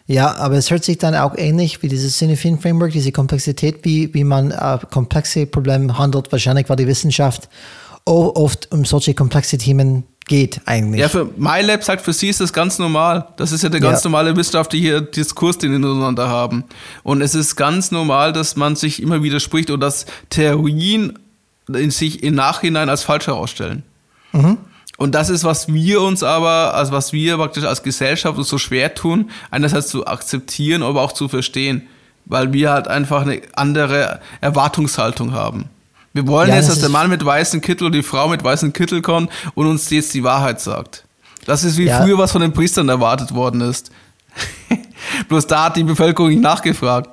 [0.08, 4.14] Ja, aber es hört sich dann auch ähnlich wie dieses Synaphin Framework, diese Komplexität, wie,
[4.14, 7.48] wie man äh, komplexe Probleme handelt, wahrscheinlich, weil die Wissenschaft
[8.06, 11.02] o- oft um solche komplexe Themen geht eigentlich.
[11.02, 13.28] Ja, für MyLab sagt, für sie ist das ganz normal.
[13.38, 14.10] Das ist ja der ganz Ja.
[14.10, 16.64] normale wissenschaftliche Diskurs, den wir miteinander haben.
[17.04, 21.18] Und es ist ganz normal, dass man sich immer widerspricht und dass Theorien
[21.74, 23.84] in sich im Nachhinein als falsch herausstellen.
[25.02, 28.60] Und das ist, was wir uns aber, also was wir praktisch als Gesellschaft uns so
[28.60, 31.88] schwer tun, einerseits zu akzeptieren, aber auch zu verstehen,
[32.26, 35.66] weil wir halt einfach eine andere Erwartungshaltung haben.
[36.14, 38.44] Wir wollen Ja, jetzt, das dass der Mann mit weißem Kittel oder die Frau mit
[38.44, 41.04] weißem Kittel kommt und uns jetzt die Wahrheit sagt.
[41.48, 42.04] Das ist wie Ja.
[42.04, 43.90] früher, was von den Priestern erwartet worden ist.
[45.30, 47.10] Bloß da hat die Bevölkerung nicht nachgefragt.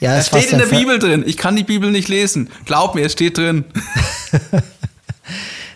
[0.00, 1.22] Ja, Es steht in der Bibel drin.
[1.28, 2.50] Ich kann die Bibel nicht lesen.
[2.66, 3.64] Glaub mir, es steht drin.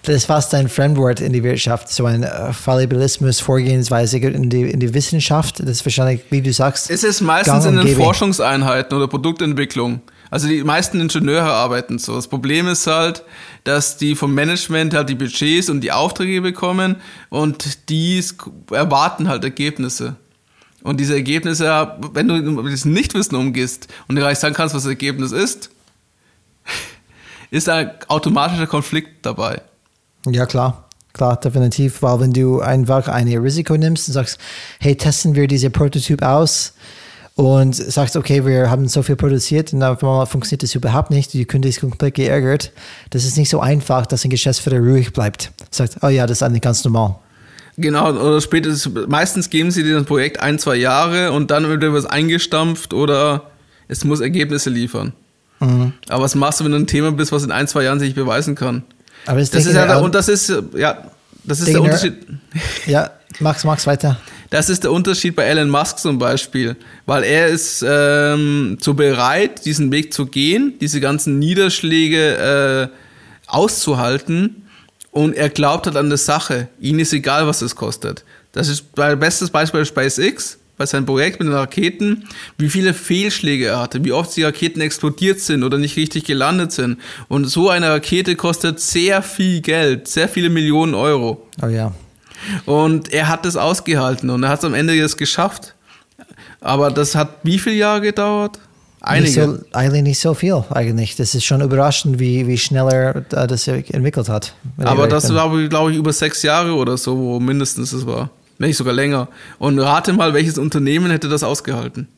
[0.03, 4.63] Das ist fast ein Fremdwort in die Wirtschaft, so ein äh, Fallibilismus, Vorgehensweise in die,
[4.71, 5.61] in die Wissenschaft.
[5.61, 7.97] Das ist wahrscheinlich, wie du sagst, Es ist meistens in den.
[7.97, 10.03] Forschungseinheiten oder Produktentwicklung.
[10.31, 12.15] Also die meisten Ingenieure arbeiten so.
[12.15, 13.25] Das Problem ist halt,
[13.65, 16.97] dass die vom Management halt die Budgets und die Aufträge bekommen
[17.31, 18.23] und die
[18.71, 20.17] erwarten halt Ergebnisse.
[20.83, 24.83] Und diese Ergebnisse, wenn du mit diesem Nichtwissen umgehst und dir gleich sagen kannst, was
[24.83, 25.71] das Ergebnis ist,
[27.51, 29.63] ist ein automatischer Konflikt dabei.
[30.33, 30.89] Ja, klar.
[31.13, 32.03] Klar, definitiv.
[32.03, 34.39] Weil wenn du einfach ein Risiko nimmst und sagst,
[34.79, 36.75] hey, testen wir diese Prototyp aus
[37.35, 41.45] und sagst, okay, wir haben so viel produziert und einmal funktioniert das überhaupt nicht, die
[41.45, 42.73] Kunde ist komplett geärgert.
[43.11, 45.53] Das ist nicht so einfach, dass ein Geschäftsführer ruhig bleibt.
[45.71, 47.17] Sagt, oh ja, das ist eigentlich ganz normal.
[47.77, 51.85] Genau, oder spätestens, meistens geben sie dir das Projekt ein, zwei Jahre und dann wird
[51.93, 53.53] was eingestampft oder
[53.87, 55.13] es muss Ergebnisse liefern.
[55.61, 55.93] Mhm.
[56.09, 58.17] Aber was machst du, wenn du ein Thema bist, was in ein, zwei Jahren sich
[58.17, 58.83] beweisen kann?
[59.27, 61.11] Aber das, Das ist ja, der, und das ist, ja,
[61.45, 62.15] das ist der Unterschied.
[62.87, 64.19] Ja, Max, Max, weiter.
[64.51, 69.65] Das ist der Unterschied bei Elon Musk zum Beispiel, weil er ist ähm, so bereit,
[69.67, 72.97] diesen Weg zu gehen, diese ganzen Niederschläge äh,
[73.47, 74.69] auszuhalten
[75.11, 76.69] und er glaubt halt an der Sache.
[76.81, 78.25] Ihm ist egal, was es kostet.
[78.53, 82.25] Das ist bei bestes Beispiel SpaceX, bei seinem Projekt mit den Raketen,
[82.57, 86.73] wie viele Fehlschläge er hatte, wie oft die Raketen explodiert sind oder nicht richtig gelandet
[86.73, 86.99] sind.
[87.29, 91.47] Und so eine Rakete kostet sehr viel Geld, sehr viele Millionen Euro.
[91.61, 91.93] Oh ja.
[92.65, 95.75] Und er hat es ausgehalten und er hat es am Ende jetzt geschafft.
[96.61, 98.59] Aber das hat wie viele Jahre gedauert?
[99.11, 99.47] Nicht Einige.
[99.47, 101.15] so, eigentlich nicht so viel, eigentlich.
[101.17, 104.55] Das ist schon überraschend, wie, wie schnell er äh, das entwickelt hat.
[104.77, 108.31] Aber das ich, glaube ich über sechs Jahre oder so, wo mindestens es war.
[108.59, 109.29] Wenn nicht sogar länger.
[109.59, 112.09] Und rate mal, welches Unternehmen hätte das ausgehalten?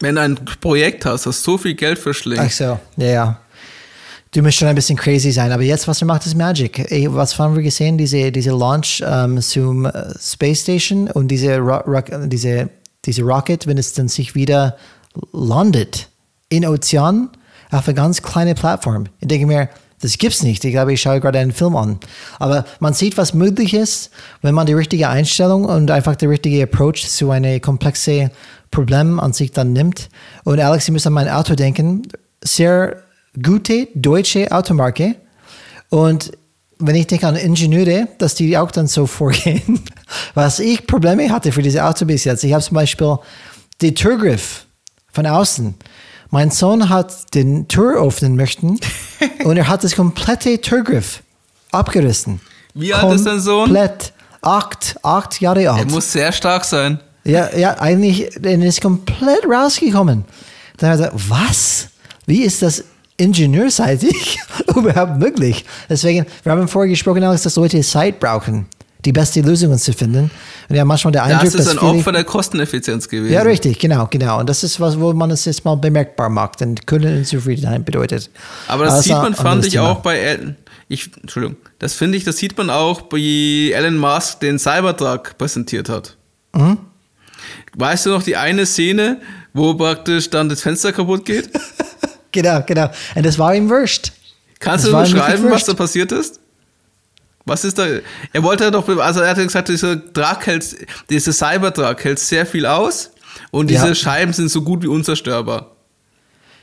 [0.00, 2.40] Wenn du ein Projekt hast, das so viel Geld verschlingt.
[2.40, 3.40] Ach so, ja, ja.
[4.32, 6.86] Du musst schon ein bisschen crazy sein, aber jetzt, was er macht, ist Magic.
[7.08, 7.96] Was haben wir gesehen?
[7.96, 11.80] Diese, diese Launch ähm, zum äh, Space Station und diese, Ro
[12.26, 12.68] diese,
[13.04, 14.76] diese Rocket, wenn es dann sich wieder
[15.32, 16.08] landet
[16.50, 17.30] in Ozean
[17.70, 19.06] auf eine ganz kleine Plattform.
[19.20, 19.70] Ich denke mir,
[20.00, 20.64] das gibt's nicht.
[20.64, 21.98] Ich glaube, ich schaue gerade einen Film an.
[22.38, 24.10] Aber man sieht, was möglich ist,
[24.42, 28.30] wenn man die richtige Einstellung und einfach der richtige Approach zu einem komplexen
[28.70, 30.08] Problem an sich dann nimmt.
[30.44, 32.02] Und Alex, ich muss an mein Auto denken.
[32.44, 33.02] Sehr
[33.42, 35.16] gute deutsche Automarke.
[35.88, 36.32] Und
[36.78, 39.80] wenn ich denke an Ingenieure, dass die auch dann so vorgehen,
[40.34, 42.44] was ich Probleme hatte für diese Auto bis jetzt.
[42.44, 43.16] Ich habe zum Beispiel
[43.80, 44.66] den Türgriff
[45.12, 45.74] von außen.
[46.30, 48.78] Mein Sohn hat den Tür öffnen möchten
[49.44, 51.22] und er hat das komplette Türgriff
[51.70, 52.40] abgerissen.
[52.74, 53.64] Wie alt ist dein Sohn?
[53.64, 54.12] Komplett.
[54.42, 55.90] Acht, acht Jahre Er alt.
[55.90, 57.00] muss sehr stark sein.
[57.24, 60.24] Ja, ja, eigentlich, er ist komplett rausgekommen.
[60.76, 61.88] Dann hat er gesagt, was?
[62.26, 62.84] Wie ist das
[63.16, 64.38] ingenieurseitig
[64.76, 65.64] überhaupt möglich?
[65.88, 68.66] Deswegen, wir haben vorher gesprochen, Alex, dass Leute Zeit brauchen,
[69.06, 70.30] die beste Lösungen zu finden.
[70.68, 73.32] Und ja, manchmal der Eindruck, Das ist ein Opfer der Kosteneffizienz gewesen.
[73.32, 74.40] Ja, richtig, genau, genau.
[74.40, 78.28] Und das ist was, wo man es jetzt mal bemerkbar macht und Kundenunzufriedenheit bedeutet.
[78.68, 79.90] Aber das Also, sieht man, fand ich Thema.
[79.92, 80.56] auch bei Elon.
[80.88, 83.18] Ich, Entschuldigung, das finde ich, das sieht man auch bei
[83.74, 86.16] Elon Musk, den Cybertruck präsentiert hat.
[86.54, 86.78] Mhm.
[87.74, 89.20] Weißt du noch die eine Szene,
[89.52, 91.48] wo praktisch dann das Fenster kaputt geht?
[92.32, 92.90] Genau, genau.
[93.14, 94.12] Und das war ihm wurscht.
[94.58, 96.38] Kannst Das du beschreiben, was da passiert ist?
[97.46, 97.86] Was ist da?
[98.32, 100.76] Er wollte ja doch, also er hat ja gesagt, dieser Truck hält,
[101.08, 103.10] dieser Cybertruck hält sehr viel aus
[103.52, 103.94] und diese Ja.
[103.94, 105.70] Scheiben sind so gut wie unzerstörbar.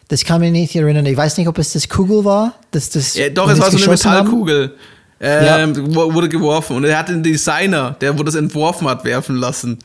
[0.10, 1.06] Das kann mich nicht erinnern.
[1.06, 2.54] Ich weiß nicht, ob es das Kugel war.
[2.72, 3.88] Das, das, Ja, doch, es war so eine.
[3.88, 4.76] Metallkugel.
[5.22, 6.76] Ähm, wo- Wurde geworfen.
[6.76, 9.80] Und er hat den Designer, der wo das entworfen hat, werfen lassen.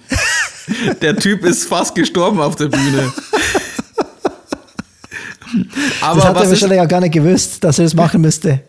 [1.01, 3.12] der Typ ist fast gestorben auf der Bühne.
[5.51, 8.61] Das Aber hat er wahrscheinlich auch gar nicht gewusst, dass er das machen müsste.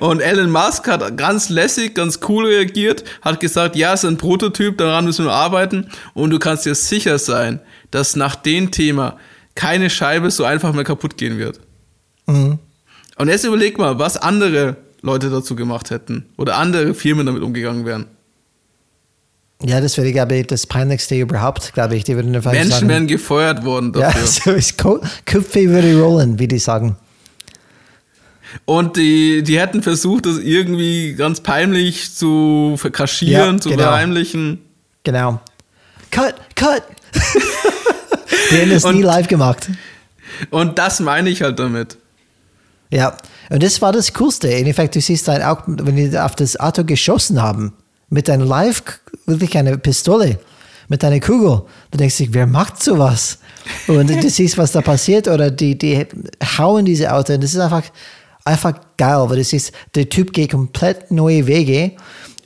[0.00, 4.16] Und Elon Musk hat ganz lässig, ganz cool reagiert, hat gesagt, ja, es ist ein
[4.16, 7.60] Prototyp, daran müssen wir arbeiten und du kannst dir sicher sein,
[7.90, 9.18] dass nach dem Thema
[9.54, 11.60] keine Scheibe so einfach mehr kaputt gehen wird.
[12.26, 12.58] Mhm.
[13.16, 17.84] Und jetzt überleg mal, was andere Leute dazu gemacht hätten oder andere Firmen damit umgegangen
[17.84, 18.06] wären.
[19.64, 22.04] Ja, das wäre, glaube ich, das Peinlichste überhaupt, glaube ich.
[22.04, 24.26] Die würden Menschen sagen, wären gefeuert worden ja, dafür.
[24.26, 26.96] so ist Ko- Köpfe würde rollen, wie die sagen.
[28.64, 33.82] Und die, die hätten versucht, das irgendwie ganz peinlich zu kaschieren, Ja, zu genau.
[33.84, 34.60] verheimlichen.
[35.04, 35.40] Genau.
[36.10, 36.82] Cut, cut!
[38.50, 39.68] Die hätten Und- nie live gemacht.
[40.50, 41.96] Und das meine ich halt damit.
[42.90, 43.16] Ja,
[43.50, 44.48] und das war das Coolste.
[44.48, 47.72] In Effekt, du siehst dann auch, wenn die auf das Auto geschossen haben,
[48.08, 48.82] mit einer Live,
[49.26, 50.38] wirklich eine Pistole,
[50.88, 53.38] mit einer Kugel, dann denkst du, wer macht sowas?
[53.88, 56.06] Und du siehst, was da passiert, oder die, die
[56.56, 57.82] hauen diese Auto, und das ist einfach,
[58.48, 61.92] einfach geil, weil du siehst, der Typ geht komplett neue Wege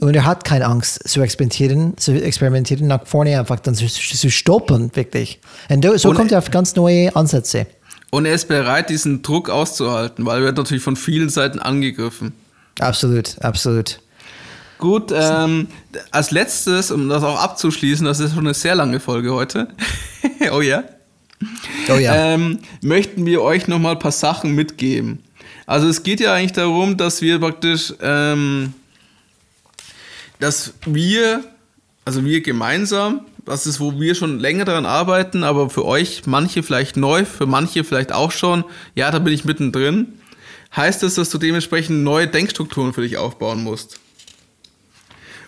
[0.01, 4.31] und er hat keine Angst zu experimentieren, zu experimentieren, nach vorne einfach dann zu, zu
[4.31, 5.41] stolpern, wirklich.
[5.69, 7.67] Und so Und- kommt er auf ganz neue Ansätze.
[8.11, 12.35] Und er ist bereit, diesen Druck auszuhalten, weil er wird natürlich von vielen Seiten angegriffen.
[12.79, 14.01] Absolut, absolut.
[14.77, 15.69] Gut, ähm,
[16.11, 19.69] als letztes, um das auch abzuschließen, das ist schon eine sehr lange Folge heute.
[20.53, 20.83] oh ja.
[21.89, 22.35] Oh ja.
[22.35, 25.23] ähm, möchten wir euch nochmal ein paar Sachen mitgeben.
[25.67, 28.75] Also es geht ja eigentlich darum, dass wir praktisch, ähm,
[30.41, 31.45] dass wir,
[32.05, 36.63] also wir gemeinsam, das ist, wo wir schon länger daran arbeiten, aber für euch manche
[36.63, 38.65] vielleicht neu, für manche vielleicht auch schon,
[38.95, 40.09] ja, da bin ich mittendrin,
[40.75, 43.99] heißt das, dass du dementsprechend neue Denkstrukturen für dich aufbauen musst.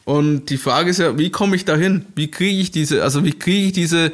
[0.04, 2.04] Und die Frage ist ja, wie komme ich dahin?
[2.14, 4.12] Wie kriege ich diese, also wie kriege ich diese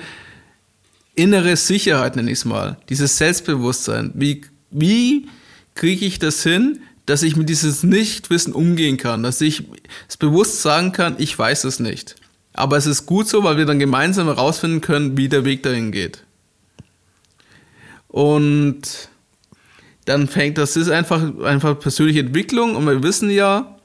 [1.14, 4.12] innere Sicherheit, nenne ich es mal, dieses Selbstbewusstsein.
[4.14, 5.26] Wie, wie
[5.74, 9.64] kriege ich das hin, dass ich mit dieses Nichtwissen umgehen kann, dass ich
[10.08, 12.16] es bewusst sagen kann, ich weiß es nicht.
[12.52, 15.92] Aber es ist gut so, weil wir dann gemeinsam herausfinden können, wie der Weg dahin
[15.92, 16.24] geht.
[18.08, 19.08] Und
[20.04, 23.76] dann fängt das ist einfach einfach persönliche Entwicklung und wir wissen ja,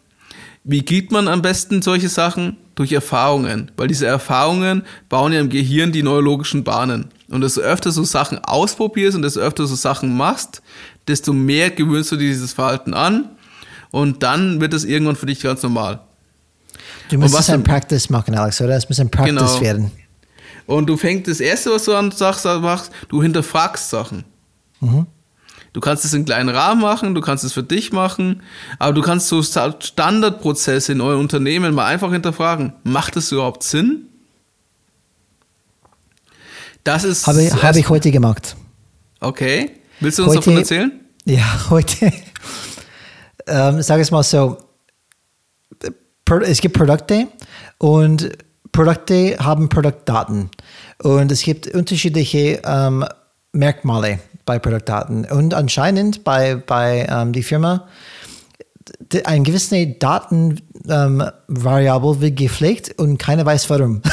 [0.64, 2.58] wie geht man am besten solche Sachen?
[2.74, 7.06] Durch Erfahrungen, weil diese Erfahrungen bauen ja im Gehirn die neurologischen Bahnen.
[7.30, 10.62] Und desto öfter du Sachen ausprobierst und desto öfter du Sachen machst,
[11.08, 13.30] desto mehr gewöhnst du dir dieses Verhalten an
[13.92, 16.02] und dann wird es irgendwann für dich ganz normal.
[17.10, 18.76] Du musst es ein Practice machen, Alex, oder?
[18.76, 19.62] Es muss ein Practice Genau.
[19.62, 19.92] werden.
[20.66, 24.24] Und du fängst das erste, was du an sagst, machst, du hinterfragst Sachen.
[25.74, 28.42] Du kannst es in kleinen Rahmen machen, du kannst es für dich machen,
[28.80, 32.74] aber du kannst so Sta- Standardprozesse in eurem Unternehmen mal einfach hinterfragen.
[32.84, 34.08] Macht es überhaupt Sinn?
[36.84, 37.26] Das ist.
[37.28, 38.56] Habe, habe ich heute gemacht.
[39.20, 39.72] Okay.
[40.00, 40.92] Willst du uns Heute- davon erzählen?
[41.26, 42.12] Ja, heute.
[43.48, 44.58] ähm, sag es mal so.
[46.46, 47.28] Es gibt Produkte
[47.78, 48.30] und
[48.72, 50.50] Produkte haben Produktdaten.
[51.04, 53.06] Und es gibt unterschiedliche ähm,
[53.52, 55.26] Merkmale bei Produktdaten.
[55.26, 57.88] Und anscheinend bei, bei ähm, die Firma
[59.00, 64.02] d- ein gewisse Datenvariable ähm, wird gepflegt und keiner weiß warum.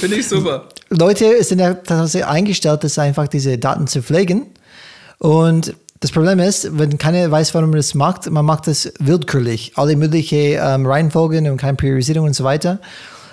[0.00, 0.68] Finde ich super.
[0.90, 4.46] Leute sind ja tatsächlich eingestellt, das einfach diese Daten zu pflegen.
[5.18, 9.72] Und das Problem ist, wenn keiner weiß, warum man das macht, man macht das willkürlich.
[9.74, 12.78] Alle möglichen ähm, Reihenfolgen und keine Priorisierung und so weiter.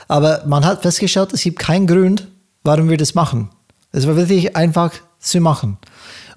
[0.08, 2.28] Aber man hat festgestellt, es gibt keinen Grund,
[2.64, 3.50] warum wir das machen.
[3.92, 5.78] Es war wirklich einfach zu machen.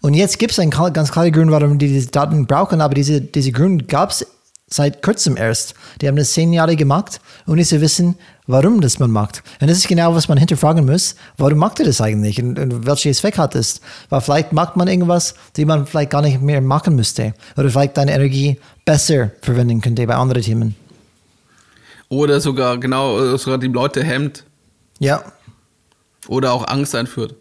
[0.01, 3.21] Und jetzt gibt es einen ganz klaren Grund, warum die diese Daten brauchen, aber diese,
[3.21, 4.27] diese Grund gab es
[4.69, 5.75] seit kurzem erst.
[6.01, 8.17] Die haben das zehn Jahre gemacht, ohne zu wissen,
[8.49, 9.45] warum das man macht.
[9.61, 11.15] Und das ist genau, was man hinterfragen muss.
[11.37, 12.43] Warum macht ihr das eigentlich?
[12.43, 13.81] Und, und welchen Zweck hat es?
[14.09, 17.35] Weil vielleicht macht man irgendwas, die man vielleicht gar nicht mehr machen müsste.
[17.57, 20.75] Oder vielleicht deine Energie besser verwenden könnte bei anderen Themen.
[22.09, 24.45] Oder sogar, genau, sogar die Leute hemmt.
[24.99, 25.23] Ja.
[26.27, 27.37] oder auch Angst einführt.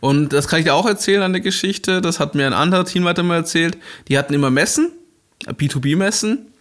[0.00, 2.00] Und das kann ich dir auch erzählen, eine Geschichte.
[2.00, 3.76] Das hat mir ein anderer Teamleiter mal erzählt.
[4.08, 4.92] Die hatten immer Messen,
[5.46, 6.52] B2B-Messen,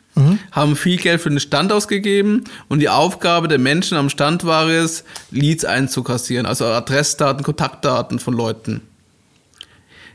[0.52, 4.70] haben viel Geld für den Stand ausgegeben und die Aufgabe der Menschen am Stand war
[4.70, 8.82] es, Leads einzukassieren, also Adressdaten, Kontaktdaten von Leuten.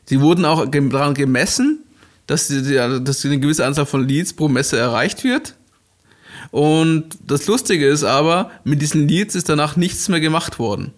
[0.06, 1.84] Sie wurden auch daran gemessen,
[2.26, 5.54] dass, die, dass eine gewisse Anzahl von Leads pro Messe erreicht wird.
[6.50, 10.92] Und das Lustige ist aber, mit diesen Leads ist danach nichts mehr gemacht worden.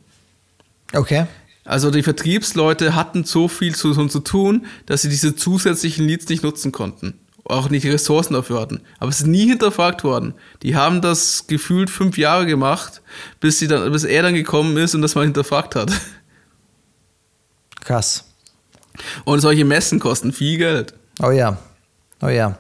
[0.93, 1.27] Okay.
[1.65, 6.43] Also die Vertriebsleute hatten so viel zu, zu tun, dass sie diese zusätzlichen Leads nicht
[6.43, 7.15] nutzen konnten.
[7.45, 8.83] Auch nicht die Ressourcen dafür hatten.
[8.99, 10.35] Aber es ist nie hinterfragt worden.
[10.63, 13.03] Die haben das gefühlt fünf Jahre gemacht,
[13.41, 15.93] bis, sie dann, bis er dann gekommen ist und das mal hinterfragt hat.
[17.81, 18.25] Krass.
[19.25, 20.95] Und solche Messen kosten viel Geld.
[21.21, 21.59] Oh ja.
[22.21, 22.59] Oh ja.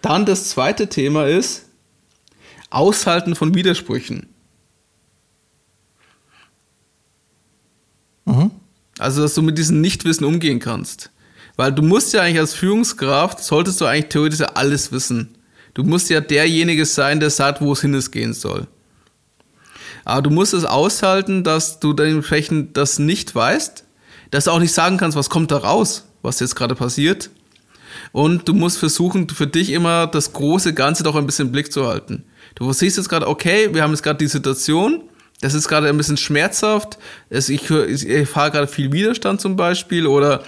[0.00, 1.66] Dann das zweite Thema ist
[2.70, 4.26] Aushalten von Widersprüchen.
[8.24, 8.50] Mhm.
[8.98, 11.11] Also, dass du mit diesem Nichtwissen umgehen kannst.
[11.56, 15.36] Weil du musst ja eigentlich als Führungskraft, solltest du eigentlich theoretisch alles wissen.
[15.74, 18.66] Du musst ja derjenige sein, der sagt, wo es hingehen soll.
[20.04, 23.84] Aber du musst es aushalten, dass du dementsprechend das nicht weißt,
[24.30, 27.30] dass du auch nicht sagen kannst, was kommt da raus, was jetzt gerade passiert.
[28.10, 31.72] Und du musst versuchen, für dich immer das große Ganze doch ein bisschen im Blick
[31.72, 32.24] zu halten.
[32.54, 35.02] Du siehst jetzt gerade, okay, wir haben jetzt gerade die Situation,
[35.42, 36.98] das ist gerade ein bisschen schmerzhaft.
[37.28, 40.44] ich, ich erfahre gerade viel Widerstand zum Beispiel oder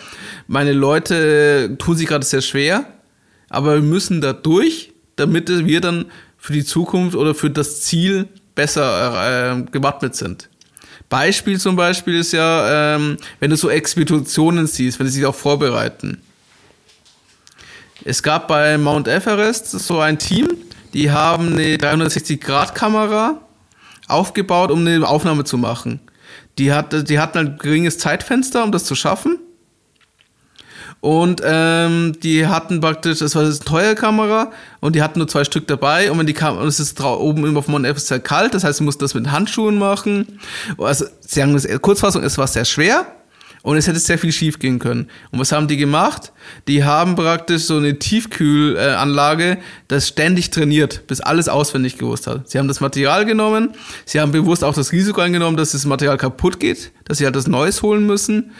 [0.47, 2.87] meine Leute tun sich gerade sehr schwer.
[3.51, 6.07] Aber wir müssen da durch, damit wir dann
[6.39, 10.49] für die Zukunft oder für das Ziel besser äh, gewappnet sind.
[11.09, 15.35] Beispiel zum Beispiel ist ja, ähm, wenn du so Expeditionen siehst, wenn sie sich auch
[15.35, 16.23] vorbereiten.
[18.05, 20.49] Es gab bei Mount Everest so ein Team,
[20.93, 23.44] die haben eine 360-Grad-Kamera
[24.09, 26.01] aufgebaut, um eine Aufnahme zu machen.
[26.59, 29.39] Die, hat, die hatten ein geringes Zeitfenster, um das zu schaffen.
[31.01, 35.45] Und ähm, die hatten praktisch, das war eine teure Kamera und die hatten nur zwei
[35.45, 36.11] Stück dabei.
[36.11, 38.79] Und wenn die Kam es ist oben immer auf Mount Everest sehr kalt, das heißt,
[38.79, 40.41] sie mussten das mit Handschuhen machen.
[40.79, 43.07] Also, sie haben das, Kurzfassung, es war sehr schwer
[43.65, 45.09] und es hätte sehr viel schief gehen können.
[45.33, 46.33] Und was haben die gemacht?
[46.69, 49.57] Die haben praktisch so eine Tiefkühlanlage,
[49.89, 52.49] das ständig trainiert, bis alles auswendig gewusst hat.
[52.49, 53.71] Sie haben das Material genommen,
[54.05, 57.37] sie haben bewusst auch das Risiko eingenommen, dass das Material kaputt geht, dass sie halt
[57.37, 58.53] das Neues holen müssen.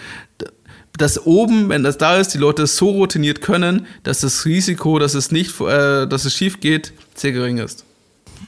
[0.97, 5.13] Dass oben, wenn das da ist, die Leute so routiniert können, dass das Risiko, dass
[5.13, 7.85] es nicht, äh, dass es schief geht, sehr gering ist.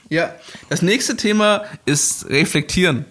[0.08, 0.34] Ja,
[0.70, 3.04] das nächste Thema ist reflektieren.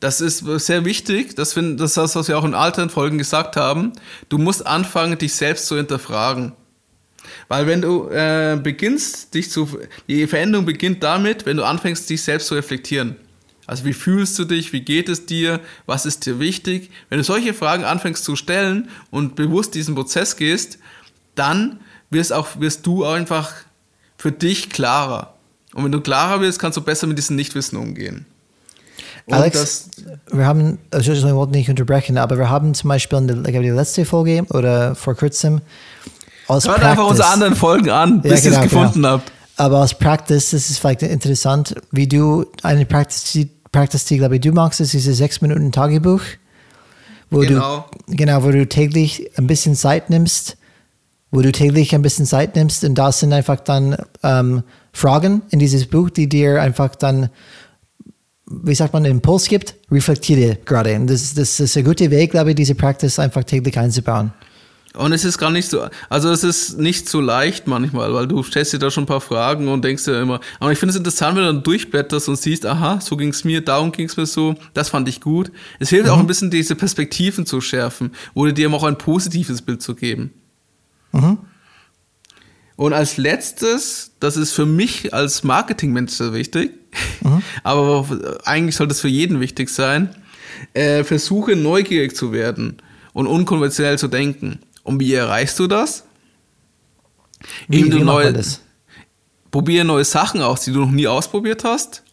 [0.00, 1.34] Das ist sehr wichtig.
[1.34, 3.92] Das, find, das ist das, was wir auch in alten Folgen gesagt haben.
[4.28, 6.52] Du musst anfangen, dich selbst zu hinterfragen.
[7.48, 12.22] Weil wenn du äh, beginnst, dich zu, die Veränderung beginnt damit, wenn du anfängst, dich
[12.22, 13.16] selbst zu reflektieren.
[13.66, 16.90] Also wie fühlst du dich, wie geht es dir, was ist dir wichtig?
[17.10, 20.78] Wenn du solche Fragen anfängst zu stellen und bewusst diesen Prozess gehst,
[21.34, 23.52] dann wirst, auch, wirst du einfach
[24.16, 25.34] für dich klarer.
[25.74, 28.24] Und wenn du klarer wirst, kannst du besser mit diesem Nichtwissen umgehen.
[29.30, 29.90] Alex,
[30.32, 33.68] wir haben, also ich wollte nicht unterbrechen, aber wir haben zum Beispiel in der, die
[33.68, 35.60] letzte Folge oder vor kurzem
[36.46, 39.08] aus Hört Practice, einfach unsere anderen Folgen an, bis ja, genau, ihr es gefunden genau.
[39.10, 39.32] habt.
[39.56, 44.36] Aber aus Practice, das ist vielleicht interessant, wie du eine Practice, die, Practice, die glaube
[44.36, 46.22] ich du magst, ist diese sechs Minuten Tagebuch,
[47.30, 47.86] wo genau.
[48.06, 50.56] du genau, wo du täglich ein bisschen Zeit nimmst,
[51.30, 55.58] wo du täglich ein bisschen Zeit nimmst und da sind einfach dann ähm, Fragen in
[55.58, 57.28] dieses Buch, die dir einfach dann
[58.50, 60.96] wie sagt man, einen Impuls gibt, reflektiere gerade.
[60.96, 64.32] Und das, das ist ein guter Weg, glaube ich, diese Practice einfach täglich einzubauen.
[64.94, 68.42] Und es ist gar nicht so, also es ist nicht so leicht manchmal, weil du
[68.42, 70.96] stellst dir da schon ein paar Fragen und denkst dir immer, aber ich finde es
[70.96, 74.16] interessant, wenn du dann durchblätterst und siehst, aha, so ging es mir, darum ging es
[74.16, 75.52] mir so, das fand ich gut.
[75.78, 76.12] Es hilft mhm.
[76.12, 80.32] auch ein bisschen, diese Perspektiven zu schärfen oder dir auch ein positives Bild zu geben.
[81.12, 81.38] Mhm.
[82.78, 86.70] Und als letztes, das ist für mich als Marketingmensch sehr wichtig,
[87.22, 87.42] mhm.
[87.64, 88.06] aber
[88.44, 90.14] eigentlich sollte es für jeden wichtig sein,
[90.74, 92.76] äh, versuche neugierig zu werden
[93.14, 94.60] und unkonventionell zu denken.
[94.84, 96.04] Und wie erreichst du das?
[97.66, 98.60] Wie, Indem du neue, das?
[99.50, 102.04] probiere neue Sachen aus, die du noch nie ausprobiert hast.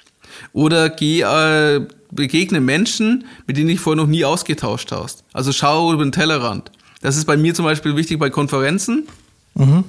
[0.52, 5.26] Oder geh, äh, begegne Menschen, mit denen ich vorher noch nie ausgetauscht hast.
[5.32, 6.72] Also schau über den Tellerrand.
[7.02, 9.08] Das ist bei mir zum Beispiel wichtig bei Konferenzen.
[9.54, 9.84] Mhm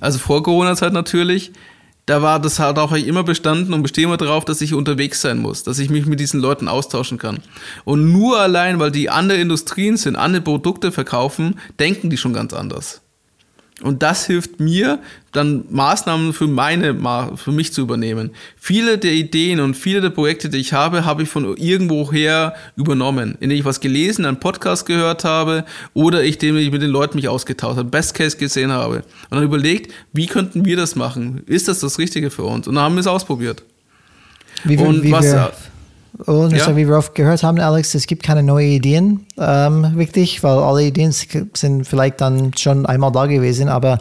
[0.00, 1.52] also vor Corona-Zeit natürlich,
[2.06, 5.38] da war das halt auch immer bestanden und bestehe immer darauf, dass ich unterwegs sein
[5.38, 7.38] muss, dass ich mich mit diesen Leuten austauschen kann.
[7.84, 12.52] Und nur allein, weil die andere Industrien sind, andere Produkte verkaufen, denken die schon ganz
[12.52, 13.02] anders.
[13.82, 15.00] Und das hilft mir,
[15.32, 16.96] dann Maßnahmen für meine,
[17.36, 18.30] für mich zu übernehmen.
[18.56, 23.36] Viele der Ideen und viele der Projekte, die ich habe, habe ich von irgendwoher übernommen,
[23.38, 27.16] indem ich was gelesen, einen Podcast gehört habe oder ich, indem ich mit den Leuten
[27.16, 28.96] mich ausgetauscht habe, Best Case gesehen habe.
[28.96, 31.42] Und dann überlegt, wie könnten wir das machen?
[31.46, 32.66] Ist das das Richtige für uns?
[32.66, 33.62] Und dann haben wir es ausprobiert.
[34.64, 35.52] Wie, und wie was, wir
[36.24, 36.76] und ja.
[36.76, 40.84] wie wir oft gehört haben, Alex, es gibt keine neuen Ideen, ähm, wirklich, weil alle
[40.84, 43.98] Ideen sind vielleicht dann schon einmal da gewesen, aber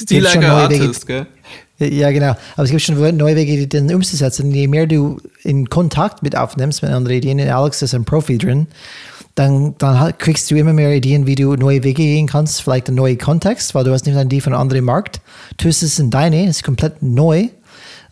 [0.00, 1.26] Still like neue Artist, Wege,
[1.78, 1.90] gell?
[1.90, 2.36] Ja, genau.
[2.54, 4.52] Aber es gibt schon neue Wege, die dann umzusetzen.
[4.52, 8.66] Je mehr du in Kontakt mit aufnimmst mit anderen Ideen, Alex ist ein Profi drin,
[9.34, 12.96] dann, dann kriegst du immer mehr Ideen, wie du neue Wege gehen kannst, vielleicht einen
[12.96, 15.20] neuen Kontext, weil du hast nicht an die von einem anderen Markt,
[15.56, 17.48] tust es in deine, ist komplett neu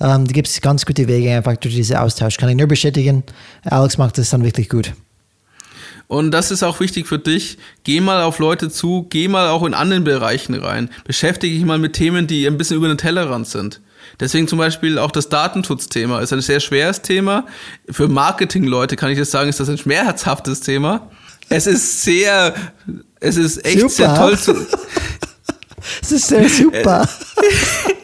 [0.01, 2.37] ähm, da gibt es ganz gute Wege einfach durch diesen Austausch.
[2.37, 3.25] Kann ich nur bestätigen.
[3.65, 4.93] Alex macht das dann wirklich gut.
[6.07, 7.59] Und das ist auch wichtig für dich.
[7.85, 10.89] Geh mal auf Leute zu, geh mal auch in anderen Bereichen rein.
[11.05, 13.81] Beschäftige dich mal mit Themen, die ein bisschen über den Tellerrand sind.
[14.19, 17.45] Deswegen zum Beispiel auch das Datenschutzthema ist ein sehr schweres Thema.
[17.91, 21.11] Für Marketingleute kann ich das sagen, ist das ein schmerzhaftes Thema.
[21.51, 22.55] Es ist sehr,
[23.21, 23.91] es ist echt super.
[23.91, 24.55] sehr toll zu.
[26.03, 27.09] es ist sehr super.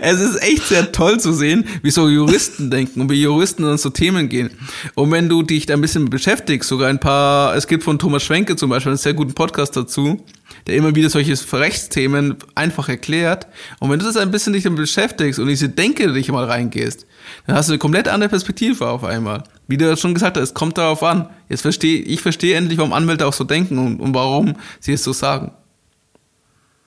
[0.00, 3.78] es ist echt sehr toll zu sehen, wie so Juristen denken und wie Juristen an
[3.78, 4.50] so Themen gehen.
[4.94, 8.22] Und wenn du dich da ein bisschen beschäftigst, sogar ein paar, es gibt von Thomas
[8.22, 10.24] Schwenke zum Beispiel einen sehr guten Podcast dazu,
[10.66, 13.46] der immer wieder solche Rechtsthemen einfach erklärt.
[13.78, 17.06] Und wenn du das ein bisschen dich damit beschäftigst und diese Denke dich mal reingehst,
[17.46, 19.44] dann hast du eine komplett andere Perspektive auf einmal.
[19.68, 21.28] Wie du schon gesagt hast, es kommt darauf an.
[21.48, 25.04] Jetzt verstehe ich verstehe endlich, warum Anwälte auch so denken und, und warum sie es
[25.04, 25.52] so sagen.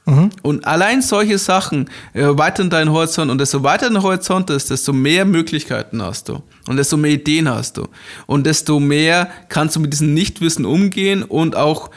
[0.05, 0.31] Mhm.
[0.41, 5.23] Und allein solche Sachen erweitern deinen Horizont und desto weiter dein Horizont ist, desto mehr
[5.23, 7.87] Möglichkeiten hast du und desto mehr Ideen hast du
[8.25, 11.89] und desto mehr kannst du mit diesem Nichtwissen umgehen und auch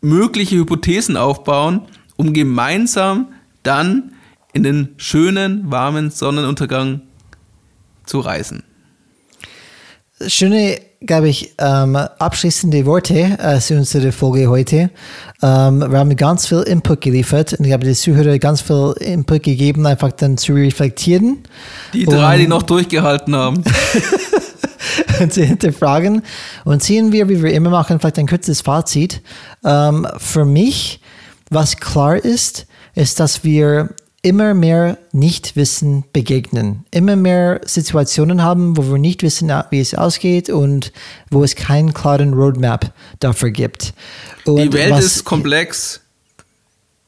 [0.00, 1.82] mögliche Hypothesen aufbauen,
[2.16, 3.28] um gemeinsam
[3.62, 4.12] dann
[4.52, 7.02] in den schönen, warmen Sonnenuntergang
[8.04, 8.64] zu reisen.
[10.26, 14.90] Schöne, glaube ich, ähm, abschließende Worte äh, zu unserer Folge heute.
[15.42, 19.42] Ähm, wir haben ganz viel Input geliefert und ich habe den Zuhörern ganz viel Input
[19.42, 21.38] gegeben, einfach dann zu reflektieren.
[21.92, 23.62] Die drei, die noch durchgehalten haben.
[25.20, 26.22] und zu hinterfragen.
[26.64, 29.22] Und sehen wir, wie wir immer machen, vielleicht ein kurzes Fazit.
[29.64, 31.00] Ähm, für mich,
[31.50, 33.90] was klar ist, ist, dass wir
[34.22, 40.48] immer mehr Nichtwissen begegnen, immer mehr Situationen haben, wo wir nicht wissen, wie es ausgeht
[40.48, 40.92] und
[41.30, 43.92] wo es keinen klaren Roadmap dafür gibt.
[44.44, 46.00] Und Die Welt was, ist komplex.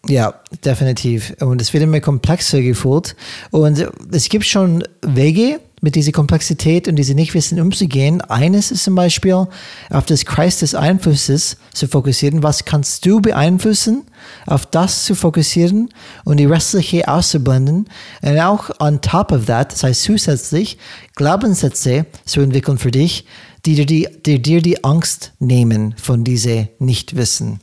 [0.08, 0.34] Ja,
[0.64, 1.34] definitiv.
[1.40, 3.16] Und es wird immer komplexer gefühlt.
[3.50, 8.22] Und es gibt schon Wege, mit dieser Komplexität und diesem Nichtwissen umzugehen.
[8.22, 9.46] Eines ist zum Beispiel,
[9.90, 12.42] auf das Kreis des Einflusses zu fokussieren.
[12.42, 14.04] Was kannst du beeinflussen?
[14.46, 15.90] Auf das zu fokussieren
[16.24, 17.86] und die restliche auszublenden.
[18.22, 20.78] Und auch on top of that, das heißt zusätzlich,
[21.16, 23.26] Glaubenssätze zu entwickeln für dich,
[23.66, 27.60] die dir die, die, dir die Angst nehmen von diesem Nichtwissen.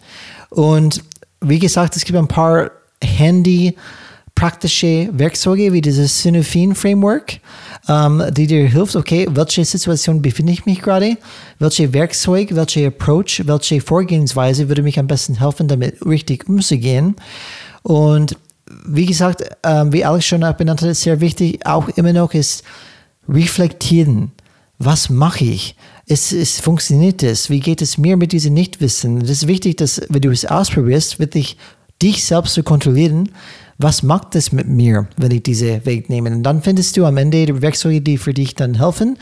[0.50, 1.04] Und
[1.42, 2.70] wie gesagt, es gibt ein paar
[3.04, 3.76] Handy-
[4.42, 7.40] praktische Werkzeuge wie dieses Synophin Framework,
[7.88, 11.16] ähm, die dir hilft, okay, welche Situation befinde ich mich gerade,
[11.60, 17.18] welche Werkzeug, welche Approach, welche Vorgehensweise würde mich am besten helfen, damit richtig umzugehen.
[17.84, 18.36] Und
[18.84, 22.64] wie gesagt, ähm, wie Alex schon benannt hat, sehr wichtig, auch immer noch ist
[23.30, 24.32] reflektieren.
[24.80, 25.76] Was mache ich?
[26.08, 27.52] Es, es funktioniert es?
[27.52, 29.22] Wie geht es mir mit diesem Nichtwissen?
[29.22, 31.58] Es ist wichtig, dass, wenn du es ausprobierst, wirklich
[32.02, 33.30] dich selbst zu kontrollieren,
[33.82, 36.32] was macht es mit mir, wenn ich diese Weg nehme?
[36.32, 39.18] Und dann findest du am Ende Werkzeuge, die für dich dann helfen,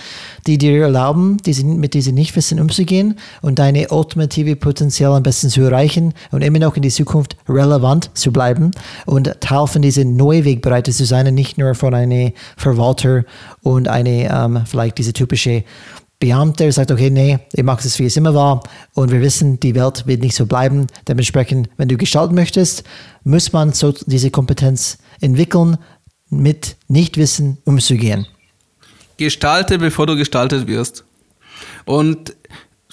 [0.48, 5.62] die dir erlauben, diese, mit diesem Nichtwissen umzugehen und deine ultimative Potenzial am besten zu
[5.62, 8.72] erreichen und immer noch in die Zukunft relevant zu bleiben
[9.06, 13.24] und Teil von diesem Neuwegbereiter zu sein und nicht nur von einem Verwalter
[13.62, 15.64] und eine ähm, vielleicht diese typische
[16.20, 18.62] Beamter sagt, okay, nee, ich mache es, wie es immer war.
[18.94, 20.88] Und wir wissen, die Welt wird nicht so bleiben.
[21.08, 22.84] Dementsprechend, wenn du gestalten möchtest,
[23.24, 25.78] muss man so diese Kompetenz entwickeln,
[26.30, 28.28] mit Nichtwissen umzugehen.
[29.18, 31.06] Gestalte, bevor du gestaltet wirst.
[31.86, 32.36] Und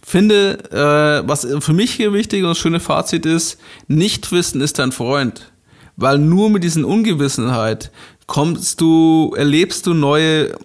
[0.05, 3.59] finde, äh, was für mich hier wichtig und das schöne Fazit ist,
[3.89, 5.53] Nichtwissen ist dein Freund.
[5.97, 7.91] Weil nur mit diesen Ungewissenheit
[8.27, 10.57] kommst du, erlebst du neue,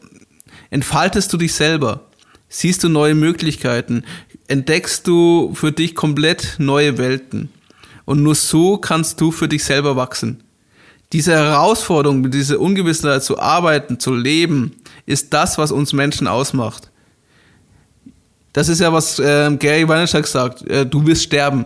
[0.69, 2.10] entfaltest du dich selber
[2.51, 4.03] siehst du neue Möglichkeiten,
[4.47, 7.49] entdeckst du für dich komplett neue Welten.
[8.05, 10.43] Und nur so kannst du für dich selber wachsen.
[11.13, 14.73] Diese Herausforderung, mit dieser Ungewissheit zu arbeiten, zu leben,
[15.05, 16.91] ist das, was uns Menschen ausmacht.
[18.53, 20.61] Das ist ja, was äh, Gary Vaynerchuk sagt.
[20.69, 21.65] Äh, du wirst sterben.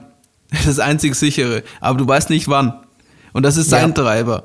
[0.52, 1.64] Das ist das einzig sichere.
[1.82, 2.74] Aber du weißt nicht wann.
[3.34, 4.04] Und das ist sein ja.
[4.04, 4.44] Treiber.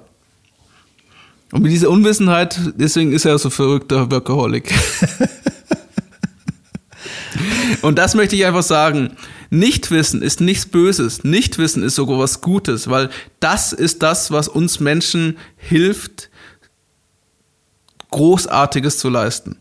[1.52, 4.72] Und mit dieser Unwissenheit, deswegen ist er so verrückter Workaholic.
[7.82, 9.16] Und das möchte ich einfach sagen.
[9.51, 11.24] Nichtwissen ist nichts Böses.
[11.24, 13.10] Nichtwissen ist sogar was Gutes, weil
[13.40, 16.30] das ist das, was uns Menschen hilft,
[18.10, 19.56] Großartiges zu leisten.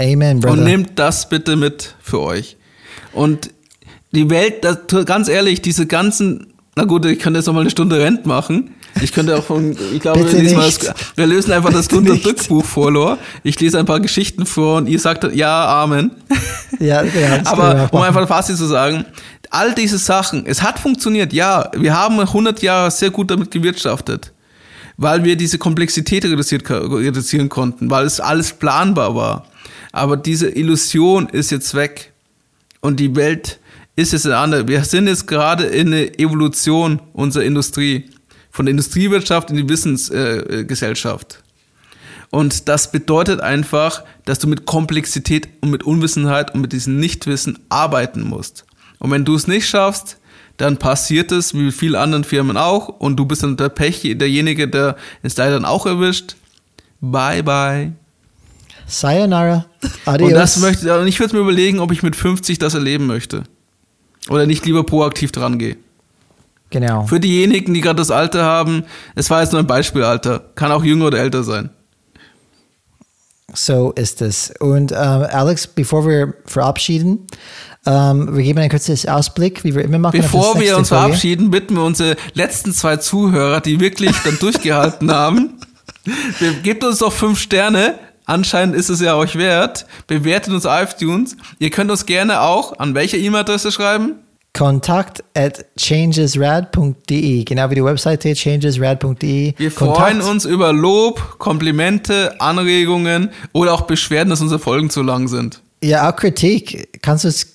[0.00, 0.52] Amen, Brother.
[0.54, 2.56] Und nehmt das bitte mit für euch.
[3.12, 3.50] Und
[4.12, 7.70] die Welt, das, ganz ehrlich, diese ganzen, na gut, ich kann jetzt noch mal eine
[7.70, 8.74] Stunde Rent machen.
[9.02, 10.70] Ich könnte auch von, ich glaube, diesmal,
[11.14, 14.88] wir lösen einfach das Gunter Dück Buch vor, Ich lese ein paar Geschichten vor und
[14.88, 16.10] ihr sagt ja, Amen.
[16.78, 19.04] Ja, ja Aber um einfach fast zu sagen,
[19.50, 21.70] all diese Sachen, es hat funktioniert, ja.
[21.76, 24.32] Wir haben 100 Jahre sehr gut damit gewirtschaftet,
[24.96, 29.46] weil wir diese Komplexität reduzieren konnten, weil es alles planbar war.
[29.92, 32.12] Aber diese Illusion ist jetzt weg
[32.80, 33.58] und die Welt
[33.96, 34.68] ist jetzt eine andere.
[34.68, 38.08] Wir sind jetzt gerade in der Evolution unserer Industrie
[38.50, 41.40] von der Industriewirtschaft in die Wissensgesellschaft.
[41.40, 41.50] Äh,
[42.30, 47.58] und das bedeutet einfach, dass du mit Komplexität und mit Unwissenheit und mit diesem Nichtwissen
[47.68, 48.64] arbeiten musst.
[48.98, 50.18] Und wenn du es nicht schaffst,
[50.56, 54.02] dann passiert es wie mit vielen anderen Firmen auch und du bist dann der Pech,
[54.02, 56.36] derjenige, der es leider dann auch erwischt.
[57.00, 57.92] Bye bye.
[58.86, 59.64] Sayonara.
[60.04, 60.28] Adios.
[60.28, 63.44] Und das möchte und ich würde mir überlegen, ob ich mit 50 das erleben möchte.
[64.28, 65.76] Oder nicht lieber proaktiv dran gehe.
[66.70, 67.06] Genau.
[67.06, 68.84] Für diejenigen, die gerade das Alter haben,
[69.14, 71.70] es war jetzt nur ein Beispielalter, kann auch jünger oder älter sein.
[73.52, 74.52] So ist es.
[74.60, 77.26] Und ähm, Alex, bevor wir verabschieden,
[77.84, 80.20] ähm, wir geben ein kurzes Ausblick, wie wir immer machen.
[80.20, 81.04] Bevor wir uns Folge.
[81.04, 85.56] verabschieden, bitten wir unsere letzten zwei Zuhörer, die wirklich dann durchgehalten haben,
[86.04, 87.98] be- gebt uns doch fünf Sterne.
[88.24, 89.86] Anscheinend ist es ja euch wert.
[90.06, 91.36] Bewertet uns auf iTunes.
[91.58, 94.14] Ihr könnt uns gerne auch an welche E-Mail-Adresse schreiben?
[94.52, 99.54] Kontakt at changesrad.de, genau wie die Webseite changesrad.de.
[99.56, 99.98] Wir Kontakt.
[99.98, 105.60] freuen uns über Lob, Komplimente, Anregungen oder auch Beschwerden, dass unsere Folgen zu lang sind.
[105.82, 107.00] Ja, auch Kritik.
[107.00, 107.54] Kannst du es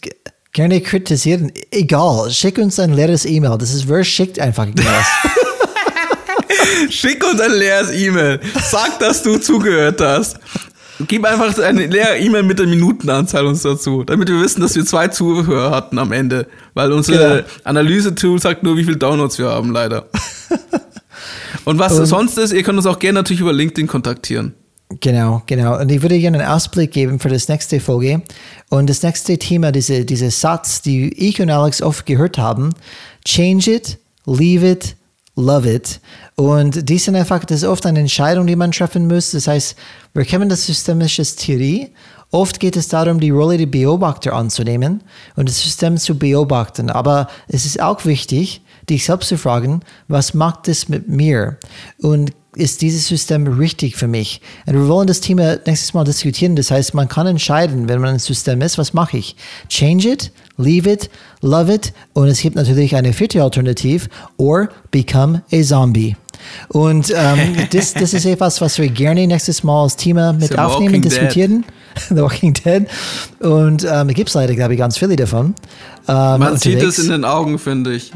[0.53, 1.51] gerne kritisieren.
[1.69, 3.57] Egal, schick uns ein leeres E-Mail.
[3.57, 4.67] Das ist, wer schickt einfach.
[6.89, 8.39] Schick uns ein leeres E-Mail.
[8.63, 10.37] Sag, dass du zugehört hast.
[11.07, 14.85] Gib einfach eine leere E-Mail mit der Minutenanzahl uns dazu, damit wir wissen, dass wir
[14.85, 16.47] zwei Zuhörer hatten am Ende.
[16.73, 17.47] Weil unsere Genau.
[17.65, 20.05] Analyse-Tool sagt nur, wie viele Downloads wir haben, leider.
[21.65, 24.53] Und was Und- sonst ist, ihr könnt uns auch gerne natürlich über LinkedIn kontaktieren.
[24.99, 25.79] Genau, genau.
[25.79, 28.21] Und ich würde gerne einen Ausblick geben für das nächste Folge.
[28.69, 32.69] Und das nächste Thema, diese, dieser Satz, die ich und Alex oft gehört haben,
[33.25, 33.97] change it,
[34.27, 34.95] leave it,
[35.35, 35.99] love it.
[36.35, 39.31] Und die sind einfach, das ist oft eine Entscheidung, die man treffen muss.
[39.31, 39.75] Das heißt,
[40.13, 41.91] wir kennen das systemische Theorie.
[42.31, 45.03] Oft geht es darum, die Rolle der Beobachter anzunehmen
[45.35, 46.89] und das System zu beobachten.
[46.89, 51.57] Aber es ist auch wichtig, dich selbst zu fragen, was macht es mit mir?
[52.01, 54.41] Und ist dieses System richtig für mich?
[54.65, 56.55] Und wir wollen das Thema nächstes Mal diskutieren.
[56.55, 59.35] Das heißt, man kann entscheiden, wenn man ein System ist, was mache ich?
[59.67, 61.09] Change it, leave it,
[61.41, 61.93] love it.
[62.13, 64.07] Und es gibt natürlich eine vierte Alternative,
[64.37, 66.15] or become a zombie.
[66.69, 70.57] Und ähm, das, das ist etwas, was wir gerne nächstes Mal als Thema mit The
[70.57, 71.65] aufnehmen, diskutieren.
[72.09, 72.87] The Walking Dead.
[73.39, 75.55] Und ähm, es gibt leider, glaube ich, ganz viele davon.
[76.07, 78.11] Ähm, Man sieht es in den Augen, finde ich.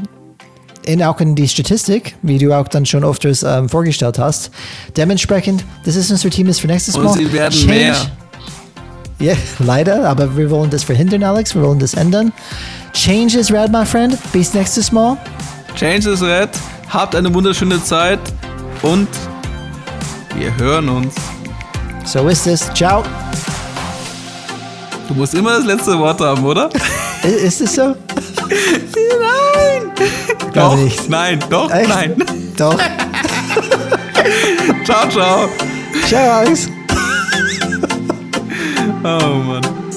[0.84, 4.50] in auch in die Statistik, wie du auch dann schon öfters ähm, vorgestellt hast.
[4.96, 7.14] Dementsprechend, das ist unser Team ist für nächstes Und Mal.
[7.16, 7.96] sie werden mehr.
[9.20, 11.54] Ja, leider, aber wir wollen das verhindern, Alex.
[11.54, 12.32] Wir wollen das ändern.
[12.94, 14.16] Change is rad, my friend.
[14.32, 15.16] Bis nächstes Mal.
[15.76, 16.48] Change is red.
[16.88, 18.18] Habt eine wunderschöne Zeit
[18.82, 19.06] und
[20.36, 21.14] wir hören uns.
[22.04, 22.72] So ist es.
[22.74, 23.04] Ciao.
[25.06, 26.70] Du musst immer das letzte Wort haben, oder?
[27.22, 27.94] Ist es so?
[28.48, 29.90] Nein!
[30.54, 31.10] Doch, nicht.
[31.10, 31.88] nein, doch, Echt?
[31.88, 32.16] nein.
[32.56, 32.78] Doch.
[34.84, 35.48] Ciao, ciao.
[36.08, 36.68] Ciao, Alex.
[39.02, 39.89] Oh Mann.